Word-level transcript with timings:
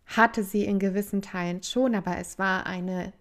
hatte 0.06 0.42
sie 0.42 0.64
in 0.64 0.78
gewissen 0.78 1.22
Teilen 1.22 1.62
schon, 1.62 1.94
aber 1.94 2.18
es 2.18 2.38
war 2.38 2.66
eine 2.66 3.12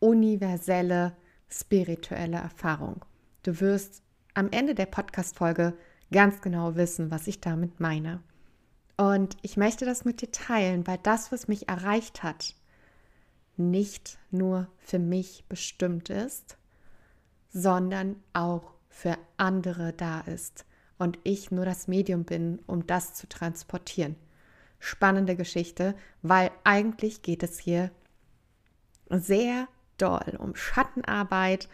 universelle 0.00 1.16
spirituelle 1.48 2.36
Erfahrung. 2.36 3.04
Du 3.42 3.60
wirst 3.60 4.02
am 4.34 4.50
Ende 4.50 4.74
der 4.74 4.86
Podcast-Folge 4.86 5.74
ganz 6.12 6.40
genau 6.40 6.76
wissen, 6.76 7.10
was 7.10 7.26
ich 7.26 7.40
damit 7.40 7.80
meine. 7.80 8.22
Und 8.96 9.36
ich 9.42 9.56
möchte 9.56 9.84
das 9.84 10.04
mit 10.04 10.20
dir 10.20 10.30
teilen, 10.30 10.86
weil 10.86 10.98
das, 11.02 11.32
was 11.32 11.48
mich 11.48 11.68
erreicht 11.68 12.22
hat, 12.22 12.54
nicht 13.56 14.18
nur 14.30 14.68
für 14.78 14.98
mich 14.98 15.44
bestimmt 15.48 16.10
ist, 16.10 16.58
sondern 17.48 18.16
auch 18.32 18.74
für 18.88 19.16
andere 19.36 19.92
da 19.92 20.20
ist 20.20 20.64
und 20.98 21.18
ich 21.22 21.50
nur 21.50 21.64
das 21.64 21.88
Medium 21.88 22.24
bin, 22.24 22.58
um 22.66 22.86
das 22.86 23.14
zu 23.14 23.28
transportieren. 23.28 24.16
Spannende 24.80 25.36
Geschichte, 25.36 25.94
weil 26.22 26.50
eigentlich 26.64 27.22
geht 27.22 27.42
es 27.42 27.58
hier 27.58 27.90
sehr 29.10 29.68
doll 29.96 30.36
um 30.38 30.54
Schattenarbeit. 30.54 31.68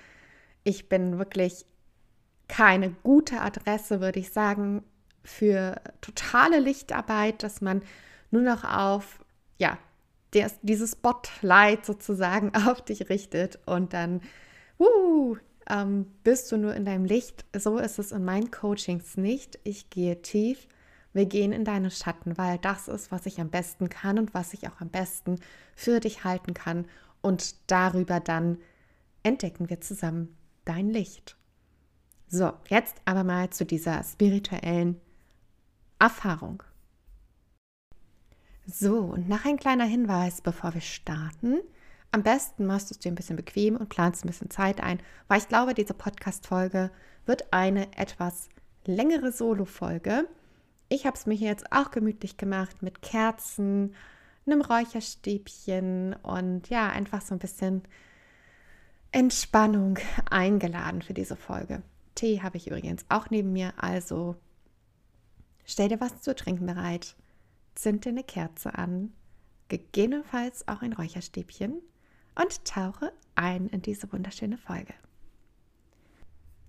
Ich 0.62 0.88
bin 0.88 1.18
wirklich 1.18 1.66
keine 2.48 2.90
gute 3.02 3.40
Adresse, 3.40 4.00
würde 4.00 4.20
ich 4.20 4.32
sagen, 4.32 4.82
für 5.22 5.80
totale 6.00 6.60
Lichtarbeit, 6.60 7.42
dass 7.42 7.60
man 7.60 7.82
nur 8.30 8.42
noch 8.42 8.64
auf, 8.64 9.24
ja, 9.58 9.78
der, 10.34 10.50
dieses 10.62 10.92
Spotlight 10.92 11.86
sozusagen 11.86 12.54
auf 12.68 12.82
dich 12.82 13.08
richtet 13.08 13.58
und 13.66 13.92
dann, 13.92 14.20
uh, 14.78 15.36
ähm, 15.68 16.06
bist 16.22 16.50
du 16.52 16.56
nur 16.56 16.74
in 16.74 16.84
deinem 16.84 17.04
Licht. 17.04 17.44
So 17.56 17.78
ist 17.78 17.98
es 17.98 18.12
in 18.12 18.24
meinen 18.24 18.50
Coachings 18.50 19.16
nicht. 19.16 19.58
Ich 19.64 19.90
gehe 19.90 20.22
tief. 20.22 20.68
Wir 21.12 21.26
gehen 21.26 21.52
in 21.52 21.64
deine 21.64 21.90
Schatten, 21.90 22.36
weil 22.36 22.58
das 22.58 22.88
ist, 22.88 23.12
was 23.12 23.26
ich 23.26 23.40
am 23.40 23.48
besten 23.50 23.88
kann 23.88 24.18
und 24.18 24.34
was 24.34 24.52
ich 24.52 24.68
auch 24.68 24.80
am 24.80 24.88
besten 24.88 25.38
für 25.76 26.00
dich 26.00 26.24
halten 26.24 26.54
kann. 26.54 26.86
Und 27.22 27.70
darüber 27.70 28.20
dann 28.20 28.58
entdecken 29.22 29.70
wir 29.70 29.80
zusammen 29.80 30.36
dein 30.64 30.90
Licht. 30.90 31.36
So, 32.28 32.52
jetzt 32.68 32.96
aber 33.04 33.22
mal 33.22 33.50
zu 33.50 33.64
dieser 33.64 34.02
spirituellen 34.02 35.00
Erfahrung. 36.00 36.62
So, 38.66 38.98
und 38.98 39.28
nach 39.28 39.44
ein 39.44 39.56
kleiner 39.56 39.84
Hinweis, 39.84 40.40
bevor 40.40 40.74
wir 40.74 40.80
starten. 40.80 41.60
Am 42.14 42.22
besten 42.22 42.64
machst 42.66 42.90
du 42.90 42.94
es 42.94 43.00
dir 43.00 43.10
ein 43.10 43.16
bisschen 43.16 43.34
bequem 43.34 43.74
und 43.74 43.88
planst 43.88 44.24
ein 44.24 44.28
bisschen 44.28 44.48
Zeit 44.48 44.80
ein, 44.80 45.02
weil 45.26 45.38
ich 45.38 45.48
glaube, 45.48 45.74
diese 45.74 45.94
Podcast-Folge 45.94 46.92
wird 47.26 47.52
eine 47.52 47.92
etwas 47.98 48.50
längere 48.84 49.32
Solo-Folge. 49.32 50.28
Ich 50.88 51.06
habe 51.06 51.16
es 51.16 51.26
mir 51.26 51.34
jetzt 51.34 51.72
auch 51.72 51.90
gemütlich 51.90 52.36
gemacht 52.36 52.82
mit 52.82 53.02
Kerzen, 53.02 53.96
einem 54.46 54.60
Räucherstäbchen 54.60 56.14
und 56.22 56.68
ja, 56.68 56.88
einfach 56.88 57.20
so 57.20 57.34
ein 57.34 57.40
bisschen 57.40 57.82
Entspannung 59.10 59.98
eingeladen 60.30 61.02
für 61.02 61.14
diese 61.14 61.34
Folge. 61.34 61.82
Tee 62.14 62.42
habe 62.42 62.58
ich 62.58 62.68
übrigens 62.68 63.04
auch 63.08 63.28
neben 63.30 63.52
mir, 63.52 63.72
also 63.76 64.36
stell 65.64 65.88
dir 65.88 66.00
was 66.00 66.20
zu 66.20 66.32
trinken 66.36 66.66
bereit, 66.66 67.16
zünd 67.74 68.04
dir 68.04 68.10
eine 68.10 68.22
Kerze 68.22 68.78
an, 68.78 69.12
gegebenenfalls 69.66 70.68
auch 70.68 70.80
ein 70.80 70.92
Räucherstäbchen 70.92 71.82
und 72.34 72.64
tauche 72.64 73.12
ein 73.34 73.68
in 73.68 73.82
diese 73.82 74.12
wunderschöne 74.12 74.58
Folge. 74.58 74.94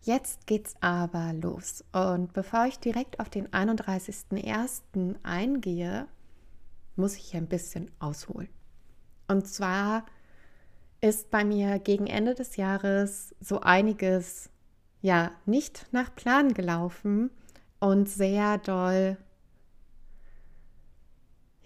Jetzt 0.02 0.46
geht's 0.46 0.76
aber 0.82 1.34
los. 1.34 1.84
Und 1.92 2.34
bevor 2.34 2.66
ich 2.66 2.78
direkt 2.78 3.20
auf 3.20 3.30
den 3.30 3.48
31.01. 3.48 5.16
eingehe, 5.24 6.08
muss 6.96 7.16
ich 7.16 7.36
ein 7.36 7.48
bisschen 7.48 7.90
ausholen. 8.00 8.50
Und 9.28 9.48
zwar 9.48 10.06
ist 11.02 11.32
bei 11.32 11.44
mir 11.44 11.80
gegen 11.80 12.08
Ende 12.08 12.36
des 12.36 12.56
Jahres 12.56 13.34
so 13.40 13.62
einiges 13.62 14.50
ja 15.02 15.32
nicht 15.46 15.88
nach 15.92 16.14
Plan 16.16 16.54
gelaufen 16.54 17.32
und 17.80 18.08
sehr 18.08 18.58
doll 18.60 19.18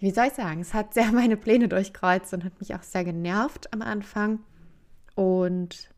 wie 0.00 0.10
soll 0.10 0.26
ich 0.26 0.34
sagen, 0.34 0.60
es 0.60 0.74
hat 0.74 0.94
sehr 0.94 1.12
meine 1.12 1.36
Pläne 1.36 1.68
durchkreuzt 1.68 2.32
und 2.34 2.44
hat 2.44 2.58
mich 2.58 2.74
auch 2.74 2.82
sehr 2.82 3.04
genervt 3.04 3.72
am 3.72 3.82
Anfang. 3.82 4.40
Und 5.14 5.90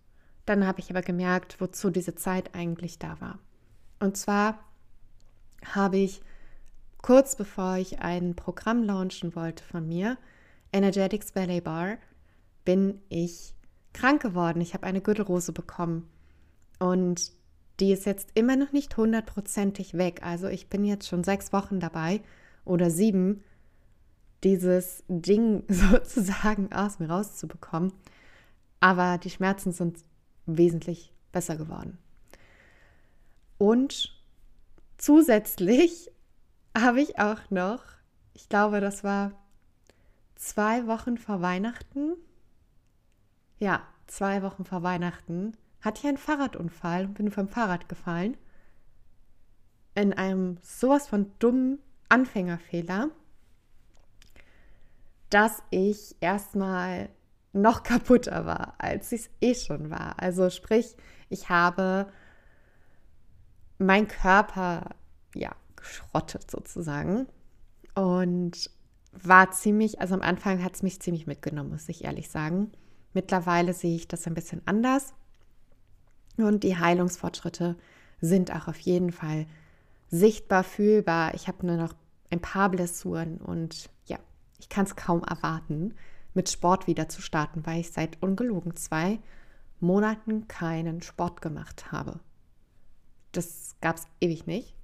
dann 0.45 0.67
habe 0.67 0.81
ich 0.81 0.91
aber 0.91 1.03
gemerkt, 1.03 1.61
wozu 1.61 1.91
diese 1.91 2.15
Zeit 2.15 2.55
eigentlich 2.55 2.99
da 2.99 3.21
war. 3.21 3.39
Und 4.01 4.17
zwar 4.17 4.59
habe 5.65 5.99
ich 5.99 6.23
kurz 7.01 7.37
bevor 7.37 7.77
ich 7.77 8.01
ein 8.01 8.35
Programm 8.35 8.83
launchen 8.83 9.37
wollte 9.37 9.63
von 9.63 9.87
mir, 9.89 10.19
Energetics 10.73 11.33
Ballet 11.33 11.63
Bar, 11.63 11.99
bin 12.65 13.01
ich 13.09 13.55
krank 13.93 14.23
geworden. 14.23 14.61
Ich 14.61 14.75
habe 14.75 14.87
eine 14.87 15.01
Gürtelrose 15.01 15.53
bekommen. 15.53 16.09
Und 16.79 17.33
die 17.81 17.93
ist 17.93 18.07
jetzt 18.07 18.31
immer 18.35 18.57
noch 18.57 18.73
nicht 18.73 18.97
hundertprozentig 18.97 19.95
weg. 19.95 20.21
Also 20.23 20.49
ich 20.49 20.69
bin 20.69 20.85
jetzt 20.85 21.09
schon 21.09 21.25
sechs 21.25 21.53
Wochen 21.53 21.81
dabei 21.81 22.23
oder 22.65 22.91
sieben 22.91 23.43
dieses 24.45 25.05
Ding 25.09 25.65
sozusagen 25.69 26.73
aus 26.73 26.99
mir 26.99 27.11
rauszubekommen. 27.11 27.93
Aber 28.81 29.19
die 29.19 29.31
Schmerzen 29.31 29.73
sind 29.73 29.99
wesentlich 30.47 31.13
besser 31.31 31.57
geworden. 31.57 31.99
Und 33.59 34.13
zusätzlich 34.99 36.11
habe 36.77 37.01
ich 37.01 37.19
auch 37.19 37.51
noch, 37.51 37.83
ich 38.35 38.49
glaube, 38.49 38.81
das 38.81 39.05
war 39.05 39.33
zwei 40.37 40.87
Wochen 40.87 41.17
vor 41.19 41.41
Weihnachten. 41.41 42.15
Ja, 43.61 43.83
zwei 44.07 44.43
Wochen 44.43 44.65
vor 44.65 44.83
Weihnachten 44.83 45.57
hatte 45.81 46.01
ich 46.01 46.09
einen 46.09 46.19
Fahrradunfall 46.19 47.07
und 47.07 47.15
bin 47.15 47.31
vom 47.31 47.49
Fahrrad 47.49 47.89
gefallen. 47.89 48.37
In 49.95 50.13
einem 50.13 50.59
sowas 50.63 51.07
von 51.07 51.31
dummen 51.39 51.79
Anfängerfehler 52.09 53.11
dass 55.33 55.63
ich 55.71 56.17
erstmal 56.21 57.09
noch 57.53 57.83
kaputter 57.85 58.47
war, 58.47 58.75
als 58.79 59.13
ich 59.13 59.23
es 59.23 59.31
eh 59.41 59.55
schon 59.55 59.91
war. 59.91 60.21
Also 60.21 60.51
sprich, 60.51 60.97
ich 61.29 61.49
habe 61.49 62.07
mein 63.79 64.07
Körper 64.09 64.91
ja 65.35 65.51
geschrottet 65.77 66.51
sozusagen 66.51 67.27
und 67.95 68.71
war 69.13 69.51
ziemlich, 69.51 70.01
also 70.01 70.15
am 70.15 70.23
Anfang 70.23 70.63
hat 70.63 70.75
es 70.75 70.83
mich 70.83 71.01
ziemlich 71.01 71.27
mitgenommen, 71.27 71.71
muss 71.71 71.89
ich 71.89 72.05
ehrlich 72.05 72.31
sagen. 72.31 72.73
Mittlerweile 73.13 73.75
sehe 73.75 73.97
ich 73.97 74.09
das 74.09 74.27
ein 74.27 74.35
bisschen 74.35 74.63
anders. 74.65 75.13
Und 76.39 76.65
die 76.65 76.79
Heilungsfortschritte 76.79 77.77
sind 78.21 78.55
auch 78.55 78.69
auf 78.69 78.79
jeden 78.79 79.13
Fall 79.13 79.47
sichtbar, 80.09 80.65
fühlbar. 80.65 81.35
Ich 81.35 81.47
habe 81.49 81.67
nur 81.67 81.77
noch 81.77 81.95
ein 82.31 82.41
paar 82.41 82.71
Blessuren 82.71 83.37
und 83.37 83.91
ja, 84.07 84.19
ich 84.63 84.69
kann 84.69 84.87
es 84.87 84.95
kaum 84.95 85.25
erwarten, 85.25 85.97
mit 86.35 86.49
Sport 86.49 86.87
wieder 86.87 87.09
zu 87.09 87.21
starten, 87.21 87.67
weil 87.67 87.81
ich 87.81 87.91
seit 87.91 88.23
ungelogen 88.23 88.77
zwei 88.77 89.19
Monaten 89.81 90.47
keinen 90.47 91.03
Sport 91.03 91.43
gemacht 91.43 91.91
habe. 91.91 92.21
Das 93.33 93.75
gab 93.81 93.97
es 93.97 94.07
ewig 94.21 94.47
nicht. 94.47 94.77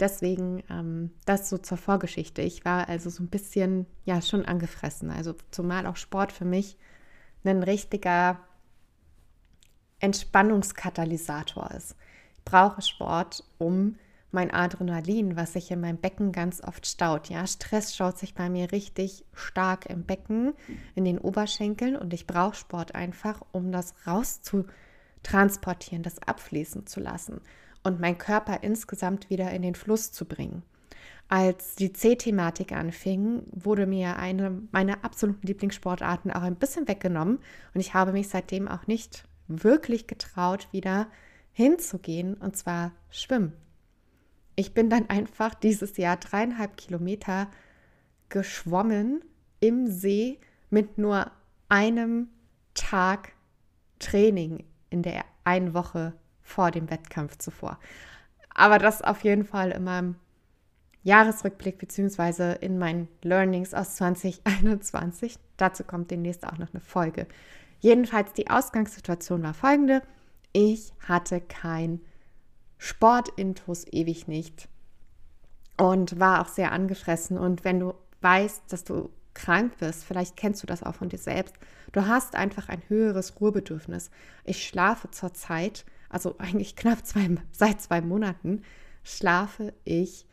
Deswegen 0.00 0.64
ähm, 0.68 1.12
das 1.26 1.48
so 1.48 1.58
zur 1.58 1.78
Vorgeschichte. 1.78 2.42
Ich 2.42 2.64
war 2.64 2.88
also 2.88 3.08
so 3.08 3.22
ein 3.22 3.28
bisschen, 3.28 3.86
ja, 4.04 4.20
schon 4.20 4.44
angefressen. 4.44 5.12
Also 5.12 5.36
zumal 5.52 5.86
auch 5.86 5.96
Sport 5.96 6.32
für 6.32 6.44
mich 6.44 6.76
ein 7.44 7.62
richtiger 7.62 8.40
Entspannungskatalysator 10.00 11.70
ist. 11.70 11.94
Ich 12.36 12.42
brauche 12.44 12.82
Sport, 12.82 13.44
um 13.58 13.94
mein 14.34 14.52
Adrenalin, 14.52 15.36
was 15.36 15.54
sich 15.54 15.70
in 15.70 15.80
meinem 15.80 15.96
Becken 15.98 16.32
ganz 16.32 16.62
oft 16.62 16.86
staut. 16.86 17.30
Ja, 17.30 17.46
Stress 17.46 17.96
schaut 17.96 18.18
sich 18.18 18.34
bei 18.34 18.50
mir 18.50 18.72
richtig 18.72 19.24
stark 19.32 19.86
im 19.86 20.04
Becken, 20.04 20.52
in 20.94 21.04
den 21.04 21.18
Oberschenkeln 21.18 21.96
und 21.96 22.12
ich 22.12 22.26
brauche 22.26 22.56
Sport 22.56 22.94
einfach, 22.94 23.40
um 23.52 23.72
das 23.72 23.94
rauszutransportieren, 24.06 26.02
das 26.02 26.18
abfließen 26.18 26.86
zu 26.86 27.00
lassen 27.00 27.40
und 27.84 28.00
meinen 28.00 28.18
Körper 28.18 28.62
insgesamt 28.62 29.30
wieder 29.30 29.50
in 29.52 29.62
den 29.62 29.74
Fluss 29.74 30.12
zu 30.12 30.24
bringen. 30.24 30.62
Als 31.28 31.74
die 31.76 31.92
C-Thematik 31.92 32.72
anfing, 32.72 33.44
wurde 33.50 33.86
mir 33.86 34.16
eine 34.16 34.62
meiner 34.72 35.04
absoluten 35.04 35.46
Lieblingssportarten 35.46 36.30
auch 36.30 36.42
ein 36.42 36.56
bisschen 36.56 36.86
weggenommen 36.86 37.38
und 37.72 37.80
ich 37.80 37.94
habe 37.94 38.12
mich 38.12 38.28
seitdem 38.28 38.68
auch 38.68 38.86
nicht 38.86 39.24
wirklich 39.48 40.06
getraut, 40.06 40.68
wieder 40.72 41.06
hinzugehen 41.52 42.34
und 42.34 42.56
zwar 42.56 42.92
schwimmen. 43.10 43.52
Ich 44.56 44.74
bin 44.74 44.90
dann 44.90 45.08
einfach 45.10 45.54
dieses 45.54 45.96
Jahr 45.96 46.16
dreieinhalb 46.16 46.76
Kilometer 46.76 47.48
geschwommen 48.28 49.22
im 49.60 49.86
See 49.86 50.38
mit 50.70 50.98
nur 50.98 51.30
einem 51.68 52.28
Tag 52.74 53.32
Training 53.98 54.64
in 54.90 55.02
der 55.02 55.24
einen 55.44 55.74
Woche 55.74 56.14
vor 56.42 56.70
dem 56.70 56.90
Wettkampf 56.90 57.38
zuvor. 57.38 57.78
Aber 58.54 58.78
das 58.78 59.02
auf 59.02 59.24
jeden 59.24 59.44
Fall 59.44 59.70
in 59.72 59.84
meinem 59.84 60.16
Jahresrückblick 61.02 61.78
beziehungsweise 61.78 62.52
in 62.52 62.78
meinen 62.78 63.08
Learnings 63.22 63.74
aus 63.74 63.96
2021. 63.96 65.38
Dazu 65.56 65.84
kommt 65.84 66.10
demnächst 66.10 66.46
auch 66.46 66.58
noch 66.58 66.72
eine 66.72 66.80
Folge. 66.80 67.26
Jedenfalls 67.80 68.32
die 68.32 68.48
Ausgangssituation 68.48 69.42
war 69.42 69.54
folgende. 69.54 70.02
Ich 70.52 70.92
hatte 71.00 71.40
kein 71.40 72.00
Sportintus 72.84 73.86
ewig 73.90 74.28
nicht 74.28 74.68
und 75.78 76.20
war 76.20 76.42
auch 76.42 76.48
sehr 76.48 76.72
angefressen. 76.72 77.38
Und 77.38 77.64
wenn 77.64 77.80
du 77.80 77.94
weißt, 78.20 78.64
dass 78.68 78.84
du 78.84 79.10
krank 79.32 79.78
bist, 79.78 80.04
vielleicht 80.04 80.36
kennst 80.36 80.62
du 80.62 80.66
das 80.66 80.82
auch 80.82 80.94
von 80.94 81.08
dir 81.08 81.18
selbst, 81.18 81.54
du 81.92 82.06
hast 82.06 82.34
einfach 82.34 82.68
ein 82.68 82.82
höheres 82.88 83.40
Ruhebedürfnis. 83.40 84.10
Ich 84.44 84.66
schlafe 84.66 85.10
zurzeit 85.10 85.84
also 86.14 86.36
eigentlich 86.38 86.76
knapp 86.76 87.04
zwei, 87.04 87.28
seit 87.50 87.80
zwei 87.80 88.00
Monaten, 88.00 88.62
schlafe 89.02 89.74
ich 89.82 90.26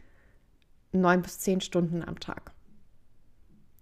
neun 0.91 1.23
bis 1.23 1.39
zehn 1.39 1.59
Stunden 1.59 2.03
am 2.03 2.19
Tag. 2.19 2.51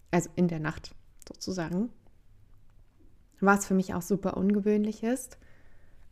Also 0.09 0.29
in 0.37 0.47
der 0.47 0.61
Nacht 0.61 0.95
sozusagen. 1.27 1.89
Was 3.41 3.65
für 3.65 3.73
mich 3.73 3.93
auch 3.93 4.01
super 4.01 4.37
ungewöhnlich 4.37 5.03
ist. 5.03 5.37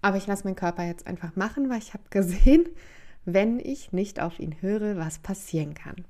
Aber 0.01 0.17
ich 0.17 0.27
lasse 0.27 0.43
meinen 0.43 0.55
Körper 0.55 0.83
jetzt 0.83 1.07
einfach 1.07 1.35
machen, 1.35 1.69
weil 1.69 1.79
ich 1.79 1.93
habe 1.93 2.03
gesehen, 2.09 2.67
wenn 3.25 3.59
ich 3.59 3.91
nicht 3.91 4.19
auf 4.19 4.39
ihn 4.39 4.61
höre, 4.61 4.97
was 4.97 5.19
passieren 5.19 5.73
kann. 5.73 6.05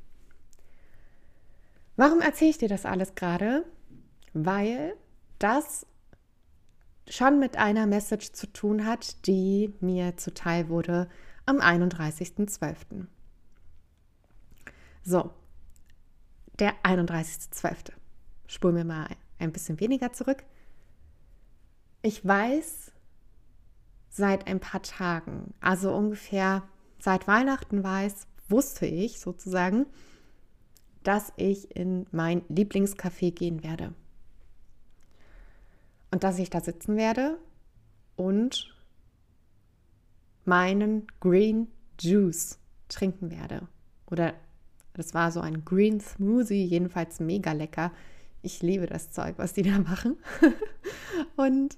Warum 1.96 2.22
erzähle 2.22 2.52
ich 2.52 2.58
dir 2.60 2.70
das 2.70 2.86
alles 2.86 3.16
gerade? 3.16 3.66
Weil 4.34 4.94
das 5.40 5.88
schon 7.10 7.40
mit 7.40 7.58
einer 7.58 7.88
Message 7.88 8.34
zu 8.34 8.48
tun 8.48 8.86
hat, 8.86 9.26
die 9.26 9.74
mir 9.80 10.18
zuteil 10.18 10.70
wurde 10.70 11.10
am 11.46 11.60
31.12. 11.60 13.08
So, 15.04 15.32
der 16.60 16.74
31.12. 16.84 17.94
Spul 18.48 18.74
mir 18.74 18.84
mal 18.84 19.08
ein 19.40 19.52
bisschen 19.52 19.80
weniger 19.80 20.12
zurück. 20.14 20.44
Ich 22.02 22.26
weiß 22.26 22.92
seit 24.10 24.48
ein 24.48 24.60
paar 24.60 24.82
Tagen, 24.82 25.54
also 25.62 25.94
ungefähr 25.94 26.64
seit 27.00 27.28
Weihnachten 27.28 27.84
weiß, 27.84 28.28
wusste 28.50 28.86
ich 28.86 29.20
sozusagen, 29.20 29.86
dass 31.04 31.32
ich 31.38 31.76
in 31.76 32.06
mein 32.12 32.42
Lieblingscafé 32.50 33.32
gehen 33.32 33.64
werde 33.64 33.94
und 36.12 36.24
dass 36.24 36.40
ich 36.40 36.50
da 36.50 36.62
sitzen 36.62 36.98
werde 36.98 37.38
und 38.16 38.74
meinen 40.46 41.08
Green 41.20 41.68
Juice 42.00 42.60
trinken 42.90 43.32
werde. 43.32 43.68
Oder 44.10 44.34
das 44.94 45.14
war 45.14 45.32
so 45.32 45.42
ein 45.42 45.66
Green 45.66 46.00
Smoothie, 46.00 46.66
jedenfalls 46.66 47.20
mega 47.20 47.52
lecker. 47.52 47.92
Ich 48.42 48.62
liebe 48.62 48.88
das 48.88 49.12
Zeug, 49.12 49.36
was 49.38 49.54
die 49.54 49.64
da 49.64 49.78
machen. 49.80 50.18
und 51.36 51.78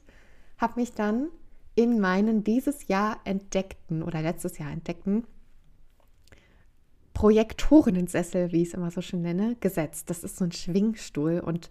habe 0.58 0.80
mich 0.80 0.94
dann 0.94 1.30
in 1.80 2.02
meinen 2.02 2.44
dieses 2.44 2.90
Jahr 2.90 3.22
entdeckten 3.24 4.04
oder 4.04 4.22
letztes 4.22 4.58
Jahr 4.58 4.70
entdeckten 4.70 5.24
Projektorinnensessel, 7.14 8.52
wie 8.52 8.64
ich 8.64 8.68
es 8.68 8.74
immer 8.74 8.92
so 8.92 9.00
schön 9.00 9.22
nenne, 9.22 9.56
gesetzt. 9.62 10.10
Das 10.10 10.26
ist 10.26 10.36
so 10.36 10.44
ein 10.44 10.52
Schwingstuhl 10.52 11.40
und 11.40 11.70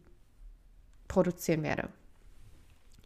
produzieren 1.08 1.62
werde. 1.62 1.88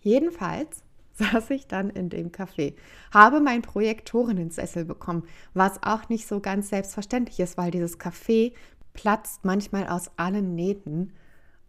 Jedenfalls 0.03 0.83
saß 1.33 1.51
ich 1.51 1.67
dann 1.67 1.91
in 1.91 2.09
dem 2.09 2.31
Café, 2.31 2.75
habe 3.13 3.41
mein 3.41 3.63
Projektorinnensessel 3.63 4.85
bekommen, 4.85 5.25
was 5.55 5.83
auch 5.83 6.09
nicht 6.09 6.27
so 6.27 6.41
ganz 6.41 6.71
selbstverständlich 6.71 7.41
ist, 7.41 7.57
weil 7.57 7.71
dieses 7.71 7.99
Café 7.99 8.53
platzt 8.93 9.45
manchmal 9.45 9.89
aus 9.89 10.11
allen 10.17 10.55
Nähten. 10.55 11.13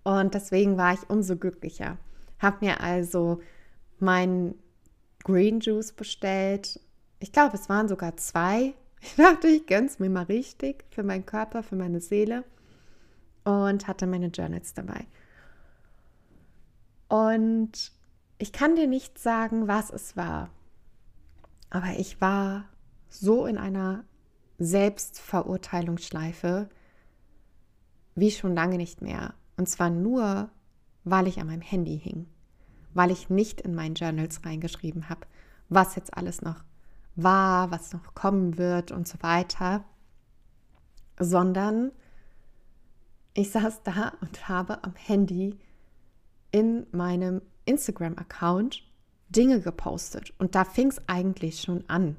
Und 0.03 0.33
deswegen 0.33 0.77
war 0.77 0.93
ich 0.93 1.09
umso 1.09 1.37
glücklicher. 1.37 1.97
Habe 2.39 2.65
mir 2.65 2.81
also 2.81 3.41
meinen 3.99 4.55
Green 5.23 5.59
Juice 5.61 5.93
bestellt. 5.93 6.79
Ich 7.19 7.31
glaube, 7.31 7.55
es 7.55 7.69
waren 7.69 7.87
sogar 7.87 8.17
zwei. 8.17 8.73
Ich 9.05 9.15
dachte, 9.17 9.49
ich 9.49 9.65
gönne 9.65 9.87
es 9.87 9.99
mir 9.99 10.09
mal 10.09 10.23
richtig 10.23 10.85
für 10.89 11.03
meinen 11.03 11.25
Körper, 11.25 11.61
für 11.61 11.75
meine 11.75 11.99
Seele. 11.99 12.45
und 13.43 13.85
hatte 13.85 14.07
meine 14.07 14.27
Journals 14.27 14.73
dabei. 14.73 15.05
Und 17.09 17.91
ich 18.43 18.51
kann 18.51 18.75
dir 18.75 18.87
nicht 18.87 19.17
sagen, 19.17 19.69
was 19.69 19.89
es 19.89 20.17
war, 20.17 20.49
aber 21.69 21.97
ich 21.97 22.19
war 22.19 22.65
so 23.07 23.45
in 23.45 23.57
einer 23.57 24.03
Selbstverurteilungsschleife 24.57 26.67
wie 28.15 28.31
schon 28.31 28.53
lange 28.53 28.75
nicht 28.75 29.01
mehr. 29.01 29.33
Und 29.55 29.69
zwar 29.69 29.89
nur, 29.89 30.49
weil 31.05 31.27
ich 31.27 31.39
an 31.39 31.47
meinem 31.47 31.61
Handy 31.61 31.97
hing, 31.97 32.27
weil 32.93 33.11
ich 33.11 33.29
nicht 33.29 33.61
in 33.61 33.75
meinen 33.75 33.95
Journals 33.95 34.43
reingeschrieben 34.43 35.07
habe, 35.07 35.21
was 35.69 35.95
jetzt 35.95 36.13
alles 36.13 36.41
noch 36.41 36.65
war, 37.15 37.71
was 37.71 37.93
noch 37.93 38.13
kommen 38.13 38.57
wird 38.57 38.91
und 38.91 39.07
so 39.07 39.19
weiter, 39.21 39.85
sondern 41.17 41.93
ich 43.35 43.51
saß 43.51 43.83
da 43.83 44.11
und 44.19 44.49
habe 44.49 44.83
am 44.83 44.95
Handy 44.95 45.57
in 46.51 46.85
meinem 46.91 47.41
Instagram-Account 47.65 48.83
Dinge 49.29 49.61
gepostet. 49.61 50.33
Und 50.37 50.55
da 50.55 50.63
fing 50.63 50.89
es 50.89 51.01
eigentlich 51.07 51.61
schon 51.61 51.83
an, 51.89 52.15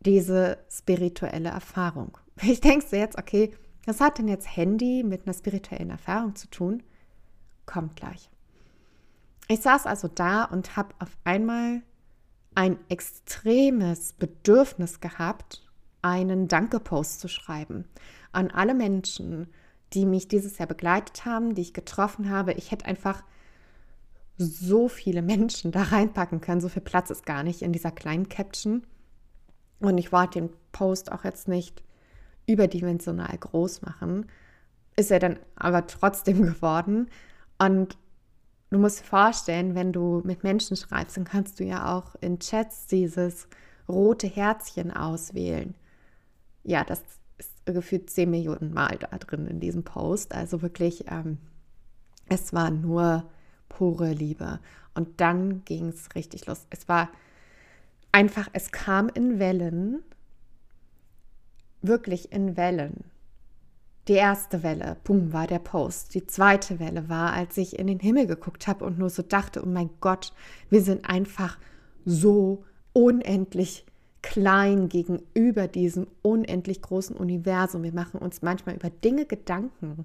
diese 0.00 0.58
spirituelle 0.70 1.50
Erfahrung. 1.50 2.18
Ich 2.42 2.60
denke 2.60 2.84
so 2.86 2.96
jetzt, 2.96 3.18
okay, 3.18 3.54
was 3.84 4.00
hat 4.00 4.18
denn 4.18 4.26
jetzt 4.26 4.56
Handy 4.56 5.02
mit 5.02 5.26
einer 5.26 5.34
spirituellen 5.34 5.90
Erfahrung 5.90 6.34
zu 6.34 6.48
tun? 6.48 6.82
Kommt 7.66 7.96
gleich. 7.96 8.30
Ich 9.48 9.60
saß 9.60 9.86
also 9.86 10.08
da 10.08 10.44
und 10.44 10.76
habe 10.76 10.94
auf 10.98 11.16
einmal 11.24 11.82
ein 12.54 12.78
extremes 12.88 14.14
Bedürfnis 14.14 15.00
gehabt, 15.00 15.62
einen 16.00 16.48
Danke-Post 16.48 17.20
zu 17.20 17.28
schreiben 17.28 17.84
an 18.32 18.50
alle 18.50 18.74
Menschen, 18.74 19.48
die 19.92 20.06
mich 20.06 20.26
dieses 20.26 20.58
Jahr 20.58 20.66
begleitet 20.66 21.24
haben, 21.24 21.54
die 21.54 21.62
ich 21.62 21.74
getroffen 21.74 22.30
habe. 22.30 22.54
Ich 22.54 22.70
hätte 22.70 22.86
einfach 22.86 23.22
so 24.44 24.88
viele 24.88 25.22
Menschen 25.22 25.72
da 25.72 25.82
reinpacken 25.82 26.40
können. 26.40 26.60
So 26.60 26.68
viel 26.68 26.82
Platz 26.82 27.10
ist 27.10 27.26
gar 27.26 27.42
nicht 27.42 27.62
in 27.62 27.72
dieser 27.72 27.90
kleinen 27.90 28.28
Caption. 28.28 28.82
Und 29.80 29.98
ich 29.98 30.12
wollte 30.12 30.40
den 30.40 30.50
Post 30.70 31.10
auch 31.10 31.24
jetzt 31.24 31.48
nicht 31.48 31.82
überdimensional 32.46 33.36
groß 33.36 33.82
machen. 33.82 34.26
Ist 34.96 35.10
er 35.10 35.18
dann 35.18 35.38
aber 35.56 35.86
trotzdem 35.86 36.42
geworden. 36.46 37.08
Und 37.58 37.96
du 38.70 38.78
musst 38.78 39.00
dir 39.00 39.04
vorstellen, 39.04 39.74
wenn 39.74 39.92
du 39.92 40.22
mit 40.24 40.42
Menschen 40.44 40.76
schreibst, 40.76 41.16
dann 41.16 41.24
kannst 41.24 41.60
du 41.60 41.64
ja 41.64 41.96
auch 41.96 42.14
in 42.20 42.38
Chats 42.38 42.86
dieses 42.86 43.48
rote 43.88 44.26
Herzchen 44.26 44.90
auswählen. 44.90 45.74
Ja, 46.64 46.84
das 46.84 47.02
ist 47.38 47.66
gefühlt 47.66 48.10
10 48.10 48.30
Millionen 48.30 48.72
Mal 48.72 48.98
da 48.98 49.18
drin 49.18 49.46
in 49.46 49.60
diesem 49.60 49.82
Post. 49.82 50.34
Also 50.34 50.62
wirklich, 50.62 51.06
ähm, 51.10 51.38
es 52.28 52.52
war 52.52 52.70
nur 52.70 53.28
pure 53.76 54.12
Liebe. 54.12 54.60
Und 54.94 55.20
dann 55.20 55.64
ging 55.64 55.88
es 55.88 56.14
richtig 56.14 56.46
los. 56.46 56.66
Es 56.70 56.88
war 56.88 57.08
einfach, 58.12 58.48
es 58.52 58.70
kam 58.70 59.08
in 59.08 59.38
Wellen, 59.38 60.02
wirklich 61.80 62.32
in 62.32 62.56
Wellen. 62.56 63.04
Die 64.08 64.14
erste 64.14 64.62
Welle, 64.62 64.96
boom, 65.04 65.32
war 65.32 65.46
der 65.46 65.60
Post. 65.60 66.14
Die 66.14 66.26
zweite 66.26 66.80
Welle 66.80 67.08
war, 67.08 67.32
als 67.32 67.56
ich 67.56 67.78
in 67.78 67.86
den 67.86 68.00
Himmel 68.00 68.26
geguckt 68.26 68.66
habe 68.66 68.84
und 68.84 68.98
nur 68.98 69.10
so 69.10 69.22
dachte, 69.22 69.62
oh 69.62 69.68
mein 69.68 69.90
Gott, 70.00 70.32
wir 70.70 70.82
sind 70.82 71.08
einfach 71.08 71.58
so 72.04 72.64
unendlich 72.92 73.86
klein 74.22 74.88
gegenüber 74.88 75.68
diesem 75.68 76.06
unendlich 76.22 76.82
großen 76.82 77.16
Universum. 77.16 77.82
Wir 77.82 77.94
machen 77.94 78.20
uns 78.20 78.42
manchmal 78.42 78.74
über 78.76 78.90
Dinge 78.90 79.24
Gedanken, 79.24 80.04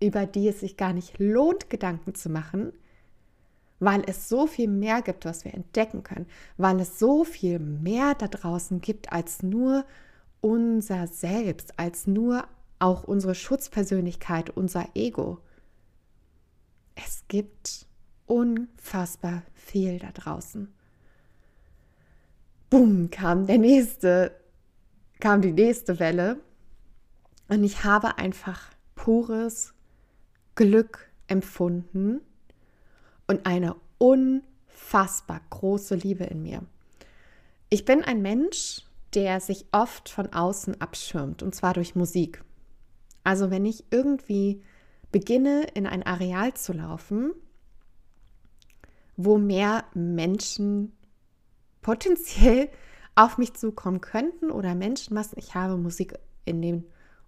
über 0.00 0.26
die 0.26 0.48
es 0.48 0.60
sich 0.60 0.76
gar 0.76 0.92
nicht 0.92 1.18
lohnt, 1.18 1.70
Gedanken 1.70 2.14
zu 2.14 2.28
machen, 2.28 2.72
weil 3.78 4.02
es 4.06 4.28
so 4.28 4.46
viel 4.46 4.68
mehr 4.68 5.02
gibt, 5.02 5.24
was 5.24 5.44
wir 5.44 5.54
entdecken 5.54 6.02
können, 6.02 6.26
weil 6.56 6.80
es 6.80 6.98
so 6.98 7.24
viel 7.24 7.58
mehr 7.58 8.14
da 8.14 8.28
draußen 8.28 8.80
gibt 8.80 9.12
als 9.12 9.42
nur 9.42 9.84
unser 10.40 11.06
Selbst, 11.06 11.78
als 11.78 12.06
nur 12.06 12.46
auch 12.78 13.04
unsere 13.04 13.34
Schutzpersönlichkeit, 13.34 14.50
unser 14.50 14.86
Ego. 14.94 15.40
Es 16.94 17.24
gibt 17.28 17.86
unfassbar 18.26 19.42
viel 19.54 19.98
da 19.98 20.10
draußen. 20.12 20.72
Bumm, 22.70 23.10
kam 23.10 23.46
der 23.46 23.58
nächste, 23.58 24.32
kam 25.20 25.40
die 25.40 25.52
nächste 25.52 25.98
Welle 25.98 26.40
und 27.48 27.62
ich 27.64 27.84
habe 27.84 28.18
einfach 28.18 28.70
pures 28.94 29.72
Glück 30.56 31.08
empfunden 31.28 32.20
und 33.26 33.46
eine 33.46 33.76
unfassbar 33.98 35.40
große 35.50 35.94
Liebe 35.94 36.24
in 36.24 36.42
mir. 36.42 36.62
Ich 37.68 37.84
bin 37.84 38.02
ein 38.02 38.22
Mensch, 38.22 38.82
der 39.14 39.40
sich 39.40 39.66
oft 39.72 40.08
von 40.08 40.32
außen 40.32 40.80
abschirmt, 40.80 41.42
und 41.42 41.54
zwar 41.54 41.74
durch 41.74 41.94
Musik. 41.94 42.42
Also 43.22 43.50
wenn 43.50 43.64
ich 43.64 43.84
irgendwie 43.90 44.62
beginne, 45.12 45.66
in 45.74 45.86
ein 45.86 46.02
Areal 46.02 46.54
zu 46.54 46.72
laufen, 46.72 47.32
wo 49.16 49.38
mehr 49.38 49.84
Menschen 49.94 50.92
potenziell 51.82 52.68
auf 53.14 53.38
mich 53.38 53.54
zukommen 53.54 54.00
könnten 54.00 54.50
oder 54.50 54.74
Menschenmassen, 54.74 55.38
ich 55.38 55.54
habe 55.54 55.76
Musik 55.76 56.18
in 56.44 56.60
den 56.60 56.84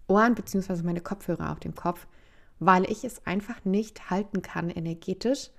Ohren 0.06 0.34
bzw. 0.34 0.82
meine 0.82 1.00
Kopfhörer 1.00 1.50
auf 1.50 1.60
dem 1.60 1.74
Kopf, 1.74 2.06
weil 2.60 2.90
ich 2.90 3.04
es 3.04 3.26
einfach 3.26 3.64
nicht 3.64 4.10
halten 4.10 4.42
kann 4.42 4.70
energetisch, 4.70 5.50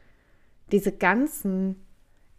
diese 0.72 0.91
ganzen 0.91 1.84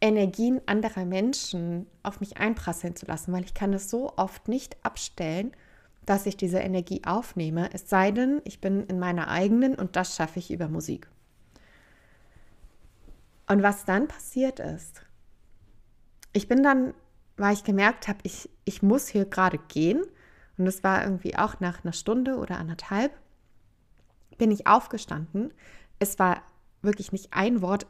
Energien 0.01 0.61
anderer 0.67 1.05
Menschen 1.05 1.87
auf 2.03 2.21
mich 2.21 2.39
einprasseln 2.39 2.97
zu 2.97 3.07
lassen, 3.07 3.33
weil 3.33 3.45
ich 3.45 3.55
kann 3.55 3.73
es 3.73 3.91
so 3.91 4.13
oft 4.17 4.49
nicht 4.49 4.77
abstellen, 4.85 5.53
dass 6.07 6.27
ich 6.27 6.37
diese 6.37 6.59
Energie 6.59 7.03
aufnehme, 7.05 7.71
es 7.73 7.89
sei 7.89 8.11
denn, 8.11 8.41
ich 8.45 8.61
bin 8.61 8.85
in 8.87 8.99
meiner 8.99 9.29
eigenen 9.29 9.75
und 9.75 9.97
das 9.97 10.17
schaffe 10.17 10.39
ich 10.39 10.51
über 10.51 10.69
Musik. 10.69 11.09
Und 13.47 13.63
was 13.63 13.85
dann 13.85 14.09
passiert 14.09 14.61
ist, 14.61 15.03
ich 16.33 16.49
bin 16.49 16.63
dann, 16.63 16.95
weil 17.37 17.55
ich 17.55 17.65
gemerkt 17.65 18.09
habe, 18.09 18.21
ich, 18.23 18.49
ich 18.65 18.83
muss 18.83 19.09
hier 19.09 19.25
gerade 19.25 19.59
gehen, 19.69 20.03
und 20.57 20.65
das 20.65 20.83
war 20.85 21.05
irgendwie 21.05 21.37
auch 21.37 21.61
nach 21.61 21.85
einer 21.85 21.93
Stunde 21.93 22.37
oder 22.37 22.59
anderthalb, 22.59 23.13
bin 24.41 24.51
ich 24.51 24.67
aufgestanden. 24.67 25.53
Es 25.99 26.19
war 26.19 26.43
wirklich 26.81 27.13
nicht 27.13 27.29
ein 27.33 27.61
Wort 27.61 27.87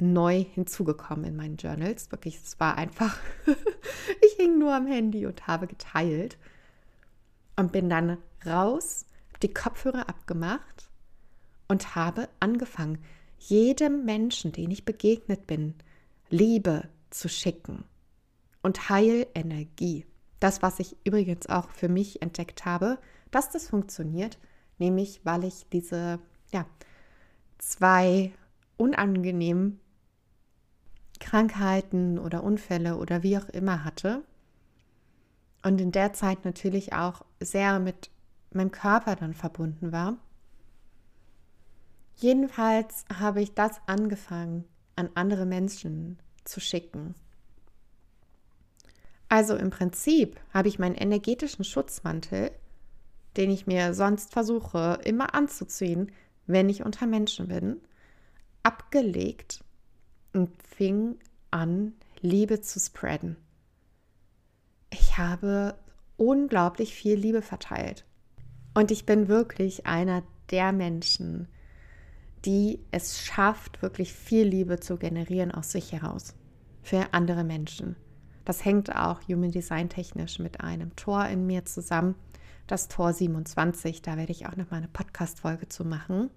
neu 0.00 0.44
hinzugekommen 0.44 1.24
in 1.24 1.36
meinen 1.36 1.56
Journals. 1.56 2.10
Wirklich, 2.10 2.34
es 2.34 2.58
war 2.58 2.76
einfach, 2.76 3.16
ich 3.46 4.32
hing 4.32 4.58
nur 4.58 4.74
am 4.74 4.88
Handy 4.88 5.26
und 5.26 5.46
habe 5.46 5.68
geteilt 5.68 6.36
und 7.54 7.70
bin 7.70 7.88
dann 7.88 8.18
raus, 8.44 9.06
die 9.42 9.54
Kopfhörer 9.54 10.08
abgemacht 10.08 10.90
und 11.68 11.94
habe 11.94 12.28
angefangen, 12.40 12.98
jedem 13.38 14.04
Menschen, 14.04 14.50
den 14.50 14.72
ich 14.72 14.84
begegnet 14.84 15.46
bin, 15.46 15.76
Liebe 16.28 16.88
zu 17.10 17.28
schicken 17.28 17.84
und 18.62 18.88
Heilenergie. 18.88 20.06
Das, 20.40 20.60
was 20.60 20.80
ich 20.80 20.96
übrigens 21.04 21.48
auch 21.48 21.70
für 21.70 21.88
mich 21.88 22.20
entdeckt 22.20 22.64
habe, 22.64 22.98
dass 23.30 23.50
das 23.50 23.68
funktioniert, 23.68 24.38
nämlich 24.80 25.20
weil 25.24 25.44
ich 25.44 25.66
diese 25.72 26.18
ja, 26.52 26.66
zwei 27.58 28.32
unangenehmen 28.76 29.80
Krankheiten 31.20 32.18
oder 32.18 32.42
Unfälle 32.42 32.96
oder 32.96 33.22
wie 33.22 33.38
auch 33.38 33.48
immer 33.50 33.84
hatte. 33.84 34.24
Und 35.62 35.80
in 35.80 35.92
der 35.92 36.14
Zeit 36.14 36.44
natürlich 36.44 36.94
auch 36.94 37.24
sehr 37.38 37.78
mit 37.78 38.10
meinem 38.52 38.70
Körper 38.70 39.14
dann 39.14 39.34
verbunden 39.34 39.92
war. 39.92 40.16
Jedenfalls 42.16 43.04
habe 43.14 43.42
ich 43.42 43.54
das 43.54 43.80
angefangen, 43.86 44.64
an 44.96 45.10
andere 45.14 45.46
Menschen 45.46 46.18
zu 46.44 46.60
schicken. 46.60 47.14
Also 49.28 49.54
im 49.54 49.70
Prinzip 49.70 50.40
habe 50.52 50.68
ich 50.68 50.78
meinen 50.78 50.96
energetischen 50.96 51.64
Schutzmantel, 51.64 52.50
den 53.36 53.50
ich 53.50 53.66
mir 53.66 53.94
sonst 53.94 54.32
versuche 54.32 54.98
immer 55.04 55.34
anzuziehen, 55.34 56.12
wenn 56.46 56.68
ich 56.68 56.84
unter 56.84 57.06
Menschen 57.06 57.48
bin, 57.48 57.80
abgelegt 58.62 59.64
und 60.32 60.50
fing 60.62 61.16
an, 61.50 61.94
Liebe 62.20 62.60
zu 62.60 62.78
spreaden. 62.78 63.36
Ich 64.90 65.16
habe 65.16 65.76
unglaublich 66.16 66.94
viel 66.94 67.14
Liebe 67.14 67.42
verteilt. 67.42 68.04
Und 68.74 68.90
ich 68.90 69.06
bin 69.06 69.28
wirklich 69.28 69.86
einer 69.86 70.22
der 70.50 70.72
Menschen, 70.72 71.48
die 72.44 72.80
es 72.90 73.20
schafft, 73.20 73.82
wirklich 73.82 74.12
viel 74.12 74.46
Liebe 74.46 74.80
zu 74.80 74.96
generieren 74.96 75.50
aus 75.50 75.72
sich 75.72 75.92
heraus 75.92 76.34
für 76.82 77.12
andere 77.12 77.44
Menschen. 77.44 77.96
Das 78.44 78.64
hängt 78.64 78.94
auch 78.94 79.20
Human 79.28 79.50
Design 79.50 79.88
technisch 79.88 80.38
mit 80.38 80.60
einem 80.60 80.94
Tor 80.96 81.26
in 81.26 81.46
mir 81.46 81.64
zusammen, 81.64 82.14
das 82.70 82.88
Tor 82.88 83.12
27. 83.12 84.02
Da 84.02 84.16
werde 84.16 84.32
ich 84.32 84.46
auch 84.46 84.56
noch 84.56 84.70
mal 84.70 84.78
eine 84.78 84.88
Podcast-Folge 84.88 85.68
zu 85.68 85.84
machen. 85.84 86.30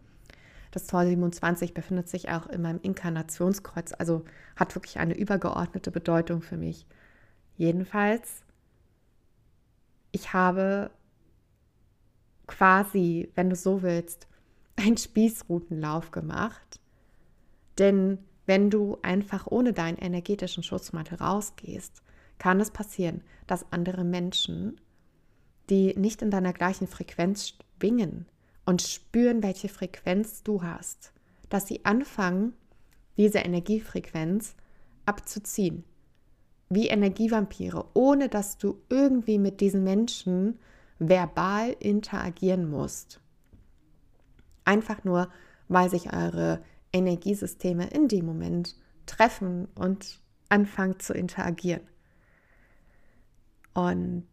Das 0.71 0.87
Tor 0.87 1.05
27 1.05 1.73
befindet 1.73 2.09
sich 2.09 2.29
auch 2.29 2.47
in 2.47 2.61
meinem 2.61 2.79
Inkarnationskreuz, 2.81 3.93
also 3.97 4.25
hat 4.55 4.73
wirklich 4.73 4.97
eine 4.97 5.15
übergeordnete 5.15 5.91
Bedeutung 5.91 6.41
für 6.41 6.57
mich. 6.57 6.87
Jedenfalls, 7.57 8.41
ich 10.11 10.33
habe 10.33 10.89
quasi, 12.47 13.31
wenn 13.35 13.49
du 13.49 13.55
so 13.55 13.83
willst, 13.83 14.27
einen 14.75 14.97
Spießrutenlauf 14.97 16.11
gemacht. 16.11 16.79
Denn 17.77 18.17
wenn 18.45 18.69
du 18.69 18.97
einfach 19.01 19.47
ohne 19.47 19.73
deinen 19.73 19.97
energetischen 19.97 20.63
Schutzmantel 20.63 21.17
rausgehst, 21.17 22.01
kann 22.39 22.59
es 22.59 22.71
passieren, 22.71 23.21
dass 23.47 23.71
andere 23.71 24.03
Menschen, 24.03 24.81
die 25.69 25.93
nicht 25.97 26.21
in 26.21 26.31
deiner 26.31 26.53
gleichen 26.53 26.87
Frequenz 26.87 27.53
schwingen, 27.79 28.27
und 28.65 28.81
spüren, 28.81 29.43
welche 29.43 29.69
Frequenz 29.69 30.43
du 30.43 30.63
hast, 30.63 31.11
dass 31.49 31.67
sie 31.67 31.83
anfangen, 31.85 32.53
diese 33.17 33.39
Energiefrequenz 33.39 34.55
abzuziehen. 35.05 35.83
Wie 36.69 36.87
Energievampire, 36.87 37.85
ohne 37.93 38.29
dass 38.29 38.57
du 38.57 38.81
irgendwie 38.89 39.37
mit 39.37 39.61
diesen 39.61 39.83
Menschen 39.83 40.59
verbal 40.97 41.75
interagieren 41.79 42.69
musst. 42.69 43.19
Einfach 44.65 45.03
nur, 45.03 45.29
weil 45.67 45.89
sich 45.89 46.13
eure 46.13 46.63
Energiesysteme 46.91 47.87
in 47.87 48.07
dem 48.07 48.25
Moment 48.25 48.75
treffen 49.05 49.67
und 49.75 50.19
anfangen 50.49 50.99
zu 50.99 51.13
interagieren. 51.13 51.81
Und 53.73 54.27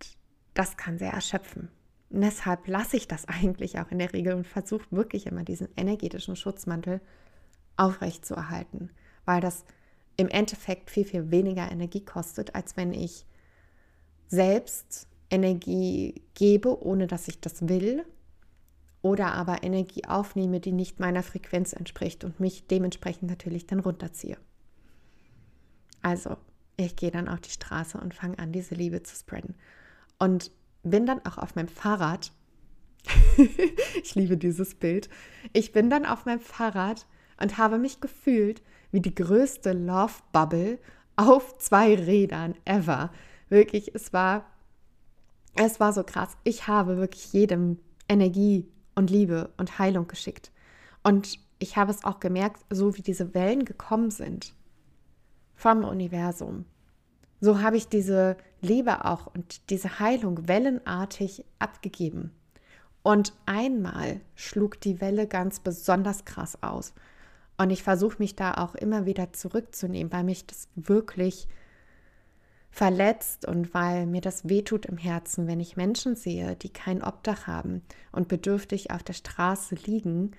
das 0.55 0.77
kann 0.77 0.99
sehr 0.99 1.13
erschöpfen. 1.13 1.71
Und 2.11 2.23
deshalb 2.23 2.67
lasse 2.67 2.97
ich 2.97 3.09
das 3.09 3.25
eigentlich 3.29 3.79
auch 3.79 3.91
in 3.91 3.99
der 3.99 4.13
Regel 4.13 4.35
und 4.35 4.47
versuche 4.47 4.87
wirklich 4.91 5.27
immer 5.27 5.45
diesen 5.45 5.69
energetischen 5.77 6.37
Schutzmantel 6.37 7.01
aufrechtzuerhalten, 7.77 8.91
weil 9.25 9.41
das 9.41 9.65
im 10.17 10.29
Endeffekt 10.29 10.91
viel, 10.91 11.05
viel 11.05 11.31
weniger 11.31 11.71
Energie 11.71 12.05
kostet, 12.05 12.55
als 12.55 12.77
wenn 12.77 12.93
ich 12.93 13.25
selbst 14.29 15.09
Energie 15.31 16.23
gebe, 16.35 16.85
ohne 16.85 17.07
dass 17.07 17.29
ich 17.29 17.41
das 17.41 17.69
will, 17.69 18.05
oder 19.03 19.33
aber 19.33 19.63
Energie 19.63 20.05
aufnehme, 20.05 20.61
die 20.61 20.73
nicht 20.73 21.01
meiner 21.01 21.23
Frequenz 21.23 21.73
entspricht 21.73 22.25
und 22.25 22.39
mich 22.39 22.67
dementsprechend 22.67 23.31
natürlich 23.31 23.67
dann 23.67 23.81
runterziehe. 23.81 24.37
Also, 26.03 26.37
ich 26.77 26.97
gehe 26.97 27.11
dann 27.11 27.29
auf 27.29 27.41
die 27.41 27.51
Straße 27.51 27.99
und 27.99 28.15
fange 28.15 28.39
an, 28.39 28.53
diese 28.53 28.75
Liebe 28.75 29.03
zu 29.03 29.17
spreaden. 29.17 29.55
Und 30.21 30.53
bin 30.85 31.07
dann 31.07 31.25
auch 31.27 31.39
auf 31.39 31.57
meinem 31.57 31.69
Fahrrad. 31.69 32.31
ich 34.03 34.15
liebe 34.15 34.37
dieses 34.37 34.77
Bild. 34.77 35.09
Ich 35.53 35.73
bin 35.73 35.91
dann 35.91 36.07
auf 36.07 36.27
meinem 36.27 36.41
Fahrrad 36.41 37.07
und 37.41 37.59
habe 37.59 37.79
mich 37.79 38.01
gefühlt 38.01 38.63
wie 38.93 39.01
die 39.01 39.15
größte 39.15 39.73
Love 39.73 40.15
Bubble 40.33 40.79
auf 41.17 41.59
zwei 41.59 41.95
Rädern 41.95 42.55
ever. 42.65 43.11
Wirklich, 43.49 43.95
es 43.95 44.13
war, 44.13 44.47
es 45.57 45.81
war 45.81 45.93
so 45.93 46.05
krass. 46.05 46.37
Ich 46.45 46.67
habe 46.67 46.97
wirklich 46.97 47.33
jedem 47.33 47.79
Energie 48.09 48.69
und 48.95 49.11
Liebe 49.11 49.51
und 49.57 49.79
Heilung 49.79 50.07
geschickt. 50.07 50.53
Und 51.03 51.39
ich 51.59 51.77
habe 51.77 51.91
es 51.91 52.05
auch 52.05 52.21
gemerkt, 52.21 52.65
so 52.71 52.97
wie 52.97 53.03
diese 53.03 53.35
Wellen 53.35 53.65
gekommen 53.65 54.11
sind 54.11 54.55
vom 55.55 55.85
Universum, 55.85 56.65
so 57.41 57.63
habe 57.63 57.77
ich 57.77 57.89
diese 57.89 58.37
Liebe 58.61 59.05
auch 59.05 59.27
und 59.27 59.71
diese 59.71 59.99
Heilung 59.99 60.47
wellenartig 60.49 61.45
abgegeben. 61.59 62.33
Und 63.03 63.33
einmal 63.47 64.21
schlug 64.35 64.81
die 64.81 65.01
Welle 65.01 65.27
ganz 65.27 65.61
besonders 65.61 66.25
krass 66.27 66.63
aus. 66.63 66.93
Und 67.57 67.71
ich 67.71 67.83
versuche 67.83 68.19
mich 68.19 68.37
da 68.37 68.55
auch 68.55 68.75
immer 68.75 69.07
wieder 69.07 69.33
zurückzunehmen, 69.33 70.13
weil 70.13 70.25
mich 70.25 70.47
das 70.47 70.69
wirklich 70.75 71.49
verletzt 72.71 73.47
und 73.47 73.75
weil 73.75 74.07
mir 74.07 74.21
das 74.21 74.49
wehtut 74.49 74.87
im 74.87 74.97
Herzen, 74.97 75.47
wenn 75.47 75.61
ich 75.61 75.77
Menschen 75.77 76.15
sehe, 76.15 76.57
die 76.57 76.71
kein 76.71 77.03
Obdach 77.03 77.47
haben 77.47 77.83
und 78.13 78.29
bedürftig 78.29 78.91
auf 78.91 79.03
der 79.03 79.13
Straße 79.13 79.75
liegen 79.75 80.33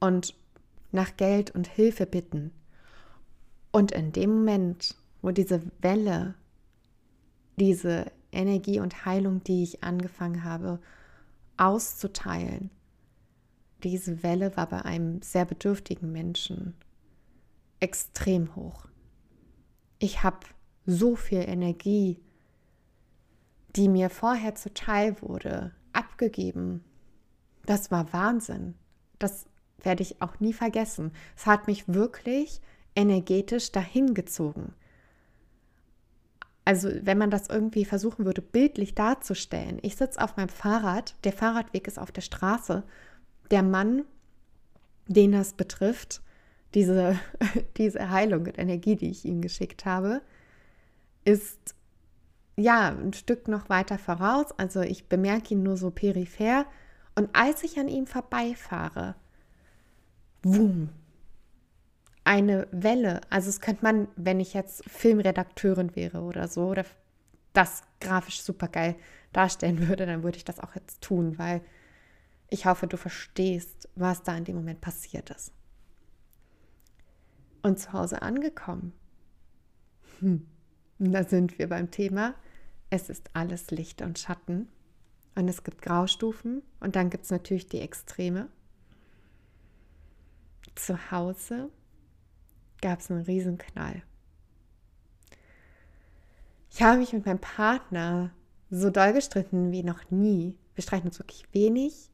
und 0.00 0.34
nach 0.92 1.16
Geld 1.16 1.54
und 1.54 1.68
Hilfe 1.68 2.06
bitten. 2.06 2.52
Und 3.70 3.92
in 3.92 4.12
dem 4.12 4.30
Moment, 4.30 4.96
wo 5.22 5.30
diese 5.30 5.62
Welle, 5.80 6.34
diese 7.56 8.10
Energie 8.32 8.80
und 8.80 9.04
Heilung, 9.04 9.42
die 9.44 9.62
ich 9.62 9.82
angefangen 9.82 10.44
habe 10.44 10.80
auszuteilen, 11.56 12.70
diese 13.82 14.22
Welle 14.22 14.56
war 14.56 14.68
bei 14.68 14.82
einem 14.84 15.22
sehr 15.22 15.44
bedürftigen 15.44 16.10
Menschen 16.12 16.74
extrem 17.80 18.54
hoch. 18.56 18.86
Ich 19.98 20.22
habe 20.22 20.46
so 20.86 21.16
viel 21.16 21.40
Energie, 21.40 22.20
die 23.76 23.88
mir 23.88 24.10
vorher 24.10 24.54
zuteil 24.54 25.20
wurde, 25.22 25.72
abgegeben. 25.92 26.82
Das 27.66 27.90
war 27.90 28.12
Wahnsinn. 28.12 28.74
Das 29.18 29.46
werde 29.82 30.02
ich 30.02 30.22
auch 30.22 30.40
nie 30.40 30.52
vergessen. 30.52 31.12
Es 31.36 31.46
hat 31.46 31.66
mich 31.66 31.86
wirklich 31.86 32.60
energetisch 32.96 33.70
dahin 33.70 34.14
gezogen. 34.14 34.74
Also 36.68 36.90
wenn 37.00 37.16
man 37.16 37.30
das 37.30 37.48
irgendwie 37.48 37.86
versuchen 37.86 38.26
würde, 38.26 38.42
bildlich 38.42 38.94
darzustellen. 38.94 39.78
Ich 39.80 39.96
sitze 39.96 40.20
auf 40.20 40.36
meinem 40.36 40.50
Fahrrad, 40.50 41.14
der 41.24 41.32
Fahrradweg 41.32 41.88
ist 41.88 41.98
auf 41.98 42.12
der 42.12 42.20
Straße. 42.20 42.82
Der 43.50 43.62
Mann, 43.62 44.04
den 45.06 45.32
das 45.32 45.54
betrifft, 45.54 46.20
diese, 46.74 47.18
diese 47.78 48.10
Heilung 48.10 48.40
und 48.44 48.58
Energie, 48.58 48.96
die 48.96 49.08
ich 49.08 49.24
ihm 49.24 49.40
geschickt 49.40 49.86
habe, 49.86 50.20
ist 51.24 51.74
ja 52.56 52.90
ein 52.90 53.14
Stück 53.14 53.48
noch 53.48 53.70
weiter 53.70 53.96
voraus. 53.96 54.52
Also 54.58 54.82
ich 54.82 55.08
bemerke 55.08 55.54
ihn 55.54 55.62
nur 55.62 55.78
so 55.78 55.90
peripher. 55.90 56.66
Und 57.14 57.30
als 57.32 57.64
ich 57.64 57.78
an 57.78 57.88
ihm 57.88 58.06
vorbeifahre, 58.06 59.14
wumm, 60.42 60.90
eine 62.28 62.68
Welle. 62.72 63.22
Also 63.30 63.48
es 63.48 63.62
könnte 63.62 63.82
man, 63.82 64.06
wenn 64.14 64.38
ich 64.38 64.52
jetzt 64.52 64.84
Filmredakteurin 64.84 65.96
wäre 65.96 66.20
oder 66.20 66.46
so, 66.46 66.66
oder 66.66 66.84
das 67.54 67.82
grafisch 68.02 68.42
super 68.42 68.68
geil 68.68 68.96
darstellen 69.32 69.88
würde, 69.88 70.04
dann 70.04 70.22
würde 70.22 70.36
ich 70.36 70.44
das 70.44 70.60
auch 70.60 70.74
jetzt 70.74 71.00
tun, 71.00 71.38
weil 71.38 71.62
ich 72.50 72.66
hoffe, 72.66 72.86
du 72.86 72.98
verstehst, 72.98 73.88
was 73.94 74.24
da 74.24 74.36
in 74.36 74.44
dem 74.44 74.56
Moment 74.56 74.82
passiert 74.82 75.30
ist. 75.30 75.52
Und 77.62 77.78
zu 77.78 77.94
Hause 77.94 78.20
angekommen. 78.20 78.92
Hm. 80.20 80.46
Da 80.98 81.24
sind 81.24 81.58
wir 81.58 81.68
beim 81.68 81.90
Thema. 81.90 82.34
Es 82.90 83.08
ist 83.08 83.30
alles 83.32 83.70
Licht 83.70 84.02
und 84.02 84.18
Schatten. 84.18 84.68
Und 85.34 85.48
es 85.48 85.64
gibt 85.64 85.80
Graustufen. 85.80 86.62
Und 86.80 86.94
dann 86.94 87.08
gibt 87.08 87.24
es 87.24 87.30
natürlich 87.30 87.68
die 87.68 87.80
Extreme. 87.80 88.48
Zu 90.74 91.10
Hause 91.10 91.70
gab 92.80 93.00
es 93.00 93.10
einen 93.10 93.22
Riesenknall. 93.22 94.02
Ich 96.70 96.82
habe 96.82 96.98
mich 96.98 97.12
mit 97.12 97.26
meinem 97.26 97.40
Partner 97.40 98.30
so 98.70 98.90
doll 98.90 99.12
gestritten 99.12 99.72
wie 99.72 99.82
noch 99.82 100.10
nie. 100.10 100.56
Wir 100.74 100.82
streiten 100.82 101.08
uns 101.08 101.18
wirklich 101.18 101.44
wenig, 101.52 102.10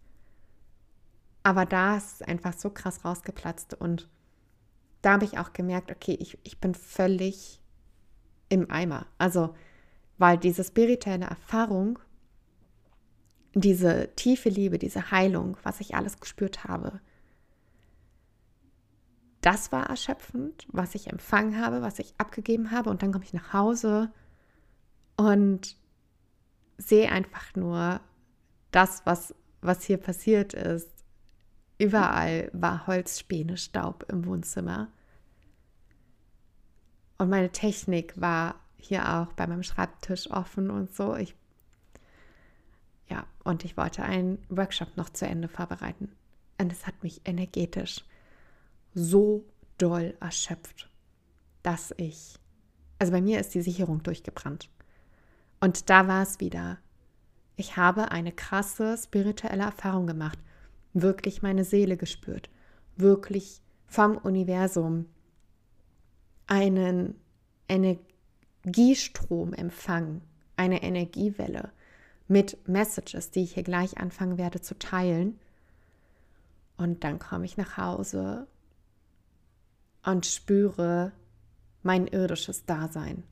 aber 1.43 1.67
da 1.67 1.97
ist 1.97 2.15
es 2.15 2.23
einfach 2.23 2.55
so 2.55 2.71
krass 2.71 3.05
rausgeplatzt 3.05 3.75
und 3.75 4.09
da 5.03 5.13
habe 5.13 5.27
ich 5.27 5.39
auch 5.39 5.53
gemerkt, 5.53 5.91
okay, 5.91 6.17
ich, 6.19 6.39
ich 6.45 6.59
bin 6.59 6.75
völlig 6.75 7.61
im 8.49 8.71
Eimer. 8.71 9.07
Also, 9.19 9.55
weil 10.17 10.39
diese 10.39 10.65
spirituelle 10.65 11.27
Erfahrung, 11.27 11.99
diese 13.53 14.15
tiefe 14.17 14.49
Liebe, 14.49 14.79
diese 14.79 15.11
Heilung, 15.11 15.59
was 15.63 15.81
ich 15.81 15.95
alles 15.95 16.21
gespürt 16.21 16.65
habe, 16.65 17.01
das 19.45 19.73
war 19.73 19.91
erschöpfend, 19.91 20.67
was 20.73 20.95
ich 20.95 21.09
empfangen 21.09 21.61
habe, 21.61 21.83
was 21.83 21.99
ich 21.99 22.15
abgegeben 22.17 22.71
habe. 22.71 22.89
Und 22.89 23.03
dann 23.03 23.13
komme 23.13 23.27
ich 23.27 23.35
nach 23.35 23.53
Hause 23.53 24.11
und 25.19 25.77
sehe 26.79 27.13
einfach 27.13 27.55
nur 27.55 28.01
das, 28.71 29.03
was, 29.05 29.35
was 29.61 29.85
hier 29.85 29.99
passiert 29.99 30.55
ist. 30.55 30.89
Überall 31.77 32.49
war 32.55 32.87
Holzspäne, 32.87 33.59
Staub 33.59 34.07
im 34.09 34.25
Wohnzimmer. 34.25 34.89
Und 37.19 37.29
meine 37.29 37.51
Technik 37.51 38.19
war 38.19 38.55
hier 38.79 39.13
auch 39.15 39.33
bei 39.35 39.47
meinem 39.47 39.63
Schreibtisch 39.63 40.31
offen 40.31 40.71
und 40.71 40.95
so. 40.95 41.17
Ich, 41.17 41.35
ja, 43.11 43.27
und 43.43 43.63
ich 43.67 43.77
wollte 43.77 44.05
einen 44.05 44.39
Workshop 44.49 44.97
noch 44.97 45.11
zu 45.11 45.27
Ende 45.27 45.49
vorbereiten. 45.49 46.11
Und 46.59 46.73
es 46.73 46.87
hat 46.87 47.03
mich 47.03 47.21
energetisch 47.27 48.05
so 48.95 49.45
doll 49.79 50.15
erschöpft, 50.21 50.89
dass 51.63 51.93
ich, 51.97 52.39
also 52.99 53.13
bei 53.13 53.21
mir 53.21 53.41
ist 53.41 53.55
die 53.55 53.63
Sicherung 53.63 54.03
durchgebrannt. 54.03 54.71
Und 55.61 55.91
da 55.91 56.09
war 56.09 56.23
es 56.23 56.41
wieder. 56.41 56.79
Ich 57.57 57.77
habe 57.77 58.11
eine 58.11 58.33
krasse 58.33 58.97
spirituelle 58.97 59.65
Erfahrung 59.65 60.07
gemacht, 60.07 60.39
wirklich 60.93 61.43
meine 61.43 61.65
Seele 61.65 61.97
gespürt, 61.97 62.51
wirklich 62.97 63.61
vom 63.87 64.17
Universum 64.17 65.07
einen 66.47 67.15
Energiestrom 67.69 69.53
empfangen, 69.53 70.23
eine 70.57 70.83
Energiewelle 70.83 71.73
mit 72.29 72.69
Messages, 72.69 73.31
die 73.31 73.45
ich 73.45 73.55
hier 73.55 73.63
gleich 73.63 73.99
anfangen 73.99 74.39
werde 74.39 74.61
zu 74.61 74.79
teilen. 74.79 75.39
Und 76.77 77.05
dann 77.05 77.19
komme 77.19 77.45
ich 77.45 77.57
nach 77.57 77.77
Hause 77.77 78.47
und 80.05 80.27
spüre 80.27 81.13
mein 81.83 82.07
irdisches 82.07 82.65
Dasein. 82.67 83.25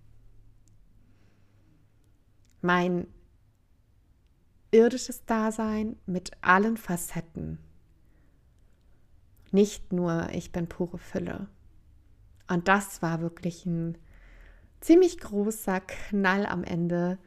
Mein 2.61 3.07
irdisches 4.71 5.25
Dasein 5.25 5.97
mit 6.07 6.33
allen 6.41 6.77
Facetten. 6.77 7.59
Nicht 9.51 9.93
nur 9.93 10.31
ich 10.33 10.53
bin 10.53 10.67
pure 10.69 10.99
Fülle. 10.99 11.49
Und 12.49 12.69
das 12.69 13.03
war 13.03 13.21
wirklich 13.21 13.67
ein 13.67 13.99
ziemlich 14.81 15.19
großer 15.19 15.81
Knall 15.81 16.47
am 16.47 16.65
Ende 16.65 17.19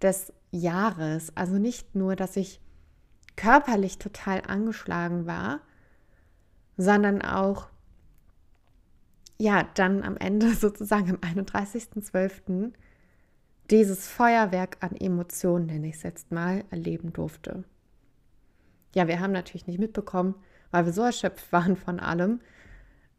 des 0.00 0.32
Jahres. 0.50 1.36
Also 1.36 1.58
nicht 1.58 1.94
nur, 1.94 2.16
dass 2.16 2.36
ich 2.36 2.60
körperlich 3.36 3.98
total 3.98 4.42
angeschlagen 4.46 5.26
war, 5.26 5.60
sondern 6.76 7.22
auch, 7.22 7.68
ja, 9.38 9.68
dann 9.74 10.02
am 10.02 10.16
Ende 10.16 10.54
sozusagen 10.54 11.10
am 11.10 11.16
31.12. 11.16 12.72
dieses 13.70 14.06
Feuerwerk 14.08 14.78
an 14.80 14.96
Emotionen, 14.96 15.66
nenne 15.66 15.88
ich 15.88 15.96
es 15.96 16.02
jetzt 16.02 16.32
mal, 16.32 16.64
erleben 16.70 17.12
durfte. 17.12 17.64
Ja, 18.94 19.08
wir 19.08 19.20
haben 19.20 19.32
natürlich 19.32 19.66
nicht 19.66 19.80
mitbekommen, 19.80 20.34
weil 20.70 20.86
wir 20.86 20.92
so 20.92 21.02
erschöpft 21.02 21.52
waren 21.52 21.76
von 21.76 22.00
allem 22.00 22.40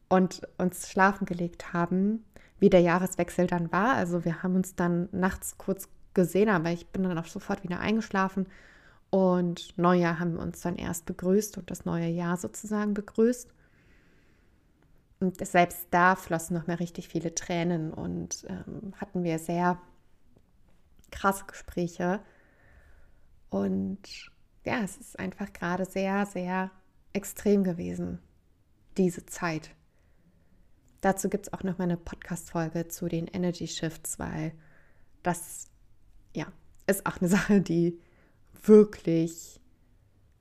und 0.08 0.48
uns 0.58 0.90
schlafen 0.90 1.26
gelegt 1.26 1.74
haben, 1.74 2.24
wie 2.60 2.70
der 2.70 2.82
Jahreswechsel 2.82 3.48
dann 3.48 3.72
war. 3.72 3.96
Also 3.96 4.24
wir 4.24 4.44
haben 4.44 4.56
uns 4.56 4.76
dann 4.76 5.10
nachts 5.12 5.58
kurz 5.58 5.90
gesehen, 6.14 6.50
aber 6.50 6.72
ich 6.72 6.88
bin 6.88 7.04
dann 7.04 7.18
auch 7.18 7.26
sofort 7.26 7.64
wieder 7.64 7.80
eingeschlafen. 7.80 8.48
Und 9.10 9.78
Neujahr 9.78 10.20
haben 10.20 10.34
wir 10.34 10.42
uns 10.42 10.62
dann 10.62 10.76
erst 10.78 11.06
begrüßt 11.06 11.58
und 11.58 11.70
das 11.70 11.86
neue 11.86 12.08
Jahr 12.08 12.38
sozusagen 12.38 12.94
begrüßt. 12.94 13.50
Und 15.20 15.46
selbst 15.46 15.88
da 15.92 16.16
flossen 16.16 16.58
noch 16.58 16.68
mehr 16.68 16.80
richtig 16.80 17.08
viele 17.08 17.34
Tränen 17.34 17.94
und 17.94 18.46
ähm, 18.50 18.94
hatten 18.98 19.24
wir 19.24 19.40
sehr 19.40 19.82
krasse 21.12 21.46
Gespräche. 21.46 22.20
Und 23.50 24.00
ja, 24.66 24.82
es 24.84 24.98
ist 24.98 25.18
einfach 25.18 25.54
gerade 25.54 25.86
sehr, 25.86 26.26
sehr 26.26 26.72
extrem 27.14 27.64
gewesen, 27.64 28.20
diese 28.98 29.26
Zeit. 29.26 29.72
Dazu 31.02 31.30
gibt 31.30 31.48
es 31.48 31.54
auch 31.54 31.64
noch 31.64 31.78
mal 31.78 31.86
eine 31.86 31.98
Podcast-Folge 31.98 32.88
zu 32.88 33.08
den 33.08 33.28
Energy 33.28 33.68
Shifts, 33.68 34.20
weil 34.20 34.54
das 35.24 35.70
ja, 36.36 36.48
ist 36.88 37.06
auch 37.06 37.18
eine 37.18 37.30
Sache, 37.30 37.62
die 37.62 38.00
wirklich, 38.64 39.62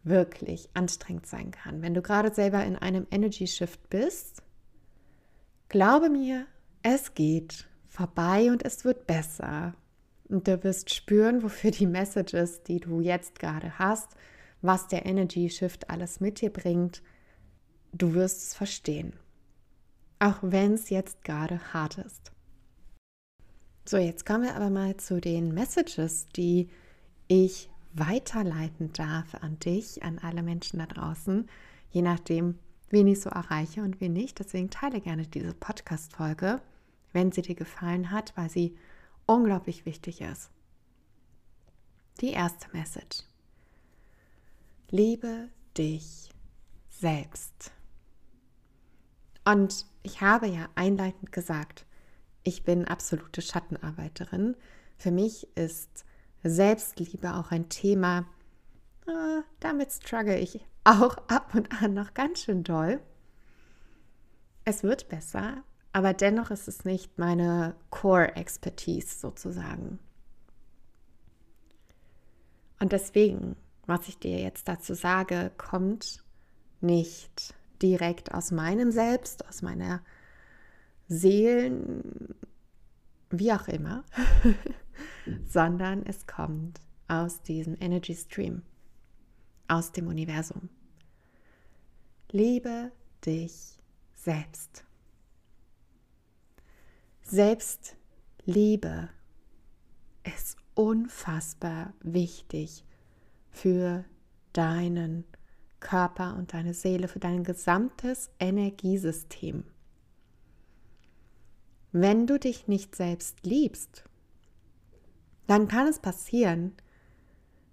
wirklich 0.03 0.71
anstrengend 0.75 1.27
sein 1.27 1.51
kann. 1.51 1.83
Wenn 1.83 1.95
du 1.95 2.03
gerade 2.03 2.35
selber 2.35 2.65
in 2.65 2.77
einem 2.77 3.07
Energy 3.11 3.47
Shift 3.47 3.89
bist, 3.91 4.43
glaube 5.69 6.09
mir, 6.11 6.47
es 6.83 7.15
geht 7.15 7.67
vorbei 7.89 8.51
und 8.51 8.65
es 8.65 8.85
wird 8.85 9.07
besser. 9.07 9.75
Und 10.29 10.49
du 10.49 10.63
wirst 10.65 10.93
spüren, 10.93 11.43
wofür 11.43 11.71
die 11.71 11.87
Messages, 11.87 12.63
die 12.63 12.81
du 12.81 13.01
jetzt 13.01 13.39
gerade 13.39 13.79
hast, 13.79 14.09
was 14.63 14.89
der 14.89 15.07
Energy 15.07 15.51
Shift 15.51 15.91
alles 15.91 16.21
mit 16.21 16.41
dir 16.41 16.51
bringt, 16.51 17.03
du 17.93 18.15
wirst 18.15 18.43
es 18.43 18.55
verstehen. 18.55 19.15
Auch 20.19 20.39
wenn 20.41 20.75
es 20.75 20.91
jetzt 20.91 21.23
gerade 21.25 21.61
hart 21.73 21.99
ist. 21.99 22.33
So, 23.87 23.99
jetzt 23.99 24.25
kommen 24.25 24.45
wir 24.45 24.57
aber 24.57 24.71
mal 24.71 24.97
zu 24.97 25.21
den 25.21 25.53
Messages, 25.53 26.29
die 26.31 26.71
ich 27.29 27.69
weiterleiten 27.93 28.93
darf 28.93 29.35
an 29.35 29.59
dich, 29.59 30.03
an 30.03 30.19
alle 30.19 30.43
Menschen 30.43 30.79
da 30.79 30.87
draußen, 30.87 31.49
je 31.91 32.03
nachdem, 32.03 32.59
wen 32.91 33.07
ich 33.07 33.21
so 33.21 33.31
erreiche 33.31 33.83
und 33.83 34.01
wen 34.01 34.13
nicht. 34.13 34.39
Deswegen 34.39 34.71
teile 34.71 35.01
gerne 35.01 35.27
diese 35.27 35.55
Podcast-Folge, 35.55 36.61
wenn 37.13 37.33
sie 37.33 37.43
dir 37.43 37.55
gefallen 37.55 38.11
hat, 38.11 38.37
weil 38.37 38.51
sie 38.51 38.77
unglaublich 39.27 39.87
wichtig 39.87 40.21
ist. 40.21 40.51
Die 42.21 42.31
erste 42.31 42.69
Message. 42.73 43.25
Liebe 44.91 45.49
dich 45.77 46.31
selbst. 46.91 47.73
Und 49.45 49.87
ich 50.03 50.21
habe 50.21 50.47
ja 50.47 50.69
einleitend 50.75 51.33
gesagt, 51.33 51.87
ich 52.45 52.63
bin 52.63 52.87
absolute 52.87 53.43
Schattenarbeiterin. 53.43 54.57
Für 54.97 55.11
mich 55.11 55.49
ist 55.57 56.05
Selbstliebe 56.43 57.35
auch 57.35 57.51
ein 57.51 57.69
Thema, 57.69 58.27
äh, 59.07 59.43
damit 59.61 59.93
struggle 59.93 60.39
ich 60.39 60.61
auch 60.85 61.17
ab 61.29 61.55
und 61.55 61.83
an 61.83 61.95
noch 61.95 62.15
ganz 62.15 62.43
schön 62.43 62.63
doll. 62.63 63.01
Es 64.65 64.83
wird 64.83 65.09
besser, 65.09 65.63
aber 65.93 66.13
dennoch 66.13 66.51
ist 66.51 66.69
es 66.69 66.85
nicht 66.85 67.19
meine 67.19 67.75
Core-Expertise 67.91 69.19
sozusagen. 69.19 69.99
Und 72.81 72.93
deswegen, 72.93 73.57
was 73.87 74.09
ich 74.09 74.19
dir 74.19 74.41
jetzt 74.41 74.69
dazu 74.69 74.95
sage, 74.95 75.53
kommt 75.57 76.25
nicht 76.81 77.55
direkt 77.81 78.35
aus 78.35 78.51
meinem 78.51 78.91
Selbst, 78.91 79.47
aus 79.49 79.63
meiner 79.63 80.03
Seelen, 81.09 82.35
wie 83.31 83.53
auch 83.53 83.69
immer, 83.69 84.05
sondern 85.47 86.05
es 86.07 86.27
kommt 86.27 86.81
aus 87.09 87.43
diesem 87.43 87.77
Energy 87.81 88.15
Stream, 88.15 88.63
aus 89.69 89.93
dem 89.93 90.07
Universum. 90.09 90.69
Liebe 92.31 92.93
dich 93.25 93.79
selbst. 94.15 94.85
Selbstliebe 97.23 99.09
ist 100.25 100.57
unfassbar 100.75 101.95
wichtig 102.01 102.85
für 103.51 104.05
deinen 104.53 105.25
Körper 105.81 106.37
und 106.37 106.53
deine 106.55 106.75
Seele, 106.75 107.09
für 107.09 107.21
dein 107.21 107.45
gesamtes 107.45 108.31
Energiesystem. 108.41 109.65
Wenn 111.93 112.27
du 112.27 112.39
dich 112.39 112.67
nicht 112.67 112.97
selbst 112.97 113.45
liebst, 113.45 114.05
dann 115.47 115.69
kann 115.69 115.87
es 115.87 116.01
passieren, 116.01 116.73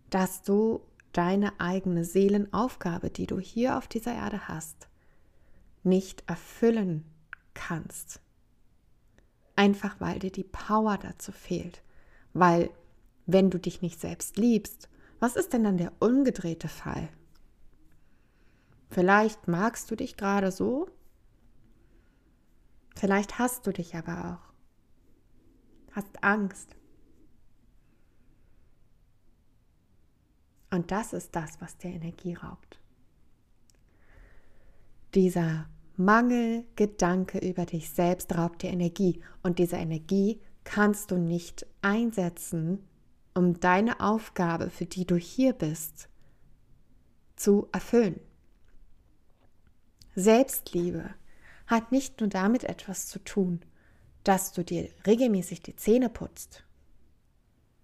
dass 0.09 0.43
du 0.43 0.81
deine 1.13 1.59
eigene 1.59 2.05
Seelenaufgabe, 2.05 3.09
die 3.09 3.27
du 3.27 3.39
hier 3.39 3.77
auf 3.77 3.87
dieser 3.87 4.13
Erde 4.13 4.47
hast, 4.47 4.87
nicht 5.83 6.23
erfüllen 6.27 7.05
kannst. 7.53 8.21
Einfach 9.55 9.99
weil 9.99 10.19
dir 10.19 10.31
die 10.31 10.43
Power 10.43 10.97
dazu 10.97 11.31
fehlt. 11.31 11.83
Weil 12.33 12.69
wenn 13.25 13.49
du 13.49 13.59
dich 13.59 13.81
nicht 13.81 13.99
selbst 13.99 14.37
liebst, 14.37 14.89
was 15.19 15.35
ist 15.35 15.53
denn 15.53 15.63
dann 15.63 15.77
der 15.77 15.91
umgedrehte 15.99 16.67
Fall? 16.67 17.09
Vielleicht 18.89 19.47
magst 19.47 19.91
du 19.91 19.95
dich 19.95 20.17
gerade 20.17 20.51
so, 20.51 20.87
Vielleicht 22.95 23.39
hast 23.39 23.65
du 23.65 23.71
dich 23.71 23.95
aber 23.95 24.39
auch. 24.39 25.95
Hast 25.95 26.23
Angst. 26.23 26.75
Und 30.71 30.91
das 30.91 31.13
ist 31.13 31.35
das, 31.35 31.59
was 31.59 31.77
dir 31.77 31.91
Energie 31.91 32.33
raubt. 32.33 32.79
Dieser 35.13 35.67
Mangelgedanke 35.97 37.37
über 37.39 37.65
dich 37.65 37.89
selbst 37.89 38.35
raubt 38.35 38.63
dir 38.63 38.71
Energie. 38.71 39.21
Und 39.43 39.59
diese 39.59 39.75
Energie 39.75 40.41
kannst 40.63 41.11
du 41.11 41.17
nicht 41.17 41.67
einsetzen, 41.81 42.87
um 43.33 43.59
deine 43.59 43.99
Aufgabe, 43.99 44.69
für 44.69 44.85
die 44.85 45.05
du 45.05 45.15
hier 45.15 45.53
bist, 45.53 46.09
zu 47.35 47.67
erfüllen. 47.71 48.19
Selbstliebe 50.15 51.13
hat 51.67 51.91
nicht 51.91 52.19
nur 52.19 52.29
damit 52.29 52.63
etwas 52.63 53.07
zu 53.07 53.19
tun, 53.19 53.61
dass 54.23 54.51
du 54.51 54.63
dir 54.63 54.89
regelmäßig 55.07 55.61
die 55.61 55.75
Zähne 55.75 56.09
putzt. 56.09 56.63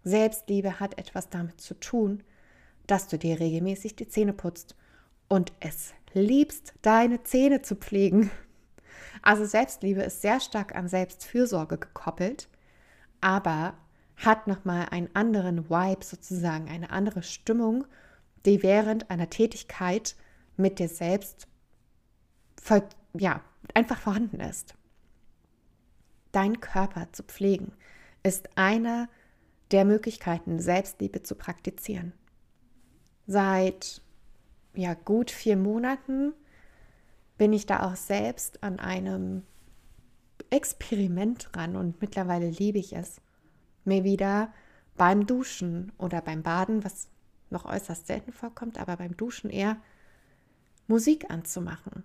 Selbstliebe 0.04 0.80
hat 0.80 0.98
etwas 0.98 1.30
damit 1.30 1.60
zu 1.60 1.74
tun, 1.74 2.24
dass 2.88 3.08
du 3.08 3.18
dir 3.18 3.40
regelmäßig 3.40 3.96
die 3.96 4.08
Zähne 4.08 4.34
putzt 4.34 4.76
und 5.28 5.54
es 5.60 5.94
liebst, 6.14 6.74
deine 6.82 7.24
Zähne 7.24 7.62
zu 7.62 7.76
pflegen. 7.76 8.32
Also 9.22 9.46
Selbstliebe 9.46 10.02
ist 10.02 10.22
sehr 10.22 10.40
stark 10.40 10.76
an 10.76 10.88
Selbstfürsorge 10.88 11.78
gekoppelt, 11.78 12.48
aber 13.22 13.74
hat 14.16 14.48
nochmal 14.48 14.88
einen 14.90 15.10
anderen 15.14 15.70
Vibe 15.70 16.04
sozusagen, 16.04 16.70
eine 16.70 16.90
andere 16.90 17.24
Stimmung, 17.24 17.86
die 18.46 18.64
während 18.64 19.10
einer 19.12 19.30
Tätigkeit 19.30 20.16
mit 20.56 20.80
dir 20.80 20.90
selbst 20.90 21.48
ja, 23.14 23.42
einfach 23.74 24.00
vorhanden 24.00 24.40
ist. 24.40 24.76
Dein 26.32 26.60
Körper 26.60 27.08
zu 27.14 27.24
pflegen 27.24 27.72
ist 28.24 28.50
eine 28.56 29.08
der 29.72 29.86
Möglichkeiten, 29.86 30.60
Selbstliebe 30.60 31.24
zu 31.24 31.36
praktizieren. 31.36 32.14
Seit 33.28 34.02
ja, 34.74 34.94
gut 34.94 35.32
vier 35.32 35.58
Monaten 35.58 36.34
bin 37.38 37.52
ich 37.52 37.66
da 37.66 37.84
auch 37.92 37.98
selbst 37.98 38.64
an 38.64 38.80
einem 38.80 39.44
Experiment 40.50 41.50
dran 41.52 41.76
und 41.76 42.00
mittlerweile 42.00 42.50
liebe 42.50 42.80
ich 42.80 42.94
es, 42.94 43.20
mir 43.84 44.06
wieder 44.06 44.54
beim 44.96 45.28
Duschen 45.28 45.92
oder 45.98 46.22
beim 46.22 46.42
Baden, 46.42 46.86
was 46.86 47.10
noch 47.50 47.66
äußerst 47.66 48.08
selten 48.08 48.32
vorkommt, 48.32 48.80
aber 48.80 48.96
beim 48.96 49.16
Duschen 49.18 49.50
eher 49.50 49.78
Musik 50.88 51.30
anzumachen. 51.30 52.04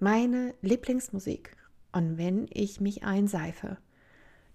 Meine 0.00 0.54
Lieblingsmusik. 0.62 1.56
Und 1.92 2.18
wenn 2.18 2.48
ich 2.50 2.80
mich 2.80 3.04
einseife, 3.04 3.78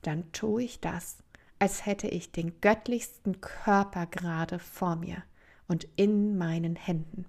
dann 0.01 0.29
tue 0.33 0.63
ich 0.63 0.81
das, 0.81 1.17
als 1.57 1.85
hätte 1.85 2.07
ich 2.09 2.33
den 2.33 2.59
göttlichsten 2.59 3.39
Körper 3.39 4.05
gerade 4.07 4.59
vor 4.59 4.97
mir 4.97 5.23
und 5.69 5.87
in 5.95 6.37
meinen 6.37 6.75
Händen. 6.75 7.25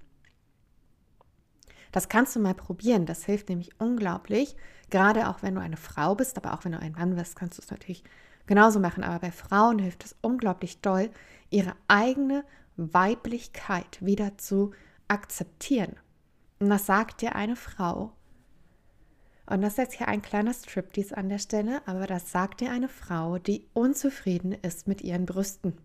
Das 1.93 2.09
kannst 2.09 2.35
du 2.35 2.41
mal 2.41 2.55
probieren. 2.55 3.07
Das 3.07 3.25
hilft 3.25 3.49
nämlich 3.49 3.79
unglaublich. 3.79 4.57
Gerade 4.91 5.29
auch 5.29 5.43
wenn 5.43 5.55
du 5.55 5.61
eine 5.61 5.77
Frau 5.77 6.15
bist, 6.15 6.37
aber 6.37 6.55
auch 6.55 6.65
wenn 6.65 6.73
du 6.73 6.81
ein 6.81 6.93
Mann 6.93 7.15
bist, 7.15 7.37
kannst 7.37 7.59
du 7.59 7.63
es 7.63 7.71
natürlich 7.71 8.03
genauso 8.47 8.81
machen. 8.81 9.05
Aber 9.05 9.19
bei 9.21 9.31
Frauen 9.31 9.79
hilft 9.79 10.05
es 10.05 10.17
unglaublich 10.21 10.81
doll, 10.81 11.11
ihre 11.51 11.75
eigene 11.87 12.45
Weiblichkeit 12.77 14.05
wieder 14.05 14.39
zu 14.39 14.73
akzeptieren. 15.09 15.97
Und 16.59 16.71
das 16.71 16.87
sagt 16.87 17.21
dir 17.21 17.35
eine 17.35 17.57
Frau. 17.57 18.13
Und 19.47 19.63
das 19.63 19.73
ist 19.73 19.79
jetzt 19.79 19.95
hier 19.95 20.07
ein 20.07 20.23
kleiner 20.23 20.55
Striptease 20.55 21.17
an 21.17 21.29
der 21.29 21.39
Stelle, 21.39 21.83
aber 21.87 22.07
das 22.07 22.31
sagt 22.31 22.61
dir 22.61 22.71
eine 22.71 22.89
Frau, 22.89 23.39
die 23.39 23.67
unzufrieden 23.73 24.53
ist 24.53 24.87
mit 24.87 25.03
ihren 25.03 25.27
Brüsten, 25.27 25.77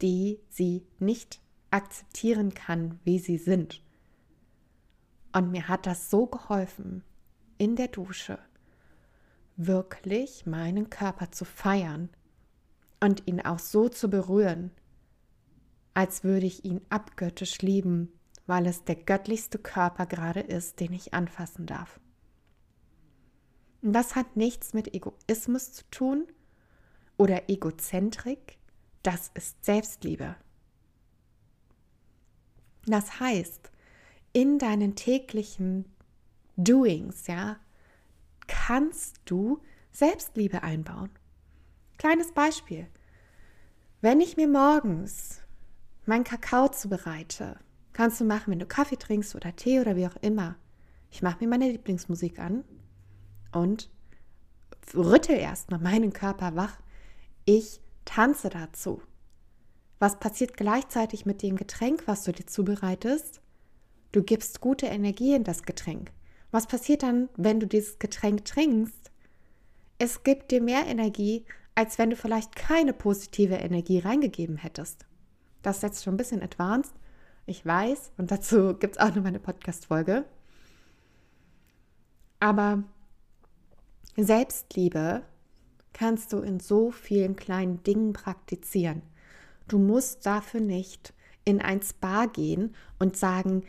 die 0.00 0.38
sie 0.48 0.86
nicht 1.00 1.40
akzeptieren 1.74 2.54
kann, 2.54 3.00
wie 3.02 3.18
sie 3.18 3.36
sind. 3.36 3.82
Und 5.32 5.50
mir 5.50 5.66
hat 5.66 5.86
das 5.86 6.08
so 6.08 6.26
geholfen, 6.26 7.02
in 7.58 7.74
der 7.74 7.88
Dusche 7.88 8.38
wirklich 9.56 10.46
meinen 10.46 10.88
Körper 10.88 11.32
zu 11.32 11.44
feiern 11.44 12.10
und 13.00 13.26
ihn 13.26 13.40
auch 13.40 13.58
so 13.58 13.88
zu 13.88 14.08
berühren, 14.08 14.70
als 15.94 16.22
würde 16.22 16.46
ich 16.46 16.64
ihn 16.64 16.80
abgöttisch 16.90 17.58
lieben, 17.60 18.12
weil 18.46 18.66
es 18.66 18.84
der 18.84 18.96
göttlichste 18.96 19.58
Körper 19.58 20.06
gerade 20.06 20.40
ist, 20.40 20.78
den 20.78 20.92
ich 20.92 21.12
anfassen 21.12 21.66
darf. 21.66 21.98
Das 23.82 24.14
hat 24.14 24.36
nichts 24.36 24.74
mit 24.74 24.94
Egoismus 24.94 25.72
zu 25.72 25.84
tun 25.90 26.26
oder 27.16 27.48
Egozentrik, 27.48 28.58
das 29.02 29.30
ist 29.34 29.64
Selbstliebe. 29.64 30.36
Das 32.86 33.20
heißt, 33.20 33.70
in 34.32 34.58
deinen 34.58 34.94
täglichen 34.94 35.86
Doings, 36.56 37.26
ja, 37.26 37.56
kannst 38.46 39.20
du 39.24 39.60
Selbstliebe 39.92 40.62
einbauen. 40.62 41.10
Kleines 41.98 42.32
Beispiel. 42.32 42.86
Wenn 44.00 44.20
ich 44.20 44.36
mir 44.36 44.48
morgens 44.48 45.40
meinen 46.04 46.24
Kakao 46.24 46.68
zubereite, 46.68 47.58
kannst 47.92 48.20
du 48.20 48.24
machen, 48.24 48.50
wenn 48.50 48.58
du 48.58 48.66
Kaffee 48.66 48.96
trinkst 48.96 49.34
oder 49.34 49.56
Tee 49.56 49.80
oder 49.80 49.96
wie 49.96 50.06
auch 50.06 50.16
immer. 50.20 50.56
Ich 51.10 51.22
mache 51.22 51.38
mir 51.40 51.48
meine 51.48 51.70
Lieblingsmusik 51.70 52.38
an 52.38 52.64
und 53.52 53.88
rüttel 54.94 55.36
erstmal 55.36 55.80
meinen 55.80 56.12
Körper 56.12 56.56
wach. 56.56 56.76
Ich 57.44 57.80
tanze 58.04 58.48
dazu. 58.50 59.00
Was 60.04 60.18
passiert 60.18 60.58
gleichzeitig 60.58 61.24
mit 61.24 61.40
dem 61.40 61.56
Getränk, 61.56 62.02
was 62.04 62.24
du 62.24 62.32
dir 62.32 62.44
zubereitest? 62.44 63.40
Du 64.12 64.22
gibst 64.22 64.60
gute 64.60 64.84
Energie 64.84 65.32
in 65.32 65.44
das 65.44 65.62
Getränk. 65.62 66.12
Was 66.50 66.66
passiert 66.66 67.02
dann, 67.02 67.30
wenn 67.38 67.58
du 67.58 67.66
dieses 67.66 67.98
Getränk 67.98 68.44
trinkst? 68.44 69.10
Es 69.96 70.22
gibt 70.22 70.50
dir 70.50 70.60
mehr 70.60 70.84
Energie, 70.86 71.46
als 71.74 71.96
wenn 71.96 72.10
du 72.10 72.16
vielleicht 72.16 72.54
keine 72.54 72.92
positive 72.92 73.54
Energie 73.54 73.98
reingegeben 73.98 74.58
hättest. 74.58 75.06
Das 75.62 75.76
ist 75.76 75.82
jetzt 75.84 76.04
schon 76.04 76.12
ein 76.12 76.18
bisschen 76.18 76.42
advanced, 76.42 76.92
ich 77.46 77.64
weiß, 77.64 78.12
und 78.18 78.30
dazu 78.30 78.74
gibt 78.78 78.96
es 78.96 79.00
auch 79.00 79.14
noch 79.14 79.24
eine 79.24 79.40
Podcast-Folge. 79.40 80.26
Aber 82.40 82.84
Selbstliebe 84.18 85.22
kannst 85.94 86.34
du 86.34 86.40
in 86.40 86.60
so 86.60 86.90
vielen 86.90 87.36
kleinen 87.36 87.82
Dingen 87.84 88.12
praktizieren. 88.12 89.00
Du 89.68 89.78
musst 89.78 90.26
dafür 90.26 90.60
nicht 90.60 91.14
in 91.44 91.60
ein 91.60 91.82
Spa 91.82 92.26
gehen 92.26 92.74
und 92.98 93.16
sagen, 93.16 93.64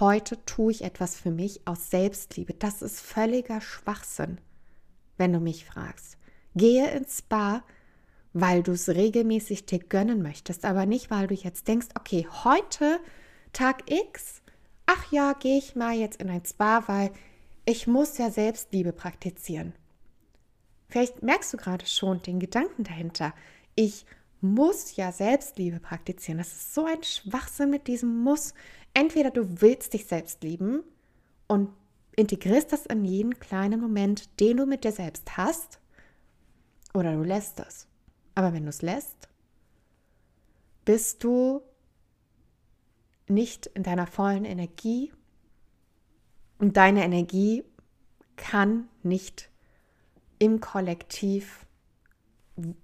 heute 0.00 0.44
tue 0.44 0.72
ich 0.72 0.82
etwas 0.82 1.16
für 1.16 1.30
mich 1.30 1.66
aus 1.66 1.90
Selbstliebe. 1.90 2.54
Das 2.54 2.82
ist 2.82 3.00
völliger 3.00 3.60
Schwachsinn, 3.60 4.38
wenn 5.16 5.32
du 5.32 5.40
mich 5.40 5.64
fragst. 5.64 6.18
Gehe 6.54 6.90
ins 6.90 7.18
Spa, 7.18 7.62
weil 8.32 8.62
du 8.62 8.72
es 8.72 8.88
regelmäßig 8.88 9.66
dir 9.66 9.78
gönnen 9.78 10.22
möchtest, 10.22 10.64
aber 10.64 10.86
nicht, 10.86 11.10
weil 11.10 11.26
du 11.26 11.34
jetzt 11.34 11.68
denkst, 11.68 11.88
okay, 11.98 12.26
heute 12.44 13.00
Tag 13.52 13.90
X, 13.90 14.42
ach 14.84 15.10
ja, 15.10 15.32
gehe 15.32 15.58
ich 15.58 15.74
mal 15.74 15.94
jetzt 15.94 16.20
in 16.20 16.28
ein 16.28 16.44
Spa, 16.44 16.86
weil 16.86 17.12
ich 17.64 17.86
muss 17.86 18.18
ja 18.18 18.30
Selbstliebe 18.30 18.92
praktizieren. 18.92 19.72
Vielleicht 20.88 21.22
merkst 21.22 21.52
du 21.52 21.56
gerade 21.56 21.86
schon 21.86 22.22
den 22.22 22.38
Gedanken 22.38 22.84
dahinter. 22.84 23.34
Ich 23.74 24.06
muss 24.54 24.96
ja 24.96 25.12
Selbstliebe 25.12 25.80
praktizieren. 25.80 26.38
Das 26.38 26.48
ist 26.48 26.74
so 26.74 26.84
ein 26.84 27.02
Schwachsinn 27.02 27.70
mit 27.70 27.86
diesem 27.86 28.22
Muss 28.22 28.54
entweder 28.96 29.30
du 29.30 29.60
willst 29.60 29.92
dich 29.92 30.06
selbst 30.06 30.42
lieben 30.42 30.82
und 31.48 31.68
integrierst 32.16 32.72
das 32.72 32.86
in 32.86 33.04
jeden 33.04 33.38
kleinen 33.38 33.78
Moment, 33.78 34.40
den 34.40 34.56
du 34.56 34.64
mit 34.64 34.84
dir 34.84 34.92
selbst 34.92 35.36
hast, 35.36 35.80
oder 36.94 37.12
du 37.12 37.22
lässt 37.22 37.60
es. 37.60 37.86
Aber 38.34 38.54
wenn 38.54 38.62
du 38.62 38.70
es 38.70 38.80
lässt, 38.80 39.28
bist 40.86 41.22
du 41.22 41.60
nicht 43.28 43.66
in 43.66 43.82
deiner 43.82 44.06
vollen 44.06 44.46
Energie 44.46 45.12
und 46.58 46.78
deine 46.78 47.04
Energie 47.04 47.64
kann 48.36 48.88
nicht 49.02 49.50
im 50.38 50.60
Kollektiv 50.60 51.65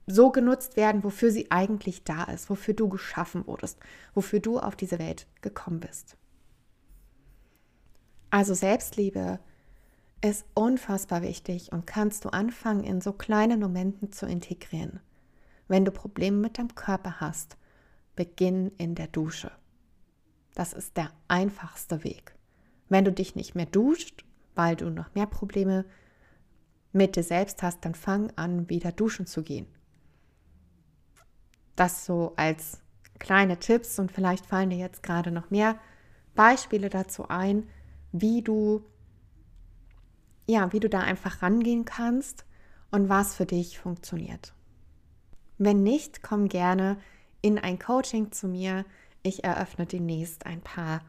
so 0.07 0.31
genutzt 0.31 0.77
werden, 0.77 1.03
wofür 1.03 1.31
sie 1.31 1.51
eigentlich 1.51 2.05
da 2.05 2.25
ist, 2.25 2.51
wofür 2.51 2.75
du 2.75 2.89
geschaffen 2.89 3.47
wurdest, 3.47 3.79
wofür 4.15 4.41
du 4.41 4.59
auf 4.59 4.77
diese 4.77 4.99
Welt 4.99 5.27
gekommen 5.41 5.81
bist. 5.81 6.17
Also 8.31 8.55
Selbstliebe 8.55 9.41
ist 10.23 10.45
unfassbar 10.55 11.23
wichtig 11.23 11.73
und 11.73 11.87
kannst 11.87 12.25
du 12.25 12.29
anfangen, 12.29 12.85
in 12.85 13.01
so 13.01 13.13
kleinen 13.13 13.61
Momenten 13.61 14.13
zu 14.13 14.27
integrieren. 14.27 15.01
Wenn 15.69 15.85
du 15.85 15.91
Probleme 15.91 16.37
mit 16.37 16.59
deinem 16.59 16.75
Körper 16.75 17.21
hast, 17.21 17.57
beginn 18.15 18.73
in 18.79 18.95
der 18.95 19.09
Dusche. 19.09 19.51
Das 20.55 20.73
ist 20.75 20.97
der 20.97 21.11
einfachste 21.29 22.05
Weg. 22.05 22.35
Wenn 22.89 23.05
du 23.05 23.13
dich 23.13 23.35
nicht 23.35 23.55
mehr 23.55 23.67
duscht, 23.67 24.25
weil 24.55 24.77
du 24.77 24.91
noch 24.91 25.15
mehr 25.15 25.27
Probleme 25.27 25.85
hast, 25.87 26.02
mit 26.93 27.17
dir 27.17 27.23
selbst 27.23 27.63
hast, 27.63 27.85
dann 27.85 27.95
fang 27.95 28.31
an, 28.37 28.69
wieder 28.69 28.93
duschen 28.93 29.27
zu 29.27 29.43
gehen. 29.43 29.67
Das 31.77 32.05
so 32.05 32.35
als 32.37 32.81
kleine 33.19 33.59
Tipps 33.59 33.99
und 33.99 34.13
vielleicht 34.13 34.47
fallen 34.47 34.71
dir 34.71 34.79
jetzt 34.79 35.03
gerade 35.03 35.31
noch 35.31 35.51
mehr 35.51 35.79
Beispiele 36.35 36.91
dazu 36.91 37.29
ein, 37.29 37.69
wie 38.13 38.43
du 38.43 38.85
ja, 40.47 40.73
wie 40.73 40.81
du 40.81 40.89
da 40.89 41.01
einfach 41.01 41.43
rangehen 41.43 41.85
kannst 41.85 42.45
und 42.91 43.09
was 43.09 43.35
für 43.35 43.47
dich 43.47 43.79
funktioniert. 43.79 44.55
Wenn 45.59 45.83
nicht, 45.83 46.23
komm 46.23 46.49
gerne 46.49 46.99
in 47.41 47.59
ein 47.59 47.79
Coaching 47.79 48.33
zu 48.33 48.49
mir. 48.49 48.85
Ich 49.23 49.45
eröffne 49.45 49.87
demnächst 49.87 50.47
ein 50.47 50.61
paar 50.61 51.01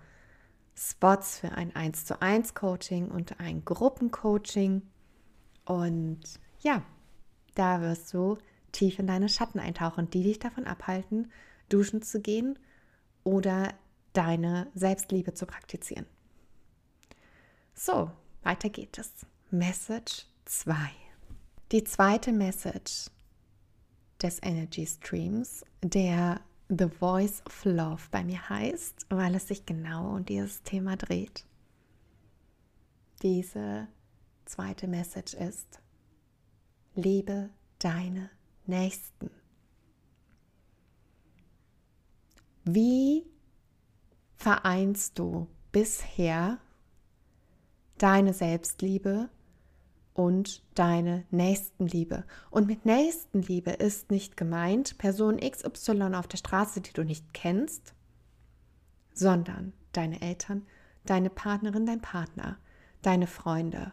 Spots 0.75 1.39
für 1.39 1.51
ein 1.51 1.75
1 1.75 2.05
zu 2.05 2.21
1 2.21 2.53
Coaching 2.53 3.09
und 3.09 3.39
ein 3.39 3.65
Gruppencoaching. 3.65 4.83
Und 5.65 6.21
ja, 6.59 6.83
da 7.55 7.81
wirst 7.81 8.13
du 8.13 8.37
tief 8.71 8.99
in 8.99 9.07
deine 9.07 9.29
Schatten 9.29 9.59
eintauchen, 9.59 10.09
die 10.09 10.23
dich 10.23 10.39
davon 10.39 10.65
abhalten, 10.65 11.31
duschen 11.69 12.01
zu 12.01 12.21
gehen 12.21 12.59
oder 13.23 13.73
deine 14.13 14.67
Selbstliebe 14.75 15.33
zu 15.33 15.45
praktizieren. 15.45 16.05
So, 17.73 18.11
weiter 18.43 18.69
geht 18.69 18.97
es. 18.97 19.11
Message 19.49 20.25
2. 20.45 20.75
Die 21.71 21.83
zweite 21.83 22.31
Message 22.31 23.09
des 24.21 24.39
Energy 24.41 24.85
Streams, 24.85 25.65
der 25.81 26.41
The 26.69 26.87
Voice 26.87 27.43
of 27.45 27.65
Love 27.65 28.03
bei 28.11 28.23
mir 28.23 28.49
heißt, 28.49 29.07
weil 29.09 29.35
es 29.35 29.47
sich 29.47 29.65
genau 29.65 30.15
um 30.15 30.25
dieses 30.25 30.63
Thema 30.63 30.95
dreht. 30.95 31.45
Diese 33.21 33.87
zweite 34.45 34.87
Message 34.87 35.33
ist, 35.33 35.79
liebe 36.95 37.49
deine 37.79 38.29
Nächsten. 38.65 39.29
Wie 42.63 43.25
vereinst 44.35 45.19
du 45.19 45.47
bisher 45.71 46.59
deine 47.97 48.33
Selbstliebe 48.33 49.29
und 50.13 50.63
deine 50.75 51.25
Nächstenliebe. 51.31 52.23
Und 52.51 52.67
mit 52.67 52.85
Nächstenliebe 52.85 53.71
ist 53.71 54.11
nicht 54.11 54.37
gemeint 54.37 54.97
Person 54.97 55.39
XY 55.39 56.13
auf 56.13 56.27
der 56.27 56.37
Straße, 56.37 56.81
die 56.81 56.93
du 56.93 57.03
nicht 57.03 57.33
kennst, 57.33 57.93
sondern 59.13 59.73
deine 59.91 60.21
Eltern, 60.21 60.65
deine 61.05 61.29
Partnerin, 61.29 61.85
dein 61.85 62.01
Partner, 62.01 62.57
deine 63.01 63.27
Freunde. 63.27 63.91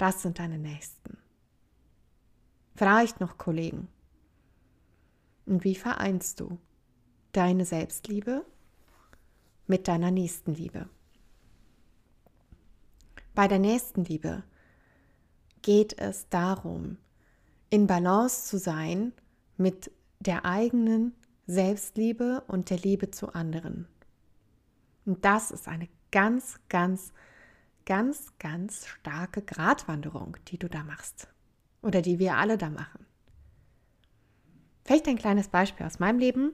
Das 0.00 0.22
sind 0.22 0.38
deine 0.38 0.56
Nächsten. 0.56 1.18
Vielleicht 2.74 3.20
noch 3.20 3.36
Kollegen. 3.36 3.88
Und 5.44 5.62
wie 5.62 5.74
vereinst 5.74 6.40
du 6.40 6.58
deine 7.32 7.66
Selbstliebe 7.66 8.46
mit 9.66 9.88
deiner 9.88 10.10
Nächstenliebe? 10.10 10.88
Bei 13.34 13.46
der 13.46 13.58
Nächstenliebe 13.58 14.42
geht 15.60 15.98
es 15.98 16.30
darum, 16.30 16.96
in 17.68 17.86
Balance 17.86 18.46
zu 18.46 18.58
sein 18.58 19.12
mit 19.58 19.90
der 20.18 20.46
eigenen 20.46 21.14
Selbstliebe 21.46 22.42
und 22.46 22.70
der 22.70 22.78
Liebe 22.78 23.10
zu 23.10 23.34
anderen. 23.34 23.86
Und 25.04 25.26
das 25.26 25.50
ist 25.50 25.68
eine 25.68 25.90
ganz, 26.10 26.58
ganz, 26.70 27.12
ganz, 27.86 28.32
ganz 28.38 28.86
starke 28.86 29.42
Gratwanderung, 29.42 30.36
die 30.48 30.58
du 30.58 30.68
da 30.68 30.84
machst 30.84 31.28
oder 31.82 32.02
die 32.02 32.18
wir 32.18 32.36
alle 32.36 32.58
da 32.58 32.70
machen. 32.70 33.06
Vielleicht 34.84 35.08
ein 35.08 35.18
kleines 35.18 35.48
Beispiel 35.48 35.86
aus 35.86 35.98
meinem 35.98 36.18
Leben. 36.18 36.52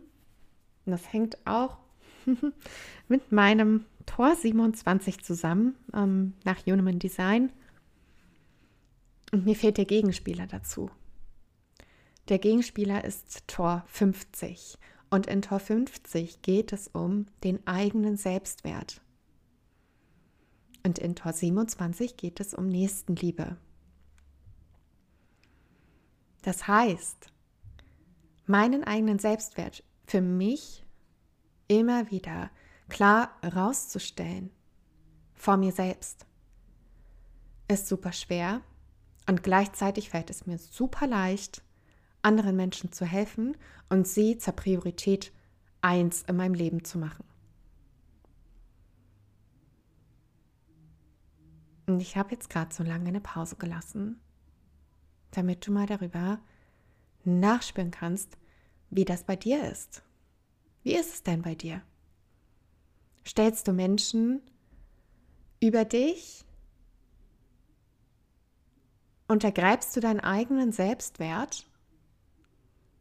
Und 0.85 0.93
das 0.93 1.13
hängt 1.13 1.39
auch 1.47 1.79
mit 3.09 3.33
meinem 3.33 3.87
Tor 4.05 4.37
27 4.37 5.25
zusammen 5.25 5.77
ähm, 5.95 6.35
nach 6.45 6.65
Human 6.67 6.99
Design. 6.99 7.53
Und 9.33 9.45
mir 9.45 9.57
fehlt 9.57 9.79
der 9.79 9.85
Gegenspieler 9.85 10.47
dazu. 10.47 10.91
Der 12.29 12.39
Gegenspieler 12.39 13.05
ist 13.05 13.47
Tor 13.49 13.85
50. 13.87 14.79
Und 15.11 15.27
in 15.27 15.43
Tor 15.43 15.61
50 15.61 16.43
geht 16.43 16.73
es 16.73 16.89
um 16.89 17.27
den 17.45 17.65
eigenen 17.67 18.17
Selbstwert. 18.17 19.01
Und 20.87 21.01
in 21.01 21.17
Tor 21.17 21.33
27 21.33 22.17
geht 22.17 22.39
es 22.39 22.55
um 22.55 22.69
Nächstenliebe. 22.69 23.57
Das 26.43 26.69
heißt, 26.69 27.27
meinen 28.47 28.85
eigenen 28.85 29.19
Selbstwert 29.19 29.83
für 30.07 30.21
mich 30.21 30.87
immer 31.67 32.13
wieder 32.13 32.53
klar 32.89 33.33
rauszustellen 33.43 34.51
vor 35.35 35.57
mir 35.57 35.73
selbst 35.73 36.25
ist 37.67 37.89
super 37.89 38.13
schwer 38.13 38.61
und 39.27 39.43
gleichzeitig 39.43 40.11
fällt 40.11 40.31
es 40.31 40.47
mir 40.47 40.59
super 40.59 41.09
leicht, 41.09 41.65
anderen 42.23 42.55
Menschen 42.55 42.93
zu 42.93 43.05
helfen 43.05 43.57
und 43.89 44.07
sie 44.07 44.39
zur 44.39 44.55
Priorität 44.55 45.33
eins 45.81 46.23
in 46.23 46.37
meinem 46.37 46.55
Leben 46.55 46.85
zu 46.85 46.99
machen. 46.99 47.25
Und 51.87 52.01
ich 52.01 52.17
habe 52.17 52.33
jetzt 52.33 52.51
gerade 52.51 52.75
so 52.75 52.83
lange 52.83 53.09
eine 53.09 53.21
Pause 53.21 53.57
gelassen, 53.57 54.21
damit 55.31 55.67
du 55.67 55.73
mal 55.73 55.87
darüber 55.87 56.41
nachspüren 57.25 57.91
kannst, 57.91 58.37
wie 58.91 59.05
das 59.05 59.25
bei 59.25 59.37
dir 59.37 59.71
ist. 59.71 60.03
Wie 60.83 60.95
ist 60.95 61.15
es 61.15 61.23
denn 61.23 61.43
bei 61.43 61.55
dir? 61.55 61.83
Stellst 63.27 63.67
du 63.67 63.73
Menschen 63.73 64.41
über 65.61 65.85
dich? 65.85 66.45
Untergreifst 69.29 69.97
du 69.97 70.01
deinen 70.01 70.21
eigenen 70.21 70.71
Selbstwert, 70.71 71.67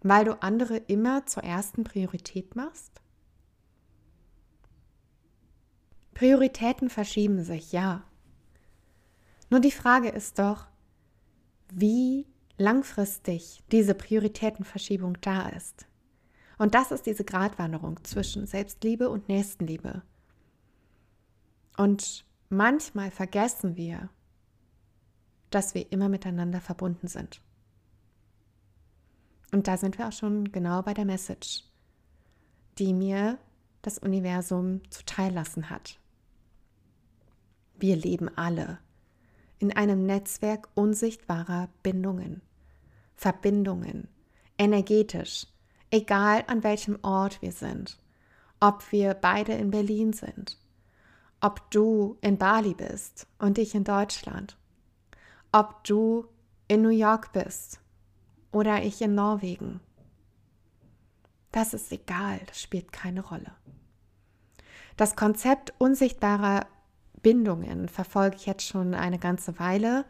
weil 0.01 0.25
du 0.25 0.41
andere 0.41 0.77
immer 0.77 1.25
zur 1.27 1.43
ersten 1.43 1.83
Priorität 1.83 2.55
machst? 2.55 3.01
Prioritäten 6.15 6.89
verschieben 6.89 7.43
sich, 7.43 7.71
ja. 7.71 8.03
Nur 9.49 9.59
die 9.59 9.71
Frage 9.71 10.09
ist 10.09 10.39
doch, 10.39 10.67
wie 11.71 12.25
langfristig 12.57 13.63
diese 13.71 13.93
Prioritätenverschiebung 13.93 15.17
da 15.21 15.49
ist. 15.49 15.87
Und 16.57 16.73
das 16.73 16.91
ist 16.91 17.05
diese 17.05 17.25
Gratwanderung 17.25 18.01
zwischen 18.03 18.47
Selbstliebe 18.47 19.09
und 19.09 19.27
Nächstenliebe. 19.27 20.03
Und 21.77 22.25
manchmal 22.49 23.11
vergessen 23.11 23.75
wir, 23.75 24.09
dass 25.49 25.73
wir 25.73 25.91
immer 25.91 26.09
miteinander 26.09 26.61
verbunden 26.61 27.07
sind. 27.07 27.41
Und 29.51 29.67
da 29.67 29.77
sind 29.77 29.97
wir 29.97 30.07
auch 30.07 30.13
schon 30.13 30.51
genau 30.51 30.81
bei 30.81 30.93
der 30.93 31.05
Message, 31.05 31.63
die 32.77 32.93
mir 32.93 33.37
das 33.81 33.99
Universum 33.99 34.81
zuteil 34.89 35.35
hat. 35.37 35.99
Wir 37.77 37.95
leben 37.95 38.29
alle 38.37 38.79
in 39.65 39.75
einem 39.75 40.05
Netzwerk 40.05 40.69
unsichtbarer 40.75 41.69
Bindungen, 41.81 42.43
Verbindungen, 43.15 44.07
energetisch, 44.59 45.47
egal 45.89 46.43
an 46.45 46.63
welchem 46.63 46.99
Ort 47.01 47.41
wir 47.41 47.51
sind, 47.51 47.97
ob 48.59 48.91
wir 48.91 49.15
beide 49.15 49.53
in 49.53 49.71
Berlin 49.71 50.13
sind, 50.13 50.59
ob 51.41 51.71
du 51.71 52.15
in 52.21 52.37
Bali 52.37 52.75
bist 52.75 53.25
und 53.39 53.57
ich 53.57 53.73
in 53.73 53.83
Deutschland, 53.83 54.55
ob 55.51 55.83
du 55.83 56.27
in 56.67 56.83
New 56.83 56.89
York 56.89 57.33
bist 57.33 57.79
oder 58.51 58.83
ich 58.83 59.01
in 59.01 59.15
Norwegen. 59.15 59.79
Das 61.51 61.73
ist 61.73 61.91
egal, 61.91 62.39
das 62.45 62.61
spielt 62.61 62.91
keine 62.91 63.21
Rolle. 63.25 63.51
Das 64.95 65.15
Konzept 65.15 65.73
unsichtbarer 65.79 66.67
Bindungen 67.25 67.87
verfolge 67.87 68.35
ich 68.35 68.45
jetzt 68.45 68.67
schon 68.67 68.93
eine 68.93 69.17
ganze 69.17 69.57
Weile. 69.57 70.05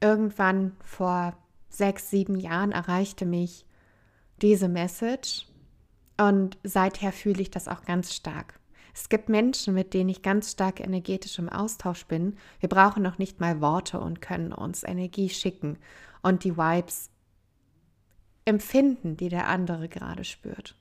Irgendwann 0.00 0.74
vor 0.82 1.36
sechs, 1.68 2.08
sieben 2.08 2.36
Jahren 2.36 2.72
erreichte 2.72 3.26
mich 3.26 3.66
diese 4.40 4.70
Message 4.70 5.46
und 6.16 6.56
seither 6.62 7.12
fühle 7.12 7.42
ich 7.42 7.50
das 7.50 7.68
auch 7.68 7.84
ganz 7.84 8.14
stark. 8.14 8.58
Es 8.94 9.10
gibt 9.10 9.28
Menschen, 9.28 9.74
mit 9.74 9.92
denen 9.92 10.08
ich 10.08 10.22
ganz 10.22 10.50
stark 10.50 10.80
energetisch 10.80 11.38
im 11.38 11.50
Austausch 11.50 12.06
bin. 12.06 12.38
Wir 12.60 12.70
brauchen 12.70 13.02
noch 13.02 13.18
nicht 13.18 13.38
mal 13.38 13.60
Worte 13.60 14.00
und 14.00 14.22
können 14.22 14.54
uns 14.54 14.84
Energie 14.84 15.28
schicken 15.28 15.76
und 16.22 16.44
die 16.44 16.56
Vibes 16.56 17.10
empfinden, 18.46 19.18
die 19.18 19.28
der 19.28 19.48
andere 19.48 19.86
gerade 19.86 20.24
spürt. 20.24 20.78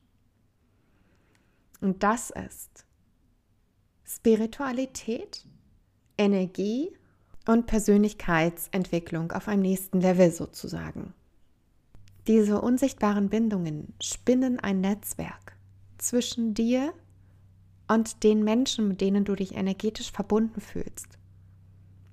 Und 1.82 2.04
das 2.04 2.30
ist 2.30 2.86
Spiritualität, 4.14 5.46
Energie 6.18 6.92
und 7.48 7.66
Persönlichkeitsentwicklung 7.66 9.32
auf 9.32 9.48
einem 9.48 9.62
nächsten 9.62 10.02
Level 10.02 10.32
sozusagen. 10.32 11.14
Diese 12.28 12.62
unsichtbaren 12.62 13.30
Bindungen 13.30 13.94
spinnen 14.02 14.60
ein 14.60 14.82
Netzwerk 14.82 15.56
zwischen 15.98 16.54
dir 16.54 16.94
und 17.88 18.24
den 18.24 18.44
Menschen, 18.44 18.90
mit 18.90 19.00
denen 19.00 19.24
du 19.24 19.34
dich 19.34 19.56
energetisch 19.56 20.12
verbunden 20.12 20.60
fühlst. 20.60 21.18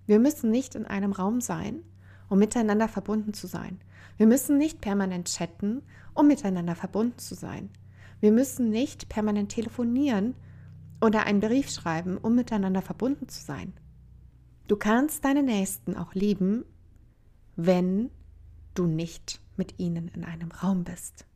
Wir 0.07 0.21
müssen 0.21 0.51
nicht 0.51 0.77
in 0.77 0.87
einem 0.87 1.13
Raum 1.13 1.41
sein, 1.41 1.83
um 2.29 2.39
miteinander 2.39 2.89
verbunden 2.89 3.35
zu 3.35 3.49
sein. 3.49 3.81
Wir 4.17 4.27
müssen 4.27 4.57
nicht 4.57 4.81
permanent 4.81 5.29
chatten, 5.29 5.83
um 6.15 6.29
miteinander 6.29 6.77
verbunden 6.77 7.19
zu 7.19 7.35
sein. 7.35 7.71
Wir 8.21 8.33
müssen 8.33 8.71
nicht 8.71 9.09
permanent 9.09 9.51
telefonieren, 9.51 10.35
oder 11.01 11.25
einen 11.25 11.41
Brief 11.41 11.71
schreiben, 11.71 12.19
um 12.19 12.35
miteinander 12.35 12.83
verbunden 12.83 13.29
zu 13.29 13.43
sein. 13.43 13.73
Du 14.67 14.77
kannst 14.77 15.25
deine 15.25 15.43
Nächsten 15.43 15.97
auch 15.97 16.15
lieben, 16.15 16.65
wenn 17.57 18.11
du 18.75 18.87
nicht 18.87 19.41
mit 19.57 19.79
ihnen 19.79 20.09
in 20.09 20.25
einem 20.25 20.51
Raum 20.51 20.85
bist. 20.85 21.27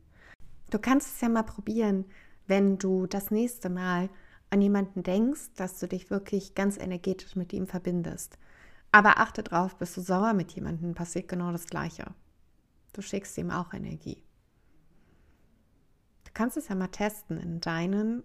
Du 0.70 0.78
kannst 0.78 1.14
es 1.14 1.20
ja 1.20 1.28
mal 1.28 1.42
probieren, 1.42 2.04
wenn 2.46 2.78
du 2.78 3.06
das 3.06 3.30
nächste 3.30 3.70
Mal 3.70 4.08
an 4.50 4.60
jemanden 4.60 5.02
denkst, 5.02 5.54
dass 5.56 5.78
du 5.78 5.88
dich 5.88 6.10
wirklich 6.10 6.54
ganz 6.54 6.76
energetisch 6.76 7.36
mit 7.36 7.52
ihm 7.52 7.66
verbindest. 7.66 8.38
Aber 8.92 9.18
achte 9.18 9.42
drauf, 9.42 9.76
bist 9.76 9.96
du 9.96 10.02
sauer 10.02 10.34
mit 10.34 10.52
jemandem, 10.52 10.94
passiert 10.94 11.28
genau 11.28 11.50
das 11.50 11.66
Gleiche. 11.66 12.14
Du 12.92 13.00
schickst 13.00 13.38
ihm 13.38 13.50
auch 13.50 13.72
Energie. 13.72 14.22
Du 16.24 16.30
kannst 16.34 16.58
es 16.58 16.68
ja 16.68 16.74
mal 16.74 16.88
testen 16.88 17.38
in 17.38 17.60
deinen 17.60 18.22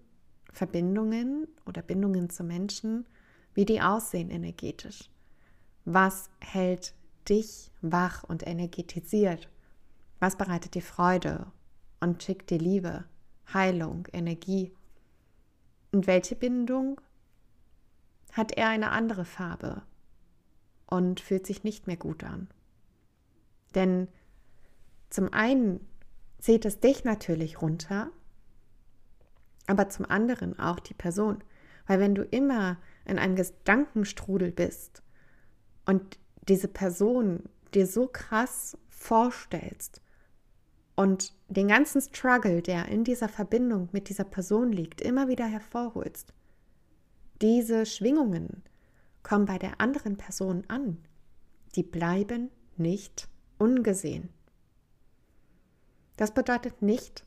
Verbindungen 0.52 1.48
oder 1.66 1.82
Bindungen 1.82 2.30
zu 2.30 2.43
Menschen, 2.43 3.06
wie 3.54 3.66
die 3.66 3.82
aussehen 3.82 4.30
energetisch. 4.30 5.10
Was 5.86 6.30
hält 6.39 6.93
dich 7.30 7.72
wach 7.82 8.24
und 8.24 8.45
energetisiert? 8.45 9.50
Was 10.20 10.38
bereitet 10.38 10.76
dir 10.76 10.82
Freude 10.82 11.48
und 12.00 12.24
schickt 12.24 12.50
dir 12.50 12.60
Liebe, 12.60 13.06
Heilung, 13.54 14.08
Energie? 14.14 14.74
Und 15.91 16.08
welche 16.08 16.36
Bindung 16.36 17.00
hat 18.34 18.52
er 18.52 18.70
eine 18.70 18.91
andere 18.91 19.26
Farbe 19.26 19.84
und 20.86 21.20
fühlt 21.20 21.45
sich 21.48 21.64
nicht 21.64 21.88
mehr 21.88 21.98
gut 21.98 22.24
an? 22.24 22.48
Denn 23.76 24.08
zum 25.10 25.32
einen 25.34 25.80
zieht 26.39 26.66
es 26.66 26.80
dich 26.80 27.04
natürlich 27.04 27.62
runter, 27.62 28.12
aber 29.68 29.89
zum 29.89 30.05
anderen 30.05 30.57
auch 30.57 30.80
die 30.80 30.93
Person. 30.93 31.43
Weil 31.86 31.99
wenn 31.99 32.15
du 32.15 32.24
immer 32.24 32.78
in 33.05 33.20
einem 33.20 33.36
Gedankenstrudel 33.36 34.51
bist 34.51 35.03
und 35.86 36.20
diese 36.47 36.68
Person 36.68 37.43
dir 37.74 37.88
so 37.88 38.07
krass 38.07 38.78
vorstellst 38.89 40.01
und 40.95 41.34
den 41.47 41.68
ganzen 41.68 42.01
Struggle, 42.01 42.61
der 42.61 42.88
in 42.88 43.03
dieser 43.03 43.30
Verbindung 43.30 43.89
mit 43.91 44.09
dieser 44.09 44.24
Person 44.24 44.72
liegt, 44.72 45.01
immer 45.01 45.28
wieder 45.28 45.45
hervorholst, 45.45 46.34
diese 47.41 47.86
Schwingungen 47.86 48.63
kommen 49.22 49.45
bei 49.45 49.57
der 49.57 49.80
anderen 49.80 50.18
Person 50.18 50.63
an. 50.70 50.97
Die 51.76 51.84
bleiben 51.84 52.49
nicht 52.78 53.28
ungesehen. 53.59 54.30
Das 56.15 56.34
bedeutet 56.34 56.82
nicht, 56.82 57.26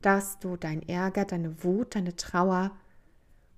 dass 0.00 0.38
du 0.38 0.56
dein 0.56 0.82
Ärger, 0.82 1.24
deine 1.24 1.62
Wut, 1.64 1.94
deine 1.94 2.16
Trauer 2.16 2.70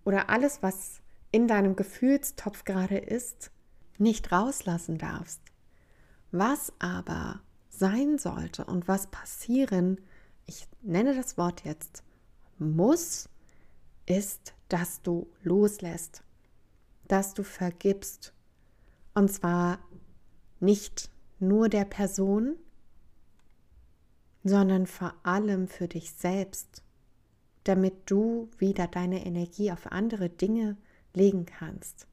oder 0.05 0.31
alles, 0.31 0.63
was 0.63 1.01
in 1.31 1.47
deinem 1.47 1.77
Gefühlstopf 1.77 2.65
gerade 2.65 2.99
ist, 2.99 3.51
nicht 3.99 4.33
rauslassen 4.33 4.99
darfst. 4.99 5.41
Was 6.33 6.73
aber 6.79 7.41
sein 7.69 8.19
sollte 8.19 8.65
und 8.65 8.89
was 8.89 9.09
passieren, 9.09 10.01
ich 10.47 10.67
nenne 10.83 11.15
das 11.15 11.37
Wort 11.39 11.65
jetzt, 11.65 12.03
muss, 12.59 13.29
ist, 14.07 14.55
dass 14.69 15.03
du 15.03 15.29
loslässt, 15.43 16.23
dass 17.07 17.35
du 17.35 17.43
vergibst. 17.43 18.33
Und 19.15 19.33
zwar 19.33 19.79
nicht 20.59 21.11
nur 21.39 21.69
der 21.69 21.85
Person, 21.85 22.57
sondern 24.45 24.87
vor 24.87 25.15
allem 25.23 25.69
für 25.69 25.89
dich 25.89 26.13
selbst, 26.13 26.83
damit 27.65 27.95
du 28.07 28.49
wieder 28.59 28.87
deine 28.87 29.25
Energie 29.25 29.71
auf 29.71 29.93
andere 29.93 30.31
Dinge 30.31 30.77
legen 31.15 31.47
kannst. 31.47 32.07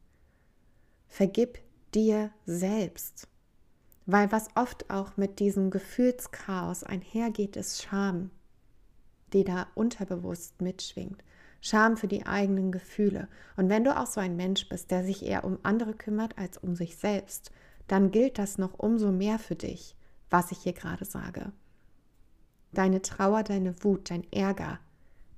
Vergib 1.07 1.59
dir 1.93 2.31
selbst, 2.45 3.27
weil 4.05 4.31
was 4.31 4.49
oft 4.55 4.89
auch 4.89 5.17
mit 5.17 5.39
diesem 5.39 5.69
Gefühlschaos 5.69 6.83
einhergeht, 6.83 7.55
ist 7.55 7.81
Scham, 7.81 8.31
die 9.33 9.43
da 9.43 9.67
unterbewusst 9.75 10.61
mitschwingt. 10.61 11.23
Scham 11.59 11.97
für 11.97 12.07
die 12.07 12.25
eigenen 12.25 12.71
Gefühle. 12.71 13.27
Und 13.55 13.69
wenn 13.69 13.83
du 13.83 13.97
auch 13.97 14.05
so 14.05 14.21
ein 14.21 14.35
Mensch 14.35 14.69
bist, 14.69 14.91
der 14.91 15.03
sich 15.03 15.25
eher 15.25 15.43
um 15.43 15.57
andere 15.63 15.93
kümmert 15.93 16.37
als 16.37 16.57
um 16.57 16.75
sich 16.75 16.97
selbst, 16.97 17.51
dann 17.87 18.11
gilt 18.11 18.37
das 18.37 18.57
noch 18.57 18.77
umso 18.77 19.11
mehr 19.11 19.39
für 19.39 19.55
dich, 19.55 19.95
was 20.29 20.51
ich 20.51 20.59
hier 20.59 20.73
gerade 20.73 21.05
sage. 21.05 21.51
Deine 22.71 23.01
Trauer, 23.01 23.43
deine 23.43 23.83
Wut, 23.83 24.09
dein 24.09 24.31
Ärger 24.31 24.79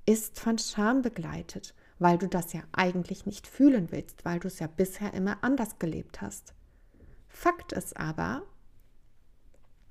ist 0.06 0.40
von 0.40 0.58
Scham 0.58 1.02
begleitet, 1.02 1.76
weil 2.00 2.18
du 2.18 2.28
das 2.28 2.54
ja 2.54 2.64
eigentlich 2.72 3.26
nicht 3.26 3.46
fühlen 3.46 3.92
willst, 3.92 4.26
weil 4.26 4.40
du 4.40 4.48
es 4.48 4.60
ja 4.60 4.68
bisher 4.68 5.14
immer 5.14 5.44
anders 5.44 5.78
gelebt 5.78 6.22
hast. 6.22 6.54
Fakt 7.28 7.74
ist 7.74 7.96
aber, 7.98 8.44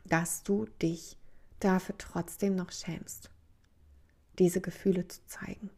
dass 0.04 0.42
du 0.42 0.66
dich 0.82 1.16
dafür 1.60 1.96
trotzdem 1.98 2.56
noch 2.56 2.72
schämst, 2.72 3.30
diese 4.38 4.60
Gefühle 4.60 5.06
zu 5.06 5.24
zeigen. 5.26 5.70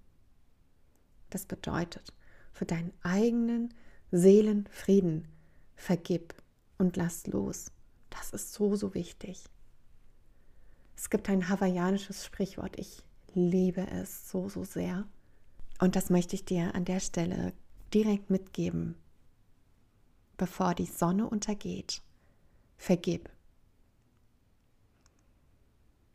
Das 1.30 1.46
bedeutet, 1.46 2.12
für 2.52 2.64
deinen 2.64 2.92
eigenen 3.02 3.74
Seelenfrieden 4.10 5.28
vergib 5.76 6.34
und 6.78 6.96
lass 6.96 7.26
los. 7.26 7.72
Das 8.10 8.30
ist 8.30 8.52
so, 8.52 8.74
so 8.74 8.94
wichtig. 8.94 9.44
Es 11.00 11.08
gibt 11.08 11.30
ein 11.30 11.48
hawaiianisches 11.48 12.26
Sprichwort, 12.26 12.78
ich 12.78 13.02
liebe 13.32 13.86
es 13.90 14.30
so, 14.30 14.50
so 14.50 14.64
sehr. 14.64 15.08
Und 15.78 15.96
das 15.96 16.10
möchte 16.10 16.34
ich 16.34 16.44
dir 16.44 16.74
an 16.74 16.84
der 16.84 17.00
Stelle 17.00 17.54
direkt 17.94 18.28
mitgeben. 18.28 18.96
Bevor 20.36 20.74
die 20.74 20.84
Sonne 20.84 21.26
untergeht, 21.26 22.02
vergib. 22.76 23.30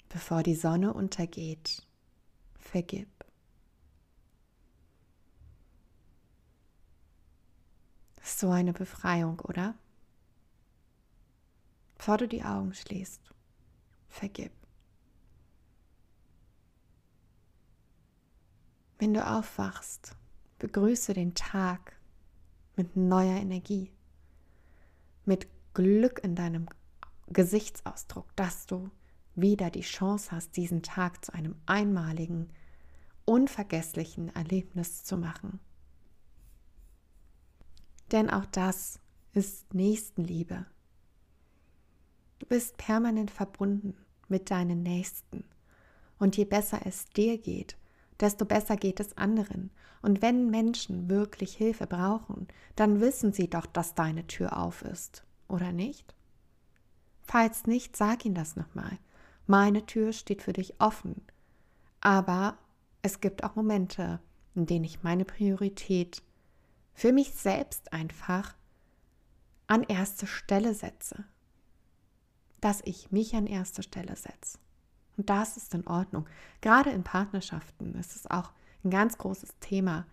Bevor 0.08 0.44
die 0.44 0.54
Sonne 0.54 0.94
untergeht, 0.94 1.82
vergib. 2.60 3.10
So 8.22 8.52
eine 8.52 8.72
Befreiung, 8.72 9.40
oder? 9.40 9.74
Bevor 11.98 12.18
du 12.20 12.28
die 12.28 12.44
Augen 12.44 12.76
schließt, 12.76 13.34
vergib. 14.10 14.52
Wenn 19.06 19.14
du 19.14 19.24
aufwachst, 19.24 20.16
begrüße 20.58 21.14
den 21.14 21.36
Tag 21.36 21.95
mit 22.76 22.95
neuer 22.95 23.38
Energie, 23.38 23.91
mit 25.26 25.47
Glück 25.76 26.22
in 26.24 26.34
deinem 26.34 26.66
Gesichtsausdruck, 27.28 28.36
dass 28.36 28.66
du 28.66 28.89
wieder 29.36 29.70
die 29.70 29.82
Chance 29.82 30.32
hast, 30.32 30.58
diesen 30.58 30.82
Tag 30.82 31.24
zu 31.24 31.36
einem 31.36 31.53
einmaligen, 31.68 32.49
unvergesslichen 33.26 34.36
Erlebnis 34.36 35.03
zu 35.03 35.18
machen. 35.18 35.60
Denn 38.12 38.32
auch 38.32 38.47
das 38.47 38.99
ist 39.34 39.72
Nächstenliebe. 39.72 40.66
Du 42.39 42.47
bist 42.47 42.78
permanent 42.78 43.30
verbunden 43.30 43.95
mit 44.30 44.49
deinen 44.49 44.82
Nächsten. 44.82 45.43
Und 46.18 46.38
je 46.38 46.45
besser 46.45 46.80
es 46.86 47.06
dir 47.12 47.38
geht, 47.38 47.78
desto 48.20 48.45
besser 48.45 48.78
geht 48.78 48.99
es 48.99 49.18
anderen. 49.18 49.72
Und 50.01 50.22
wenn 50.22 50.49
Menschen 50.49 51.09
wirklich 51.09 51.55
Hilfe 51.55 51.88
brauchen, 51.88 52.47
dann 52.76 53.01
wissen 53.01 53.34
sie 53.34 53.49
doch, 53.49 53.66
dass 53.66 53.95
deine 53.95 54.28
Tür 54.28 54.57
auf 54.57 54.82
ist, 54.84 55.24
oder 55.47 55.72
nicht? 55.72 56.16
Falls 57.24 57.66
nicht, 57.66 57.97
sag 57.97 58.26
ihnen 58.26 58.36
das 58.36 58.55
nochmal. 58.55 58.99
Meine 59.47 59.86
Tür 59.86 60.13
steht 60.13 60.43
für 60.43 60.53
dich 60.53 60.80
offen. 60.80 61.22
Aber 62.01 62.57
es 63.01 63.20
gibt 63.20 63.43
auch 63.43 63.55
Momente, 63.55 64.20
in 64.53 64.66
denen 64.66 64.86
ich 64.86 65.03
meine 65.03 65.26
Priorität 65.26 66.22
für 66.93 67.11
mich 67.11 67.34
selbst 67.34 67.91
einfach 67.91 68.55
an 69.68 69.84
erste 69.84 70.28
Stelle 70.28 70.74
setze. 70.74 71.26
Dass 72.61 72.82
ich 72.86 73.11
mich 73.11 73.36
an 73.36 73.47
erste 73.47 73.84
Stelle 73.84 74.16
setze. 74.16 74.59
Und 75.18 75.30
das 75.30 75.57
ist 75.57 75.74
in 75.74 75.88
Ordnung. 75.88 76.26
Gerade 76.61 76.89
in 76.89 77.03
Partnerschaften 77.03 77.95
ist 77.95 78.16
es 78.16 78.30
auch 78.30 78.51
ein 78.84 78.89
ganz 78.89 79.18
großes 79.18 79.55
Thema. 79.59 80.05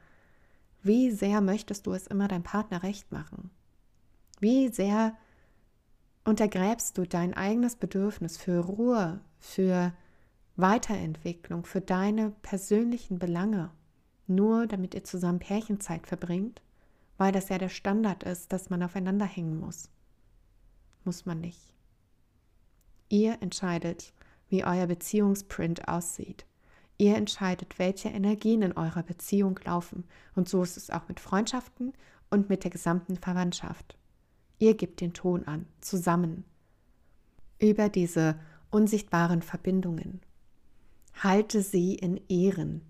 Wie 0.83 1.11
sehr 1.11 1.41
möchtest 1.41 1.87
du 1.87 1.93
es 1.93 2.07
immer 2.07 2.29
deinem 2.29 2.43
Partner 2.43 2.83
recht 2.83 3.13
machen? 3.13 3.51
Wie 4.41 4.69
sehr 4.69 5.17
untergräbst 6.25 6.99
du 6.99 7.05
dein 7.05 7.35
eigenes 7.35 7.77
Bedürfnis 7.77 8.37
für 8.37 8.61
Ruhe, 8.61 9.21
für 9.39 9.93
Weiterentwicklung, 10.57 11.65
für 11.65 11.81
deine 11.81 12.31
persönlichen 12.43 13.19
Belange, 13.19 13.71
nur 14.27 14.67
damit 14.67 14.95
ihr 14.95 15.05
zusammen 15.05 15.39
Pärchenzeit 15.39 16.07
verbringt, 16.07 16.63
weil 17.19 17.33
das 17.33 17.49
ja 17.49 17.59
der 17.59 17.69
Standard 17.69 18.23
ist, 18.25 18.53
dass 18.53 18.71
man 18.71 18.83
aufeinander 18.83 19.27
hängen 19.27 19.59
muss. 19.59 19.89
Muss 21.05 21.27
man 21.27 21.41
nicht. 21.41 21.73
Ihr 23.09 23.41
entscheidet, 23.43 24.13
wie 24.53 24.65
euer 24.65 24.87
Beziehungsprint 24.87 25.89
aussieht. 25.89 26.45
Ihr 26.99 27.17
entscheidet, 27.17 27.79
welche 27.79 28.11
Energien 28.11 28.61
in 28.63 28.73
eurer 28.75 29.03
Beziehung 29.03 29.59
laufen. 29.65 30.05
Und 30.37 30.49
so 30.49 30.63
ist 30.63 30.77
es 30.77 30.91
auch 30.91 31.09
mit 31.09 31.19
Freundschaften 31.19 31.95
und 32.31 32.51
mit 32.51 32.63
der 32.63 32.71
gesamten 32.71 33.17
Verwandtschaft. 33.17 33.97
Ihr 34.59 34.75
gebt 34.75 35.01
den 35.01 35.15
Ton 35.15 35.45
an, 35.45 35.67
zusammen. 35.81 36.45
Über 37.59 37.89
diese 37.89 38.39
unsichtbaren 38.71 39.41
Verbindungen. 39.41 40.21
Halte 41.15 41.63
sie 41.63 41.95
in 41.95 42.21
Ehren 42.29 42.83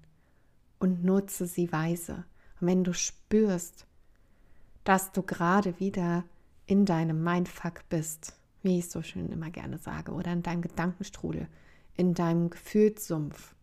und 0.80 1.04
nutze 1.04 1.46
sie 1.46 1.70
weise. 1.70 2.24
Und 2.60 2.66
wenn 2.66 2.82
du 2.82 2.92
spürst, 2.92 3.86
dass 4.82 5.12
du 5.12 5.22
gerade 5.22 5.78
wieder 5.78 6.24
in 6.66 6.86
deinem 6.86 7.22
Mindfuck 7.22 7.88
bist, 7.88 8.34
wie 8.62 8.78
ich 8.78 8.88
so 8.88 9.02
schön 9.02 9.30
immer 9.30 9.50
gerne 9.50 9.78
sage, 9.78 10.12
oder 10.12 10.32
in 10.32 10.42
deinem 10.42 10.62
Gedankenstrudel, 10.62 11.48
in 11.94 12.14
deinem 12.14 12.50
Gefühlssumpf, 12.50 13.54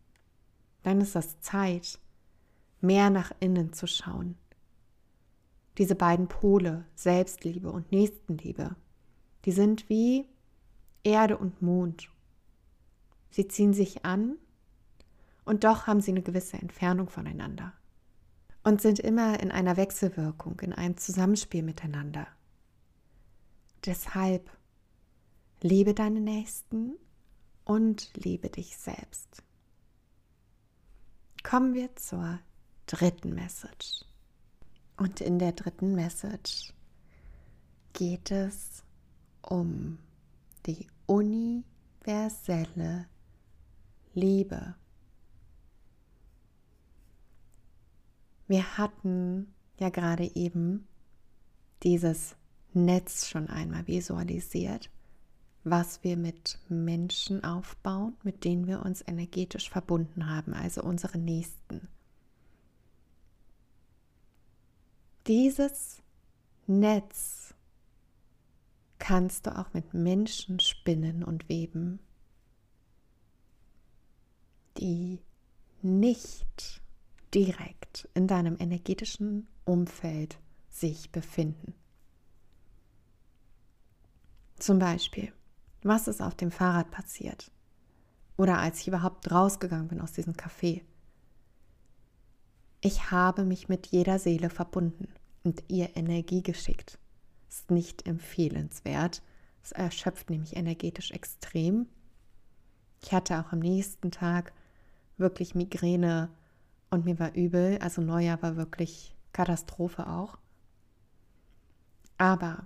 dann 0.84 1.02
ist 1.02 1.16
es 1.16 1.40
Zeit, 1.42 2.00
mehr 2.82 3.10
nach 3.10 3.32
innen 3.40 3.74
zu 3.74 3.88
schauen. 3.88 4.38
Diese 5.78 5.96
beiden 5.96 6.28
Pole, 6.28 6.86
Selbstliebe 6.96 7.72
und 7.72 7.92
Nächstenliebe, 7.92 8.76
die 9.46 9.52
sind 9.52 9.90
wie 9.90 10.26
Erde 11.04 11.38
und 11.38 11.62
Mond. 11.62 12.10
Sie 13.32 13.48
ziehen 13.48 13.74
sich 13.74 14.06
an 14.06 14.36
und 15.46 15.64
doch 15.64 15.88
haben 15.88 16.02
sie 16.02 16.12
eine 16.12 16.22
gewisse 16.22 16.58
Entfernung 16.58 17.10
voneinander 17.10 17.74
und 18.64 18.82
sind 18.82 19.00
immer 19.00 19.40
in 19.40 19.52
einer 19.52 19.78
Wechselwirkung, 19.78 20.60
in 20.60 20.74
einem 20.74 20.98
Zusammenspiel 20.98 21.64
miteinander. 21.64 22.28
Deshalb 23.86 24.50
liebe 25.62 25.94
deine 25.94 26.22
Nächsten 26.22 26.96
und 27.66 28.12
liebe 28.16 28.50
dich 28.50 28.78
selbst. 28.78 29.44
Kommen 31.44 31.74
wir 31.74 31.94
zur 31.96 32.40
dritten 32.86 33.34
Message. 33.34 34.06
Und 34.98 35.22
in 35.22 35.40
der 35.40 35.54
dritten 35.54 35.96
Message 35.96 36.74
geht 37.94 38.30
es 38.32 38.84
um 39.42 39.98
die 40.66 40.88
universelle 41.06 43.08
Liebe. 44.14 44.76
Wir 48.48 48.78
hatten 48.78 49.54
ja 49.80 49.90
gerade 49.90 50.36
eben 50.36 50.88
dieses 51.84 52.36
Netz 52.74 53.28
schon 53.28 53.48
einmal 53.48 53.88
visualisiert, 53.88 54.90
was 55.70 56.04
wir 56.04 56.18
mit 56.18 56.60
Menschen 56.70 57.44
aufbauen, 57.44 58.18
mit 58.24 58.44
denen 58.44 58.68
wir 58.68 58.84
uns 58.86 59.04
energetisch 59.08 59.70
verbunden 59.70 60.30
haben, 60.30 60.54
also 60.54 60.82
unsere 60.82 61.18
Nächsten. 61.18 61.88
Dieses 65.28 66.02
Netz 66.68 67.54
kannst 69.00 69.48
du 69.48 69.58
auch 69.58 69.74
mit 69.74 69.94
Menschen 69.94 70.60
spinnen 70.60 71.24
und 71.24 71.50
weben, 71.50 72.00
die 74.78 75.20
nicht 75.82 76.82
direkt 77.34 78.10
in 78.14 78.28
deinem 78.28 78.58
energetischen 78.60 79.48
Umfeld 79.66 80.40
sich 80.70 81.12
befinden. 81.12 81.74
Zum 84.58 84.80
Beispiel, 84.80 85.32
was 85.84 86.08
ist 86.08 86.22
auf 86.22 86.36
dem 86.36 86.52
Fahrrad 86.52 86.92
passiert? 86.92 87.52
Oder 88.38 88.60
als 88.60 88.82
ich 88.82 88.88
überhaupt 88.88 89.32
rausgegangen 89.32 89.88
bin 89.88 90.02
aus 90.02 90.14
diesem 90.14 90.34
Café. 90.34 90.82
Ich 92.82 93.12
habe 93.12 93.44
mich 93.44 93.68
mit 93.68 93.88
jeder 93.88 94.20
Seele 94.20 94.50
verbunden 94.50 95.10
und 95.44 95.64
ihr 95.68 95.96
Energie 95.98 96.42
geschickt 96.42 97.00
ist 97.50 97.72
nicht 97.72 98.08
empfehlenswert. 98.08 99.22
Es 99.64 99.72
erschöpft 99.72 100.30
nämlich 100.30 100.56
energetisch 100.56 101.12
extrem. 101.12 101.88
Ich 103.02 103.12
hatte 103.12 103.40
auch 103.40 103.52
am 103.52 103.60
nächsten 103.60 104.12
Tag 104.12 104.54
wirklich 105.18 105.56
Migräne 105.56 106.30
und 106.90 107.06
mir 107.06 107.20
war 107.20 107.34
übel. 107.36 107.80
Also 107.82 108.02
Neujahr 108.02 108.42
war 108.42 108.56
wirklich 108.56 109.16
Katastrophe 109.34 110.08
auch. 110.08 110.38
Aber 112.18 112.66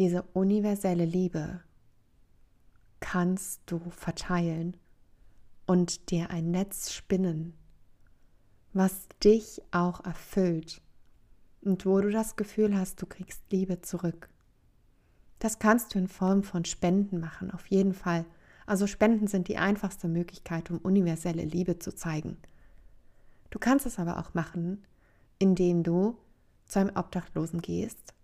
diese 0.00 0.22
universelle 0.32 1.04
Liebe 1.04 1.60
kannst 3.00 3.60
du 3.66 3.78
verteilen 3.90 4.78
und 5.66 6.10
dir 6.10 6.30
ein 6.30 6.50
Netz 6.50 6.90
spinnen, 6.90 7.52
was 8.72 9.08
dich 9.22 9.60
auch 9.72 10.02
erfüllt 10.02 10.80
und 11.60 11.84
wo 11.84 12.00
du 12.00 12.08
das 12.08 12.36
Gefühl 12.36 12.78
hast, 12.78 13.02
du 13.02 13.06
kriegst 13.06 13.42
Liebe 13.52 13.82
zurück. 13.82 14.30
Das 15.38 15.58
kannst 15.58 15.94
du 15.94 15.98
in 15.98 16.08
Form 16.08 16.44
von 16.44 16.64
Spenden 16.64 17.20
machen, 17.20 17.50
auf 17.50 17.66
jeden 17.66 17.92
Fall. 17.92 18.24
Also 18.64 18.86
Spenden 18.86 19.26
sind 19.26 19.48
die 19.48 19.58
einfachste 19.58 20.08
Möglichkeit, 20.08 20.70
um 20.70 20.78
universelle 20.78 21.44
Liebe 21.44 21.78
zu 21.78 21.94
zeigen. 21.94 22.38
Du 23.50 23.58
kannst 23.58 23.84
es 23.84 23.98
aber 23.98 24.18
auch 24.18 24.32
machen, 24.32 24.82
indem 25.38 25.82
du 25.82 26.16
zu 26.64 26.78
einem 26.78 26.96
Obdachlosen 26.96 27.60
gehst 27.60 28.14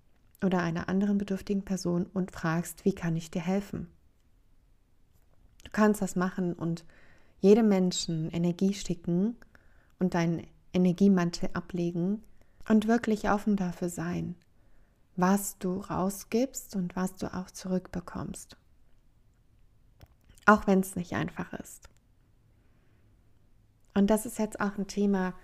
oder 0.45 0.63
einer 0.63 0.89
anderen 0.89 1.19
bedürftigen 1.19 1.65
Person 1.65 2.07
und 2.13 2.31
fragst, 2.31 2.85
wie 2.85 2.95
kann 2.95 3.17
ich 3.17 3.31
dir 3.31 3.43
helfen? 3.43 3.89
Du 5.65 5.71
kannst 5.73 6.03
das 6.03 6.17
machen 6.17 6.53
und 6.53 6.85
jedem 7.41 7.69
Menschen 7.69 8.31
Energie 8.31 8.75
schicken 8.75 9.37
und 9.99 10.15
deinen 10.15 10.47
Energiemantel 10.73 11.51
ablegen, 11.55 12.23
und 12.69 12.89
wirklich 12.89 13.31
offen 13.31 13.57
dafür 13.57 13.89
sein, 13.89 14.35
was 15.17 15.59
du 15.59 15.81
rausgibst 15.81 16.77
und 16.77 16.97
was 16.97 17.15
du 17.17 17.33
auch 17.33 17.51
zurückbekommst. 17.51 18.57
Auch 20.47 20.67
wenn 20.67 20.81
es 20.81 20.97
nicht 20.97 21.15
einfach 21.15 21.53
ist. 21.55 21.89
Und 23.95 24.09
das 24.09 24.27
ist 24.27 24.39
jetzt 24.39 24.61
auch 24.61 24.77
ein 24.77 24.87
Thema, 24.87 25.35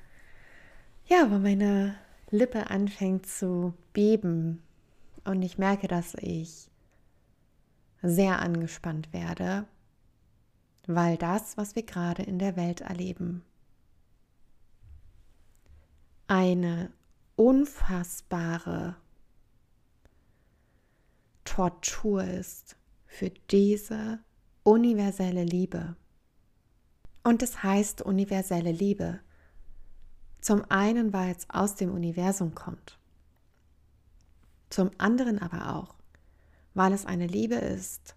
ja, 1.07 1.31
wo 1.31 1.39
meine 1.39 1.95
Lippe 2.31 2.71
anfängt 2.71 3.27
zu 3.27 3.75
beben 3.93 4.63
und 5.25 5.43
ich 5.43 5.59
merke, 5.59 5.89
dass 5.89 6.15
ich 6.15 6.71
sehr 8.03 8.41
angespannt 8.41 9.13
werde, 9.13 9.67
weil 10.87 11.17
das, 11.17 11.57
was 11.57 11.77
wir 11.77 11.85
gerade 11.85 12.23
in 12.23 12.39
der 12.39 12.57
Welt 12.57 12.81
erleben, 12.81 13.45
eine 16.27 16.91
unfassbare 17.37 18.97
Tortur 21.45 22.25
ist 22.25 22.77
für 23.07 23.31
diese 23.51 24.21
universelle 24.63 25.45
Liebe. 25.45 25.97
Und 27.25 27.43
es 27.43 27.63
heißt 27.63 28.03
universelle 28.03 28.73
Liebe. 28.73 29.21
Zum 30.41 30.65
einen, 30.71 31.13
weil 31.13 31.37
es 31.37 31.49
aus 31.51 31.77
dem 31.77 31.93
Universum 31.93 32.55
kommt. 32.55 32.99
Zum 34.73 34.91
anderen 34.97 35.39
aber 35.39 35.77
auch, 35.77 35.97
weil 36.73 36.95
es 36.95 37.05
eine 37.05 37.27
Liebe 37.27 37.57
ist, 37.57 38.17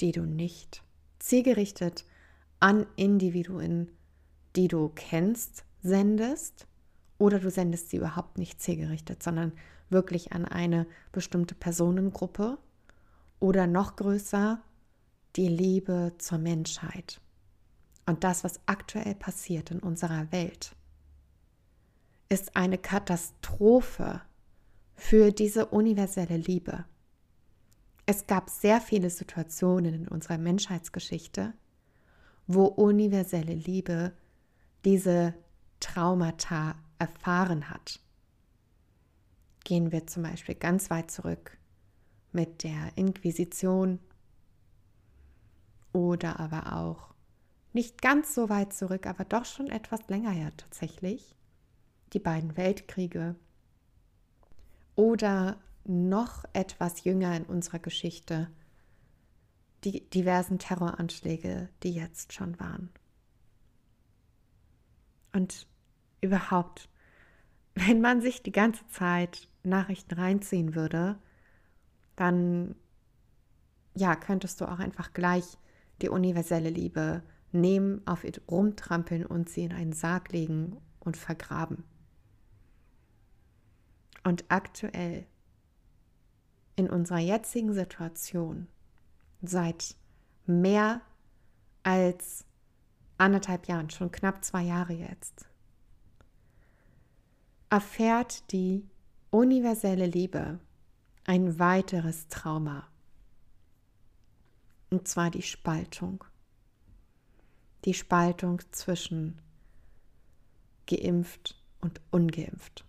die 0.00 0.10
du 0.10 0.22
nicht 0.22 0.82
zielgerichtet 1.20 2.04
an 2.58 2.84
Individuen, 2.96 3.92
die 4.56 4.66
du 4.66 4.88
kennst, 4.88 5.64
sendest, 5.82 6.66
oder 7.16 7.38
du 7.38 7.48
sendest 7.48 7.90
sie 7.90 7.98
überhaupt 7.98 8.38
nicht 8.38 8.60
zielgerichtet, 8.60 9.22
sondern 9.22 9.52
wirklich 9.88 10.32
an 10.32 10.46
eine 10.46 10.88
bestimmte 11.12 11.54
Personengruppe 11.54 12.58
oder 13.38 13.68
noch 13.68 13.94
größer 13.94 14.60
die 15.36 15.48
Liebe 15.48 16.10
zur 16.18 16.38
Menschheit. 16.38 17.20
Und 18.04 18.24
das, 18.24 18.42
was 18.42 18.58
aktuell 18.66 19.14
passiert 19.14 19.70
in 19.70 19.78
unserer 19.78 20.32
Welt, 20.32 20.74
ist 22.28 22.56
eine 22.56 22.78
Katastrophe 22.78 24.22
für 24.94 25.32
diese 25.32 25.66
universelle 25.66 26.36
Liebe. 26.36 26.84
Es 28.06 28.26
gab 28.26 28.50
sehr 28.50 28.80
viele 28.80 29.10
Situationen 29.10 29.94
in 29.94 30.08
unserer 30.08 30.38
Menschheitsgeschichte, 30.38 31.54
wo 32.46 32.64
universelle 32.64 33.54
Liebe 33.54 34.12
diese 34.84 35.34
Traumata 35.80 36.76
erfahren 36.98 37.70
hat. 37.70 38.00
Gehen 39.64 39.92
wir 39.92 40.06
zum 40.06 40.22
Beispiel 40.22 40.54
ganz 40.54 40.90
weit 40.90 41.10
zurück 41.10 41.56
mit 42.32 42.62
der 42.62 42.92
Inquisition 42.96 43.98
oder 45.92 46.38
aber 46.40 46.74
auch 46.76 47.14
nicht 47.72 48.02
ganz 48.02 48.34
so 48.34 48.48
weit 48.48 48.72
zurück, 48.72 49.06
aber 49.06 49.24
doch 49.24 49.44
schon 49.44 49.68
etwas 49.68 50.06
länger 50.08 50.30
her 50.30 50.52
tatsächlich, 50.56 51.34
die 52.12 52.18
beiden 52.18 52.56
Weltkriege 52.56 53.36
oder 54.96 55.60
noch 55.84 56.44
etwas 56.52 57.04
jünger 57.04 57.36
in 57.36 57.44
unserer 57.44 57.78
Geschichte, 57.78 58.50
die 59.84 60.08
diversen 60.08 60.58
Terroranschläge, 60.58 61.68
die 61.82 61.92
jetzt 61.92 62.32
schon 62.32 62.58
waren. 62.58 62.90
Und 65.32 65.66
überhaupt, 66.20 66.88
wenn 67.74 68.00
man 68.00 68.22
sich 68.22 68.42
die 68.42 68.52
ganze 68.52 68.86
Zeit 68.88 69.48
Nachrichten 69.62 70.14
reinziehen 70.14 70.74
würde, 70.74 71.18
dann 72.16 72.76
ja, 73.94 74.16
könntest 74.16 74.60
du 74.60 74.66
auch 74.66 74.78
einfach 74.78 75.12
gleich 75.12 75.44
die 76.02 76.08
universelle 76.08 76.70
Liebe 76.70 77.22
nehmen, 77.52 78.02
auf 78.06 78.24
ihr 78.24 78.32
rumtrampeln 78.48 79.24
und 79.24 79.48
sie 79.48 79.64
in 79.64 79.72
einen 79.72 79.92
Sarg 79.92 80.32
legen 80.32 80.76
und 81.00 81.16
vergraben. 81.16 81.84
Und 84.24 84.44
aktuell, 84.48 85.26
in 86.76 86.90
unserer 86.90 87.18
jetzigen 87.18 87.72
Situation, 87.72 88.66
seit 89.42 89.94
mehr 90.46 91.02
als 91.82 92.44
anderthalb 93.18 93.68
Jahren, 93.68 93.90
schon 93.90 94.10
knapp 94.10 94.44
zwei 94.44 94.62
Jahre 94.62 94.94
jetzt, 94.94 95.46
erfährt 97.68 98.50
die 98.50 98.88
universelle 99.30 100.06
Liebe 100.06 100.58
ein 101.24 101.58
weiteres 101.58 102.28
Trauma. 102.28 102.88
Und 104.90 105.08
zwar 105.08 105.30
die 105.30 105.42
Spaltung. 105.42 106.24
Die 107.84 107.94
Spaltung 107.94 108.60
zwischen 108.70 109.40
geimpft 110.86 111.60
und 111.80 112.00
ungeimpft. 112.10 112.84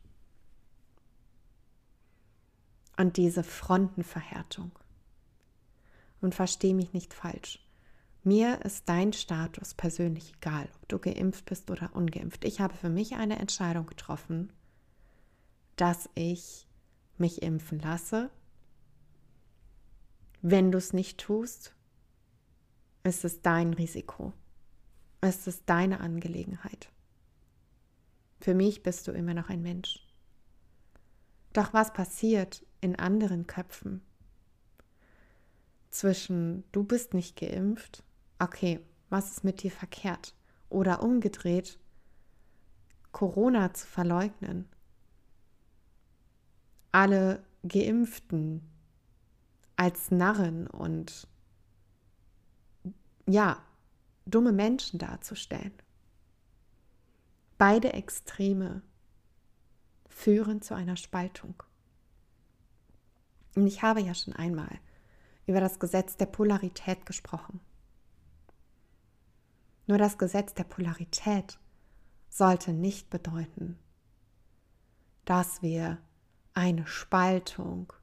Und 2.98 3.18
diese 3.18 3.44
Frontenverhärtung. 3.44 4.72
Und 6.22 6.34
verstehe 6.34 6.74
mich 6.74 6.94
nicht 6.94 7.14
falsch. 7.14 7.60
Mir 8.24 8.66
ist 8.66 8.90
dein 8.90 9.14
Status 9.14 9.76
persönlich 9.76 10.34
egal, 10.38 10.68
ob 10.82 10.88
du 10.88 10.98
geimpft 10.98 11.46
bist 11.46 11.70
oder 11.70 11.96
ungeimpft. 11.96 12.44
Ich 12.44 12.60
habe 12.60 12.74
für 12.74 12.90
mich 12.90 13.16
eine 13.16 13.38
Entscheidung 13.38 13.86
getroffen, 13.86 14.52
dass 15.76 16.10
ich 16.16 16.68
mich 17.18 17.44
impfen 17.44 17.80
lasse. 17.80 18.32
Wenn 20.42 20.72
du 20.72 20.78
es 20.80 20.94
nicht 20.94 21.20
tust, 21.20 21.76
ist 23.04 23.26
es 23.26 23.42
dein 23.42 23.74
Risiko. 23.74 24.34
Es 25.22 25.46
ist 25.48 25.64
deine 25.68 26.00
Angelegenheit. 26.00 26.90
Für 28.40 28.54
mich 28.54 28.84
bist 28.84 29.08
du 29.08 29.12
immer 29.12 29.34
noch 29.34 29.50
ein 29.50 29.62
Mensch. 29.62 30.06
Doch 31.54 31.74
was 31.74 31.94
passiert 31.94 32.66
in 32.86 32.98
anderen 32.98 33.48
Köpfen? 33.48 34.02
Zwischen 35.90 36.64
du 36.72 36.84
bist 36.84 37.14
nicht 37.14 37.38
geimpft, 37.38 38.04
okay, 38.40 38.80
was 39.10 39.32
ist 39.32 39.44
mit 39.44 39.64
dir 39.64 39.72
verkehrt? 39.72 40.34
Oder 40.70 41.04
umgedreht, 41.04 41.80
Corona 43.12 43.74
zu 43.74 43.88
verleugnen 43.88 44.68
alle 46.96 47.44
Geimpften 47.68 48.62
als 49.76 50.12
Narren 50.12 50.66
und 50.68 51.28
ja, 53.28 53.62
dumme 54.26 54.54
Menschen 54.54 54.98
darzustellen. 54.98 55.74
Beide 57.58 57.92
Extreme 57.92 58.82
führen 60.08 60.62
zu 60.62 60.74
einer 60.74 60.96
Spaltung. 60.96 61.62
Und 63.56 63.68
ich 63.68 63.82
habe 63.82 64.02
ja 64.02 64.14
schon 64.14 64.34
einmal 64.34 64.80
über 65.48 65.60
das 65.60 65.80
Gesetz 65.80 66.18
der 66.18 66.26
Polarität 66.26 67.06
gesprochen. 67.06 67.62
Nur 69.88 69.98
das 69.98 70.18
Gesetz 70.18 70.54
der 70.54 70.64
Polarität 70.64 71.60
sollte 72.30 72.74
nicht 72.74 73.10
bedeuten, 73.10 73.78
dass 75.24 75.62
wir 75.62 76.00
eine 76.54 76.88
Spaltung 76.88 77.94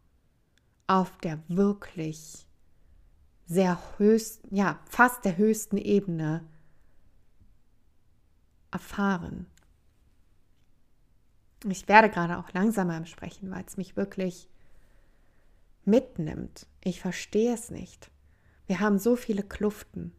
auf 0.86 1.18
der 1.18 1.42
wirklich 1.48 2.46
sehr 3.46 3.78
höchsten, 3.98 4.54
ja, 4.54 4.78
fast 4.88 5.24
der 5.24 5.36
höchsten 5.36 5.76
Ebene 5.76 6.46
erfahren. 8.70 9.46
Ich 11.64 11.86
werde 11.88 12.08
gerade 12.08 12.38
auch 12.38 12.52
langsamer 12.52 12.96
im 12.96 13.06
Sprechen, 13.06 13.50
weil 13.50 13.64
es 13.64 13.76
mich 13.76 13.96
wirklich 13.96 14.48
mitnimmt. 15.84 16.66
Ich 16.82 17.00
verstehe 17.00 17.54
es 17.54 17.70
nicht. 17.70 18.10
Wir 18.66 18.80
haben 18.80 18.98
so 18.98 19.16
viele 19.16 19.42
Kluften, 19.42 20.12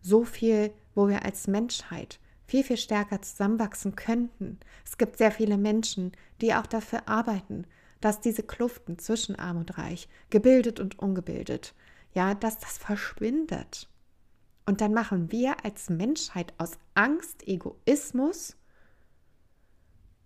so 0.00 0.24
viel, 0.24 0.72
wo 0.94 1.08
wir 1.08 1.24
als 1.24 1.46
Menschheit 1.46 2.20
viel, 2.46 2.62
viel 2.62 2.76
stärker 2.76 3.22
zusammenwachsen 3.22 3.96
könnten. 3.96 4.60
Es 4.84 4.98
gibt 4.98 5.18
sehr 5.18 5.32
viele 5.32 5.56
Menschen, 5.56 6.12
die 6.40 6.54
auch 6.54 6.66
dafür 6.66 7.08
arbeiten, 7.08 7.66
dass 8.00 8.20
diese 8.20 8.42
Kluften 8.42 8.98
zwischen 8.98 9.36
Arm 9.36 9.56
und 9.56 9.78
Reich, 9.78 10.08
gebildet 10.30 10.78
und 10.78 10.98
ungebildet, 10.98 11.74
ja, 12.12 12.34
dass 12.34 12.58
das 12.58 12.76
verschwindet. 12.76 13.88
Und 14.66 14.80
dann 14.80 14.92
machen 14.92 15.32
wir 15.32 15.64
als 15.64 15.90
Menschheit 15.90 16.52
aus 16.58 16.72
Angst, 16.94 17.46
Egoismus 17.48 18.56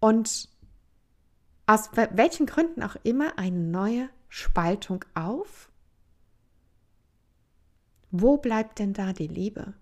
und 0.01 0.49
aus 1.67 1.91
welchen 2.13 2.47
Gründen 2.47 2.83
auch 2.83 2.97
immer 3.03 3.39
eine 3.39 3.59
neue 3.59 4.09
Spaltung 4.29 5.05
auf. 5.14 5.70
Wo 8.11 8.37
bleibt 8.39 8.79
denn 8.79 8.93
da 8.93 9.12
die 9.12 9.26
Liebe? 9.26 9.74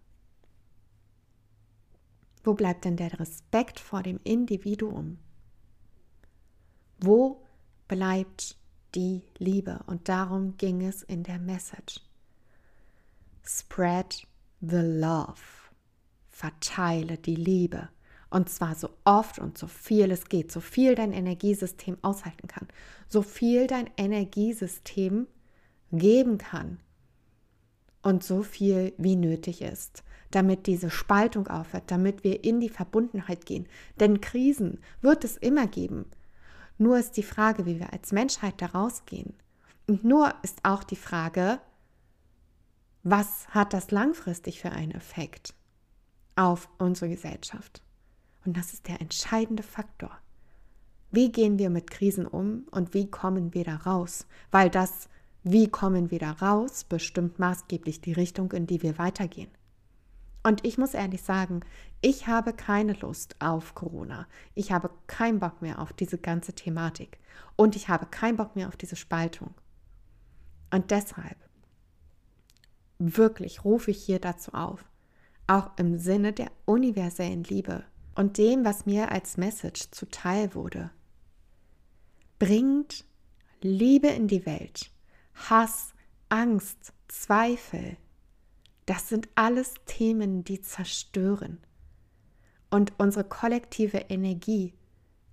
Wo 2.43 2.55
bleibt 2.55 2.85
denn 2.85 2.97
der 2.97 3.19
Respekt 3.19 3.81
vor 3.81 4.03
dem 4.03 4.21
Individuum? 4.23 5.19
Wo 6.99 7.45
bleibt 7.89 8.57
die 8.95 9.23
Liebe? 9.39 9.81
Und 9.87 10.09
darum 10.09 10.57
ging 10.57 10.83
es 10.83 11.03
in 11.03 11.23
der 11.23 11.39
Message. 11.39 12.01
Spread 13.43 14.27
the 14.61 14.77
love. 14.77 15.43
Verteile 16.29 17.19
die 17.19 17.37
Liebe. 17.37 17.89
Und 18.31 18.49
zwar 18.49 18.75
so 18.75 18.91
oft 19.05 19.39
und 19.39 19.57
so 19.57 19.67
viel 19.67 20.11
es 20.11 20.29
geht, 20.29 20.51
so 20.51 20.61
viel 20.61 20.95
dein 20.95 21.13
Energiesystem 21.13 21.97
aushalten 22.03 22.49
kann, 22.49 22.67
so 23.09 23.23
viel 23.23 23.67
dein 23.67 23.89
Energiesystem 23.97 25.27
geben 25.93 26.39
kann 26.39 26.79
und 28.03 28.25
so 28.25 28.43
viel 28.43 28.93
wie 28.99 29.17
nötig 29.17 29.63
ist 29.63 30.03
damit 30.31 30.67
diese 30.67 30.91
Spaltung 30.91 31.49
aufhört, 31.49 31.91
damit 31.91 32.25
wir 32.25 32.45
in 32.45 32.61
die 32.61 32.69
Verbundenheit 32.69 33.47
gehen. 33.47 33.67
Denn 34.01 34.21
Krisen 34.21 34.81
wird 35.01 35.25
es 35.25 35.37
immer 35.37 35.67
geben. 35.67 36.07
Nur 36.79 36.99
ist 36.99 37.17
die 37.17 37.23
Frage, 37.23 37.67
wie 37.67 37.79
wir 37.79 37.93
als 37.93 38.13
Menschheit 38.13 38.61
da 38.61 38.67
rausgehen. 38.67 39.35
Und 39.87 40.05
nur 40.05 40.35
ist 40.43 40.65
auch 40.65 40.85
die 40.85 40.97
Frage, 40.97 41.61
was 43.03 43.49
hat 43.49 43.73
das 43.73 43.91
langfristig 43.91 44.61
für 44.61 44.73
einen 44.73 44.91
Effekt 44.91 45.55
auf 46.35 46.69
unsere 46.79 47.09
Gesellschaft? 47.09 47.83
Und 48.47 48.57
das 48.57 48.73
ist 48.73 48.87
der 48.87 49.01
entscheidende 49.01 49.65
Faktor. 49.65 50.17
Wie 51.11 51.33
gehen 51.33 51.59
wir 51.59 51.69
mit 51.69 51.91
Krisen 51.91 52.27
um 52.27 52.67
und 52.71 52.95
wie 52.95 53.11
kommen 53.11 53.55
wir 53.55 53.65
da 53.65 53.77
raus? 53.77 54.27
Weil 54.51 54.71
das, 54.71 55.09
wie 55.43 55.69
kommen 55.69 56.11
wir 56.11 56.21
da 56.21 56.33
raus, 56.33 56.85
bestimmt 56.85 57.39
maßgeblich 57.39 58.01
die 58.01 58.13
Richtung, 58.13 58.53
in 58.53 58.67
die 58.67 58.83
wir 58.83 58.99
weitergehen. 58.99 59.51
Und 60.45 60.65
ich 60.65 60.79
muss 60.79 60.95
ehrlich 60.95 61.23
sagen, 61.23 61.61
ich 62.01 62.29
habe 62.29 62.53
keine 62.53 62.93
Lust 62.93 63.35
auf 63.41 63.75
Corona. 63.75 64.29
Ich 64.55 64.71
habe 64.71 64.91
keinen 65.09 65.41
Bock 65.41 65.61
mehr 65.61 65.81
auf 65.81 65.93
diese 65.93 66.19
ganze 66.19 66.53
Thematik. 66.53 67.19
Und 67.57 67.75
ich 67.75 67.89
habe 67.89 68.07
keinen 68.07 68.37
Bock 68.37 68.55
mehr 68.55 68.69
auf 68.69 68.77
diese 68.77 68.95
Spaltung. 68.95 69.55
Und 70.71 70.93
deshalb 70.93 71.37
wirklich 72.99 73.65
rufe 73.65 73.91
ich 73.91 74.05
hier 74.05 74.21
dazu 74.21 74.53
auf, 74.53 74.85
auch 75.49 75.71
im 75.79 75.99
Sinne 75.99 76.33
der 76.33 76.53
universellen 76.65 77.43
Liebe 77.43 77.85
und 78.17 78.39
dem, 78.39 78.65
was 78.65 78.87
mir 78.87 79.13
als 79.13 79.37
Message 79.37 79.91
zuteil 79.91 80.55
wurde. 80.55 80.91
Bringt 82.39 83.05
Liebe 83.61 84.09
in 84.09 84.29
die 84.29 84.45
Welt, 84.45 84.91
Hass, 85.35 85.95
Angst, 86.29 86.93
Zweifel, 87.09 87.97
das 88.87 89.09
sind 89.09 89.29
alles 89.35 89.75
Themen, 89.85 90.45
die 90.45 90.61
zerstören. 90.61 91.59
Und 92.71 92.93
unsere 92.99 93.25
kollektive 93.25 93.99
Energie 94.09 94.75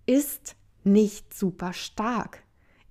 ist 0.06 0.56
nicht 0.84 1.34
super 1.34 1.74
stark. 1.74 2.44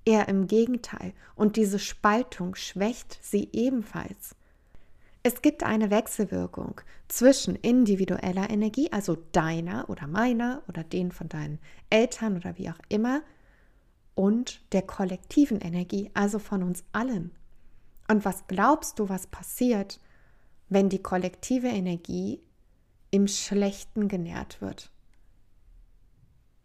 Eher 0.05 0.29
im 0.29 0.47
Gegenteil. 0.47 1.15
Und 1.35 1.57
diese 1.57 1.79
Spaltung 1.79 2.55
schwächt 2.55 3.19
sie 3.23 3.49
ebenfalls. 3.53 4.37
Es 5.23 5.41
gibt 5.41 5.63
eine 5.63 5.91
Wechselwirkung 5.91 6.81
zwischen 7.09 7.55
individueller 7.55 8.51
Energie, 8.51 8.91
also 8.93 9.17
deiner 9.33 9.89
oder 9.89 10.07
meiner 10.07 10.63
oder 10.69 10.83
den 10.83 11.13
von 11.13 11.29
deinen 11.29 11.61
Eltern 11.91 12.37
oder 12.37 12.59
wie 12.59 12.71
auch 12.71 12.79
immer, 12.89 13.23
und 14.15 14.61
der 14.73 14.83
kollektiven 14.83 15.61
Energie, 15.61 16.11
also 16.15 16.39
von 16.39 16.63
uns 16.63 16.85
allen. 16.93 17.31
Und 18.09 18.25
was 18.25 18.47
glaubst 18.47 18.99
du, 18.99 19.09
was 19.09 19.27
passiert, 19.27 20.01
wenn 20.69 20.89
die 20.89 21.03
kollektive 21.03 21.69
Energie 21.69 22.43
im 23.11 23.29
Schlechten 23.29 24.09
genährt 24.09 24.61
wird, 24.61 24.91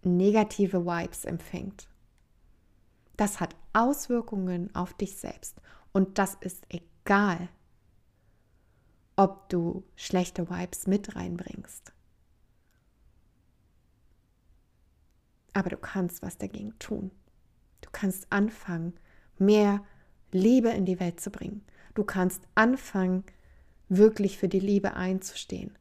negative 0.01 0.85
Vibes 0.85 1.25
empfängt. 1.25 1.89
Das 3.17 3.39
hat 3.39 3.55
Auswirkungen 3.73 4.73
auf 4.73 4.93
dich 4.93 5.17
selbst 5.17 5.61
und 5.91 6.17
das 6.17 6.35
ist 6.39 6.65
egal, 6.69 7.49
ob 9.17 9.49
du 9.49 9.83
schlechte 9.97 10.49
Vibes 10.49 10.87
mit 10.87 11.17
reinbringst. 11.17 11.91
Aber 15.53 15.69
du 15.69 15.77
kannst 15.77 16.21
was 16.21 16.37
dagegen 16.37 16.79
tun. 16.79 17.11
Du 17.81 17.89
kannst 17.91 18.31
anfangen, 18.31 18.93
mehr 19.37 19.83
Liebe 20.31 20.69
in 20.69 20.85
die 20.85 20.99
Welt 20.99 21.19
zu 21.19 21.31
bringen. 21.31 21.65
Du 21.95 22.03
kannst 22.03 22.47
anfangen, 22.55 23.25
wirklich 23.89 24.37
für 24.37 24.47
die 24.47 24.59
Liebe 24.59 24.93
einzustehen. 24.93 25.77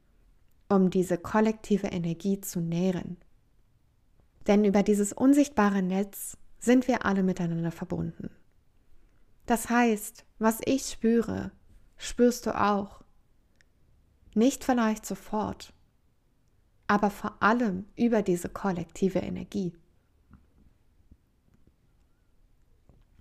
um 0.68 0.90
diese 0.90 1.18
kollektive 1.18 1.88
Energie 1.88 2.40
zu 2.40 2.60
nähren. 2.60 3.18
Denn 4.46 4.64
über 4.64 4.82
dieses 4.82 5.12
unsichtbare 5.12 5.82
Netz 5.82 6.36
sind 6.58 6.88
wir 6.88 7.04
alle 7.04 7.22
miteinander 7.22 7.70
verbunden. 7.70 8.30
Das 9.46 9.70
heißt, 9.70 10.24
was 10.38 10.60
ich 10.64 10.86
spüre, 10.86 11.52
spürst 11.96 12.46
du 12.46 12.60
auch. 12.60 13.04
Nicht 14.36 14.64
vielleicht 14.64 15.06
sofort, 15.06 15.72
aber 16.86 17.08
vor 17.08 17.42
allem 17.42 17.86
über 17.96 18.20
diese 18.20 18.50
kollektive 18.50 19.20
Energie. 19.20 19.72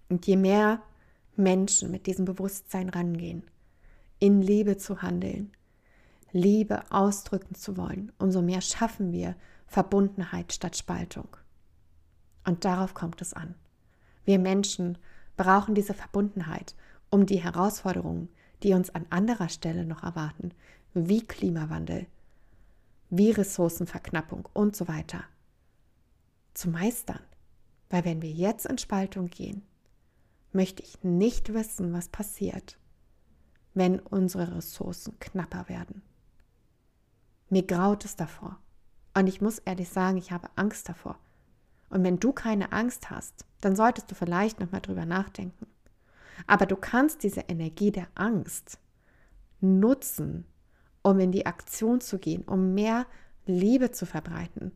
Und 0.09 0.27
je 0.27 0.35
mehr 0.35 0.83
Menschen 1.37 1.89
mit 1.89 2.05
diesem 2.05 2.25
Bewusstsein 2.25 2.89
rangehen, 2.89 3.43
in 4.19 4.41
Liebe 4.41 4.75
zu 4.75 5.01
handeln, 5.01 5.53
Liebe 6.33 6.83
ausdrücken 6.91 7.55
zu 7.55 7.77
wollen, 7.77 8.11
umso 8.19 8.41
mehr 8.41 8.59
schaffen 8.59 9.13
wir 9.13 9.37
Verbundenheit 9.67 10.51
statt 10.51 10.75
Spaltung. 10.75 11.29
Und 12.43 12.65
darauf 12.65 12.93
kommt 12.93 13.21
es 13.21 13.31
an. 13.31 13.55
Wir 14.25 14.37
Menschen 14.37 14.97
brauchen 15.37 15.75
diese 15.75 15.93
Verbundenheit, 15.93 16.75
um 17.09 17.25
die 17.25 17.41
Herausforderungen, 17.41 18.27
die 18.63 18.73
uns 18.73 18.89
an 18.89 19.05
anderer 19.11 19.47
Stelle 19.47 19.85
noch 19.85 20.03
erwarten, 20.03 20.51
wie 20.95 21.21
Klimawandel, 21.21 22.07
wie 23.09 23.31
Ressourcenverknappung 23.31 24.47
und 24.53 24.75
so 24.75 24.87
weiter, 24.87 25.23
zu 26.53 26.69
meistern. 26.69 27.19
Weil 27.89 28.05
wenn 28.05 28.21
wir 28.21 28.31
jetzt 28.31 28.65
in 28.65 28.77
Spaltung 28.77 29.27
gehen, 29.29 29.61
möchte 30.53 30.81
ich 30.81 31.03
nicht 31.03 31.53
wissen, 31.53 31.93
was 31.93 32.07
passiert, 32.07 32.79
wenn 33.73 33.99
unsere 33.99 34.55
Ressourcen 34.55 35.19
knapper 35.19 35.67
werden. 35.67 36.01
Mir 37.49 37.63
graut 37.63 38.05
es 38.05 38.15
davor. 38.15 38.57
Und 39.13 39.27
ich 39.27 39.41
muss 39.41 39.59
ehrlich 39.59 39.89
sagen, 39.89 40.17
ich 40.17 40.31
habe 40.31 40.49
Angst 40.55 40.89
davor. 40.89 41.19
Und 41.89 42.03
wenn 42.03 42.19
du 42.19 42.31
keine 42.31 42.71
Angst 42.71 43.09
hast, 43.09 43.45
dann 43.61 43.75
solltest 43.75 44.09
du 44.09 44.15
vielleicht 44.15 44.59
nochmal 44.59 44.81
drüber 44.81 45.05
nachdenken. 45.05 45.67
Aber 46.47 46.65
du 46.65 46.75
kannst 46.75 47.23
diese 47.23 47.41
Energie 47.41 47.91
der 47.91 48.07
Angst 48.15 48.79
nutzen, 49.61 50.45
um 51.05 51.19
in 51.19 51.31
die 51.31 51.45
Aktion 51.45 52.01
zu 52.01 52.17
gehen, 52.17 52.41
um 52.45 52.73
mehr 52.73 53.05
Liebe 53.45 53.91
zu 53.91 54.07
verbreiten. 54.07 54.71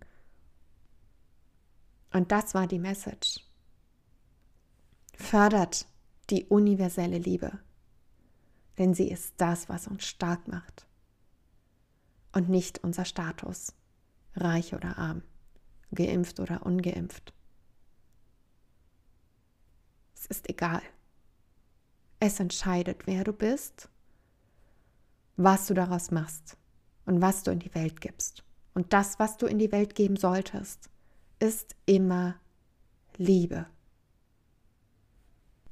Und 2.14 2.32
das 2.32 2.54
war 2.54 2.68
die 2.68 2.78
Message. 2.78 3.40
Fördert 5.16 5.88
die 6.30 6.46
universelle 6.46 7.18
Liebe, 7.18 7.58
denn 8.78 8.94
sie 8.94 9.10
ist 9.10 9.34
das, 9.38 9.70
was 9.70 9.88
uns 9.88 10.06
stark 10.06 10.48
macht 10.48 10.86
und 12.32 12.48
nicht 12.48 12.84
unser 12.84 13.06
Status, 13.06 13.74
reich 14.36 14.76
oder 14.76 15.00
arm, 15.00 15.24
geimpft 15.92 16.40
oder 16.40 16.64
ungeimpft. 16.64 17.34
Es 20.14 20.28
ist 20.28 20.48
egal. 20.48 20.84
Es 22.20 22.40
entscheidet, 22.40 23.08
wer 23.08 23.24
du 23.24 23.34
bist, 23.34 23.90
was 25.42 25.68
du 25.68 25.74
daraus 25.74 26.12
machst 26.12 26.58
und 27.06 27.22
was 27.22 27.44
du 27.44 27.52
in 27.52 27.60
die 27.60 27.74
Welt 27.74 28.02
gibst. 28.02 28.44
Und 28.74 28.92
das, 28.92 29.20
was 29.20 29.38
du 29.38 29.46
in 29.46 29.58
die 29.58 29.72
Welt 29.72 29.96
geben 29.96 30.18
solltest, 30.18 30.90
ist 31.40 31.78
immer 31.86 32.36
Liebe. 33.16 33.66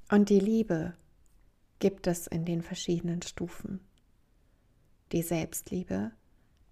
Und 0.09 0.29
die 0.29 0.39
Liebe 0.39 0.93
gibt 1.79 2.07
es 2.07 2.27
in 2.27 2.45
den 2.45 2.61
verschiedenen 2.61 3.21
Stufen. 3.21 3.81
Die 5.11 5.21
Selbstliebe, 5.21 6.11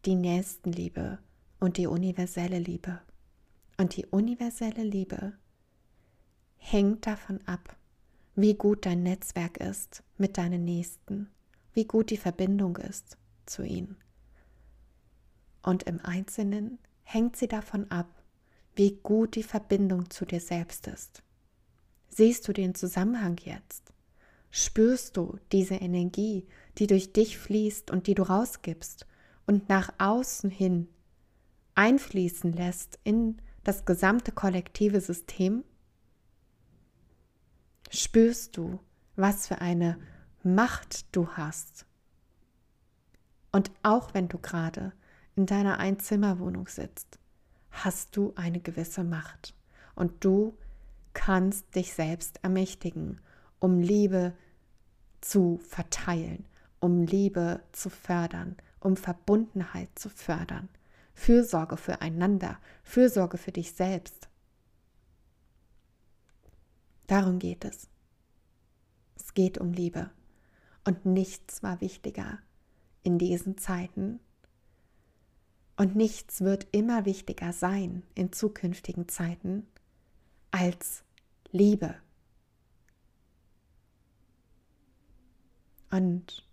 die 0.05 0.15
Nächstenliebe 0.15 1.19
und 1.59 1.75
die 1.75 1.87
universelle 1.87 2.59
Liebe. 2.59 3.01
Und 3.77 3.97
die 3.97 4.05
universelle 4.05 4.83
Liebe 4.83 5.33
hängt 6.55 7.05
davon 7.07 7.41
ab, 7.45 7.75
wie 8.35 8.53
gut 8.53 8.85
dein 8.85 9.03
Netzwerk 9.03 9.57
ist 9.57 10.01
mit 10.17 10.37
deinen 10.37 10.63
Nächsten, 10.63 11.29
wie 11.76 11.86
gut 11.86 12.09
die 12.09 12.17
Verbindung 12.17 12.78
ist 12.78 13.17
zu 13.45 13.63
ihnen. 13.63 13.97
Und 15.61 15.84
im 15.84 15.99
Einzelnen 16.03 16.80
hängt 17.03 17.36
sie 17.36 17.47
davon 17.47 17.91
ab, 17.91 18.07
wie 18.76 18.95
gut 19.03 19.36
die 19.36 19.43
Verbindung 19.43 20.09
zu 20.09 20.26
dir 20.26 20.39
selbst 20.39 20.88
ist. 20.88 21.21
Siehst 22.09 22.47
du 22.47 22.53
den 22.53 22.76
Zusammenhang 22.76 23.38
jetzt? 23.43 23.93
Spürst 24.51 25.17
du 25.17 25.38
diese 25.51 25.76
Energie, 25.76 26.47
die 26.78 26.88
durch 26.88 27.11
dich 27.11 27.38
fließt 27.38 27.91
und 27.91 28.07
die 28.07 28.15
du 28.15 28.23
rausgibst 28.23 29.05
und 29.45 29.69
nach 29.69 29.93
außen 29.97 30.49
hin 30.49 30.88
einfließen 31.76 32.53
lässt 32.53 32.99
in 33.03 33.41
das 33.65 33.84
gesamte 33.84 34.32
kollektive 34.32 35.01
System? 35.01 35.65
Spürst 37.89 38.55
du, 38.55 38.80
was 39.17 39.47
für 39.47 39.59
eine 39.59 39.99
Macht 40.47 41.07
du 41.15 41.27
hast? 41.29 41.87
Und 43.51 43.71
auch 43.81 44.13
wenn 44.13 44.27
du 44.27 44.37
gerade 44.37 44.93
in 45.35 45.47
deiner 45.47 45.79
Einzimmerwohnung 45.79 46.67
sitzt, 46.67 47.17
hast 47.71 48.15
du 48.15 48.31
eine 48.35 48.59
gewisse 48.59 49.03
Macht 49.03 49.55
und 49.95 50.23
du 50.23 50.55
kannst 51.13 51.73
dich 51.73 51.95
selbst 51.95 52.43
ermächtigen, 52.43 53.21
um 53.57 53.79
Liebe 53.79 54.33
zu 55.19 55.59
verteilen, 55.67 56.45
um 56.79 57.05
Liebe 57.05 57.63
zu 57.71 57.89
fördern, 57.89 58.55
um 58.79 58.97
Verbundenheit 58.97 59.89
zu 59.97 60.09
fördern, 60.09 60.69
Fürsorge 61.15 61.75
füreinander, 61.75 62.59
Fürsorge 62.83 63.39
für 63.39 63.51
dich 63.51 63.71
selbst. 63.71 64.29
Darum 67.07 67.39
geht 67.39 67.65
es. 67.65 67.87
Es 69.15 69.33
geht 69.33 69.57
um 69.57 69.73
Liebe. 69.73 70.11
Und 70.86 71.05
nichts 71.05 71.63
war 71.63 71.81
wichtiger 71.81 72.39
in 73.03 73.17
diesen 73.17 73.57
Zeiten. 73.57 74.19
Und 75.75 75.95
nichts 75.95 76.41
wird 76.41 76.67
immer 76.71 77.05
wichtiger 77.05 77.51
sein 77.51 78.03
in 78.13 78.31
zukünftigen 78.31 79.09
Zeiten 79.09 79.67
als 80.51 81.03
Liebe. 81.51 81.95
Und 85.91 86.47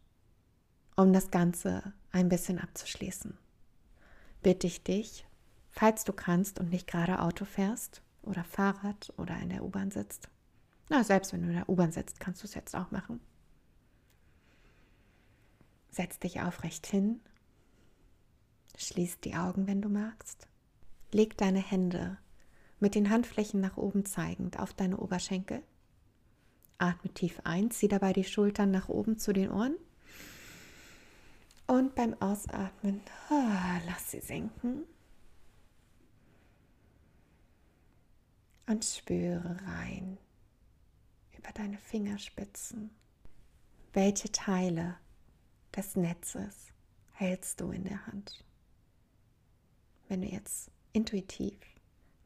um 0.97 1.12
das 1.12 1.30
Ganze 1.30 1.93
ein 2.11 2.28
bisschen 2.28 2.59
abzuschließen, 2.59 3.37
bitte 4.43 4.66
ich 4.66 4.83
dich, 4.83 5.26
falls 5.70 6.05
du 6.05 6.12
kannst 6.12 6.59
und 6.59 6.70
nicht 6.70 6.87
gerade 6.87 7.20
Auto 7.20 7.45
fährst 7.45 8.03
oder 8.22 8.45
Fahrrad 8.45 9.12
oder 9.16 9.39
in 9.41 9.51
der 9.51 9.64
U-Bahn 9.64 9.91
sitzt, 9.91 10.28
na, 10.89 11.05
selbst 11.05 11.33
wenn 11.33 11.43
du 11.43 11.49
in 11.49 11.55
der 11.55 11.68
U-Bahn 11.68 11.93
sitzt, 11.93 12.20
kannst 12.20 12.43
du 12.43 12.47
es 12.47 12.55
jetzt 12.55 12.74
auch 12.74 12.91
machen. 12.91 13.20
Setz 15.93 16.18
dich 16.18 16.40
aufrecht 16.40 16.86
hin, 16.86 17.20
schließ 18.76 19.20
die 19.20 19.36
Augen, 19.36 19.66
wenn 19.66 19.82
du 19.82 19.88
magst, 19.88 20.49
leg 21.12 21.36
deine 21.36 21.61
Hände 21.61 22.18
mit 22.80 22.95
den 22.95 23.11
Handflächen 23.11 23.61
nach 23.61 23.76
oben 23.76 24.05
zeigend 24.05 24.59
auf 24.59 24.72
deine 24.72 24.97
Oberschenkel. 24.97 25.62
Atme 26.78 27.12
tief 27.12 27.40
ein, 27.45 27.70
zieh 27.70 27.86
dabei 27.86 28.12
die 28.12 28.24
Schultern 28.24 28.70
nach 28.70 28.88
oben 28.88 29.18
zu 29.18 29.32
den 29.32 29.53
Ohren 29.53 29.76
und 31.66 31.95
beim 31.95 32.14
Ausatmen, 32.20 33.01
oh, 33.30 33.80
lass 33.86 34.11
sie 34.11 34.20
senken. 34.20 34.84
Und 38.66 38.84
spüre 38.84 39.59
rein 39.66 40.18
über 41.36 41.53
deine 41.53 41.78
Fingerspitzen. 41.78 42.90
Welche 43.93 44.32
Teile 44.32 44.97
des 45.77 45.97
Netzes 45.97 46.73
hältst 47.12 47.61
du 47.61 47.70
in 47.70 47.85
der 47.85 48.07
Hand? 48.07 48.45
Wenn 50.09 50.23
du 50.23 50.29
jetzt 50.29 50.70
intuitiv 50.93 51.59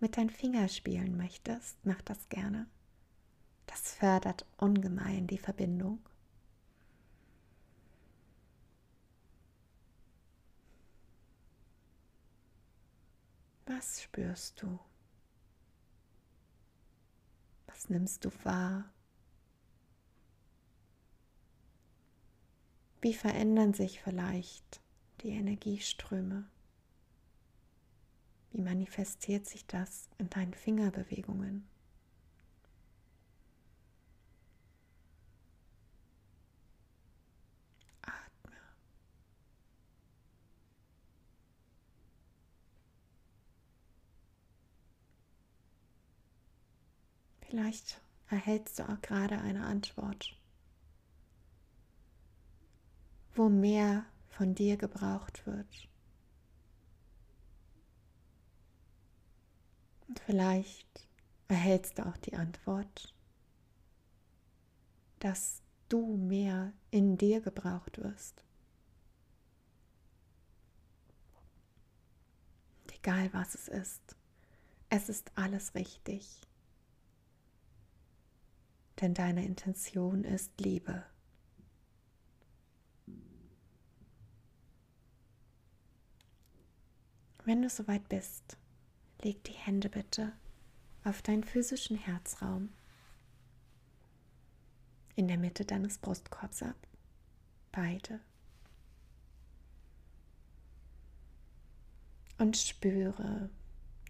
mit 0.01 0.16
deinen 0.16 0.30
Fingern 0.30 0.68
spielen 0.68 1.16
möchtest, 1.16 1.76
mach 1.84 2.03
das 2.03 2.28
gerne. 2.28 2.66
Das 3.66 3.94
fördert 3.94 4.47
ungemein 4.57 5.26
die 5.26 5.38
Verbindung. 5.38 6.01
Was 13.66 14.03
spürst 14.03 14.62
du? 14.62 14.78
Was 17.66 17.88
nimmst 17.88 18.24
du 18.24 18.30
wahr? 18.44 18.84
Wie 23.01 23.14
verändern 23.14 23.74
sich 23.74 24.01
vielleicht 24.01 24.80
die 25.22 25.30
Energieströme? 25.30 26.44
Wie 28.53 28.61
manifestiert 28.62 29.47
sich 29.47 29.66
das 29.66 30.09
in 30.18 30.30
deinen 30.30 30.55
Fingerbewegungen? 30.55 31.68
Atme. 38.03 38.57
Vielleicht 47.42 48.01
erhältst 48.30 48.78
du 48.78 48.88
auch 48.88 49.01
gerade 49.03 49.38
eine 49.38 49.64
Antwort 49.66 50.36
wo 53.37 53.49
mehr 53.49 54.07
von 54.28 54.55
dir 54.55 54.76
gebraucht 54.76 55.47
wird. 55.47 55.89
Und 60.09 60.20
vielleicht 60.20 61.09
erhältst 61.49 61.99
du 61.99 62.07
auch 62.07 62.16
die 62.16 62.34
Antwort, 62.34 63.14
dass 65.18 65.62
du 65.89 66.16
mehr 66.16 66.72
in 66.91 67.16
dir 67.16 67.41
gebraucht 67.41 67.99
wirst. 67.99 68.43
Und 72.82 72.95
egal 72.95 73.32
was 73.32 73.55
es 73.55 73.68
ist, 73.68 74.16
es 74.89 75.09
ist 75.09 75.30
alles 75.34 75.74
richtig. 75.74 76.41
Denn 79.01 79.14
deine 79.14 79.45
Intention 79.45 80.24
ist 80.24 80.61
Liebe. 80.61 81.05
Wenn 87.47 87.62
du 87.62 87.70
soweit 87.70 88.09
bist, 88.09 88.57
leg 89.22 89.44
die 89.44 89.53
Hände 89.53 89.88
bitte 89.88 90.32
auf 91.05 91.22
deinen 91.22 91.44
physischen 91.44 91.97
Herzraum 91.97 92.70
in 95.14 95.28
der 95.28 95.38
Mitte 95.38 95.64
deines 95.64 95.99
Brustkorbs 95.99 96.64
ab. 96.64 96.74
Beide. 97.70 98.18
Und 102.38 102.57
spüre 102.57 103.49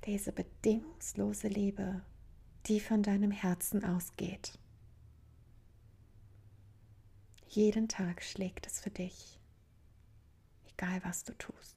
diese 0.07 0.33
bedingungslose 0.33 1.49
Liebe, 1.49 2.01
die 2.65 2.81
von 2.81 3.03
deinem 3.03 3.33
Herzen 3.33 3.85
ausgeht. 3.85 4.59
Jeden 7.49 7.87
Tag 7.87 8.23
schlägt 8.23 8.67
es 8.67 8.81
für 8.81 8.91
dich, 8.91 9.39
egal 10.73 11.05
was 11.05 11.23
du 11.25 11.35
tust. 11.35 11.76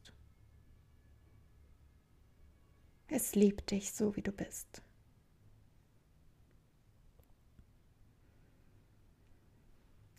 Es 3.12 3.34
liebt 3.34 3.72
dich 3.72 3.91
so, 3.91 4.16
wie 4.16 4.22
du 4.22 4.32
bist. 4.32 4.84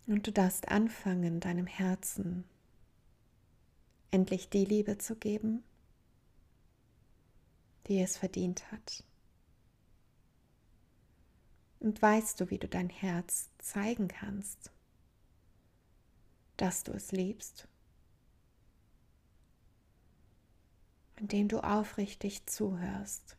Und 0.07 0.27
du 0.27 0.31
darfst 0.31 0.67
anfangen, 0.67 1.39
deinem 1.39 1.67
Herzen 1.67 2.43
endlich 4.11 4.49
die 4.49 4.65
Liebe 4.65 4.97
zu 4.97 5.15
geben, 5.15 5.63
die 7.87 8.01
es 8.01 8.17
verdient 8.17 8.69
hat. 8.73 9.05
Und 11.79 12.01
weißt 12.01 12.41
du, 12.41 12.49
wie 12.49 12.59
du 12.59 12.67
dein 12.67 12.89
Herz 12.89 13.49
zeigen 13.57 14.09
kannst, 14.09 14.69
dass 16.57 16.83
du 16.83 16.91
es 16.91 17.13
liebst? 17.13 17.69
Indem 21.21 21.49
du 21.49 21.59
aufrichtig 21.63 22.47
zuhörst, 22.47 23.37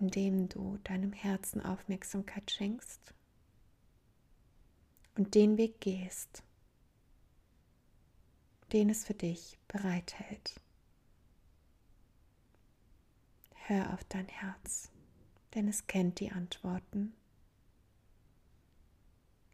indem 0.00 0.48
du 0.48 0.78
deinem 0.84 1.12
Herzen 1.12 1.60
Aufmerksamkeit 1.60 2.50
schenkst 2.50 3.12
und 5.14 5.34
den 5.34 5.58
Weg 5.58 5.82
gehst, 5.82 6.42
den 8.72 8.88
es 8.88 9.04
für 9.04 9.12
dich 9.12 9.58
bereithält. 9.68 10.58
Hör 13.66 13.92
auf 13.92 14.04
dein 14.04 14.28
Herz, 14.28 14.90
denn 15.54 15.68
es 15.68 15.86
kennt 15.86 16.20
die 16.20 16.32
Antworten 16.32 17.12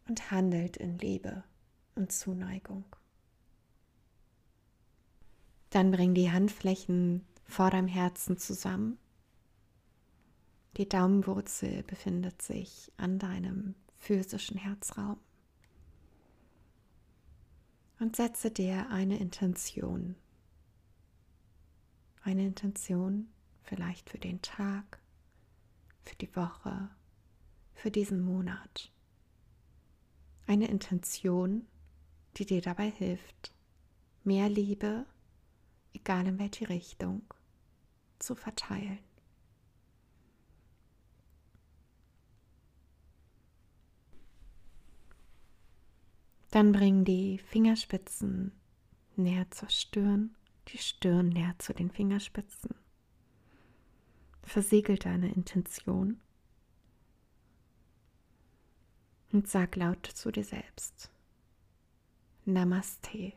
und 0.07 0.31
handelt 0.31 0.77
in 0.77 0.97
Liebe 0.99 1.43
und 1.95 2.13
Zuneigung. 2.13 2.85
Dann 5.69 5.91
bring 5.91 6.13
die 6.13 6.31
Handflächen 6.31 7.25
vor 7.45 7.69
deinem 7.69 7.87
Herzen 7.87 8.37
zusammen. 8.37 8.97
Die 10.77 10.87
Daumenwurzel 10.87 11.83
befindet 11.83 12.41
sich 12.41 12.91
an 12.97 13.19
deinem 13.19 13.75
physischen 13.97 14.57
Herzraum 14.57 15.17
und 17.99 18.15
setze 18.15 18.49
dir 18.49 18.89
eine 18.89 19.19
Intention. 19.19 20.15
Eine 22.23 22.45
Intention 22.45 23.27
vielleicht 23.63 24.09
für 24.09 24.17
den 24.17 24.41
Tag, 24.41 24.99
für 26.03 26.15
die 26.15 26.35
Woche, 26.35 26.89
für 27.73 27.91
diesen 27.91 28.21
Monat. 28.21 28.91
Eine 30.47 30.67
Intention, 30.67 31.67
die 32.37 32.45
dir 32.45 32.61
dabei 32.61 32.89
hilft, 32.89 33.53
mehr 34.23 34.49
Liebe, 34.49 35.05
egal 36.01 36.27
in 36.27 36.39
welche 36.39 36.69
Richtung, 36.69 37.21
zu 38.19 38.35
verteilen. 38.35 38.99
Dann 46.51 46.71
bring 46.71 47.05
die 47.05 47.37
Fingerspitzen 47.37 48.51
näher 49.15 49.49
zur 49.51 49.69
Stirn, 49.69 50.35
die 50.69 50.79
Stirn 50.79 51.29
näher 51.29 51.55
zu 51.59 51.73
den 51.73 51.91
Fingerspitzen. 51.91 52.73
Versiegel 54.41 54.97
deine 54.97 55.31
Intention 55.31 56.19
und 59.31 59.47
sag 59.47 59.75
laut 59.75 60.07
zu 60.07 60.31
dir 60.31 60.43
selbst. 60.43 61.11
Namaste. 62.45 63.33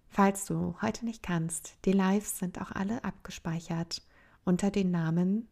falls 0.09 0.45
du 0.45 0.77
heute 0.83 1.05
nicht 1.05 1.23
kannst, 1.23 1.77
die 1.85 1.93
Lives 1.93 2.39
sind 2.39 2.61
auch 2.61 2.71
alle 2.71 3.03
abgespeichert 3.03 4.03
unter 4.45 4.71
den 4.71 4.93
Namen 4.93 5.49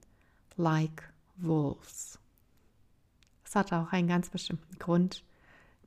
Like 0.56 1.12
Wolves. 1.36 2.20
Hat 3.54 3.72
auch 3.72 3.92
einen 3.92 4.08
ganz 4.08 4.30
bestimmten 4.30 4.78
Grund, 4.78 5.24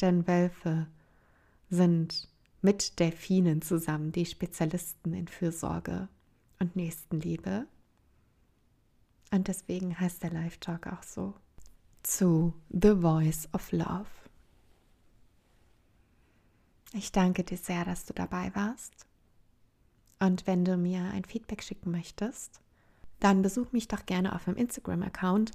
denn 0.01 0.27
Wölfe 0.27 0.87
sind 1.69 2.29
mit 2.61 2.99
Delfinen 2.99 3.61
zusammen, 3.61 4.11
die 4.11 4.25
Spezialisten 4.25 5.13
in 5.13 5.27
Fürsorge 5.27 6.07
und 6.59 6.75
Nächstenliebe. 6.75 7.67
Und 9.31 9.47
deswegen 9.47 9.99
heißt 9.99 10.23
der 10.23 10.31
Live 10.31 10.57
Talk 10.57 10.87
auch 10.87 11.03
so 11.03 11.33
zu 12.03 12.53
The 12.69 12.95
Voice 13.01 13.49
of 13.53 13.71
Love. 13.71 14.07
Ich 16.93 17.11
danke 17.11 17.43
dir 17.43 17.57
sehr, 17.57 17.83
dass 17.83 18.05
du 18.05 18.13
dabei 18.13 18.55
warst. 18.55 19.05
Und 20.19 20.47
wenn 20.47 20.63
du 20.63 20.77
mir 20.77 21.03
ein 21.03 21.25
Feedback 21.25 21.61
schicken 21.61 21.91
möchtest, 21.91 22.61
dann 23.19 23.41
besuch 23.41 23.71
mich 23.71 23.87
doch 23.87 24.05
gerne 24.05 24.33
auf 24.33 24.47
meinem 24.47 24.57
Instagram-Account. 24.57 25.51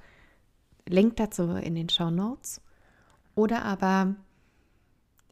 Link 0.89 1.17
dazu 1.17 1.51
in 1.51 1.75
den 1.75 1.89
Show 1.89 2.11
Notes. 2.11 2.61
Oder 3.35 3.65
aber, 3.65 4.15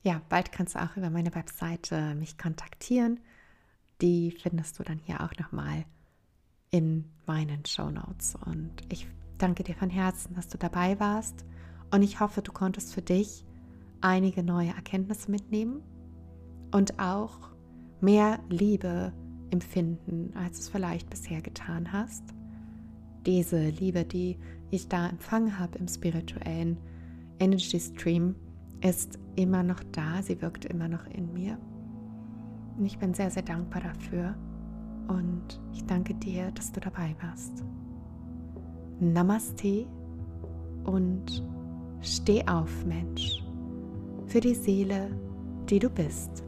ja, 0.02 0.22
bald 0.28 0.52
kannst 0.52 0.74
du 0.74 0.82
auch 0.82 0.96
über 0.96 1.10
meine 1.10 1.34
Webseite 1.34 2.14
mich 2.14 2.38
kontaktieren. 2.38 3.20
Die 4.00 4.30
findest 4.30 4.78
du 4.78 4.82
dann 4.82 4.98
hier 4.98 5.20
auch 5.20 5.32
nochmal 5.38 5.84
in 6.70 7.10
meinen 7.26 7.64
Show 7.66 7.90
Notes. 7.90 8.36
Und 8.46 8.72
ich 8.88 9.06
danke 9.38 9.62
dir 9.62 9.74
von 9.74 9.90
Herzen, 9.90 10.34
dass 10.34 10.48
du 10.48 10.56
dabei 10.56 10.98
warst. 11.00 11.44
Und 11.90 12.02
ich 12.02 12.20
hoffe, 12.20 12.42
du 12.42 12.52
konntest 12.52 12.94
für 12.94 13.02
dich 13.02 13.44
einige 14.00 14.42
neue 14.42 14.70
Erkenntnisse 14.70 15.30
mitnehmen 15.30 15.82
und 16.70 16.98
auch 16.98 17.50
mehr 18.00 18.38
Liebe 18.48 19.12
empfinden, 19.50 20.32
als 20.34 20.56
du 20.56 20.62
es 20.62 20.68
vielleicht 20.68 21.10
bisher 21.10 21.42
getan 21.42 21.92
hast. 21.92 22.22
Diese 23.26 23.68
Liebe, 23.68 24.04
die 24.04 24.38
ich 24.70 24.88
da 24.88 25.08
empfangen 25.08 25.58
habe 25.58 25.78
im 25.78 25.88
spirituellen 25.88 26.78
Energy 27.38 27.80
Stream, 27.80 28.34
ist 28.82 29.18
immer 29.36 29.62
noch 29.62 29.82
da, 29.92 30.22
sie 30.22 30.40
wirkt 30.40 30.64
immer 30.64 30.88
noch 30.88 31.06
in 31.06 31.32
mir. 31.32 31.58
Und 32.76 32.86
ich 32.86 32.98
bin 32.98 33.14
sehr, 33.14 33.30
sehr 33.30 33.42
dankbar 33.42 33.82
dafür. 33.82 34.34
Und 35.08 35.60
ich 35.72 35.84
danke 35.86 36.14
dir, 36.14 36.50
dass 36.52 36.72
du 36.72 36.80
dabei 36.80 37.14
warst. 37.20 37.64
Namaste 39.00 39.86
und 40.84 41.44
steh 42.00 42.46
auf, 42.46 42.84
Mensch, 42.86 43.42
für 44.26 44.40
die 44.40 44.54
Seele, 44.54 45.10
die 45.68 45.78
du 45.78 45.90
bist. 45.90 46.44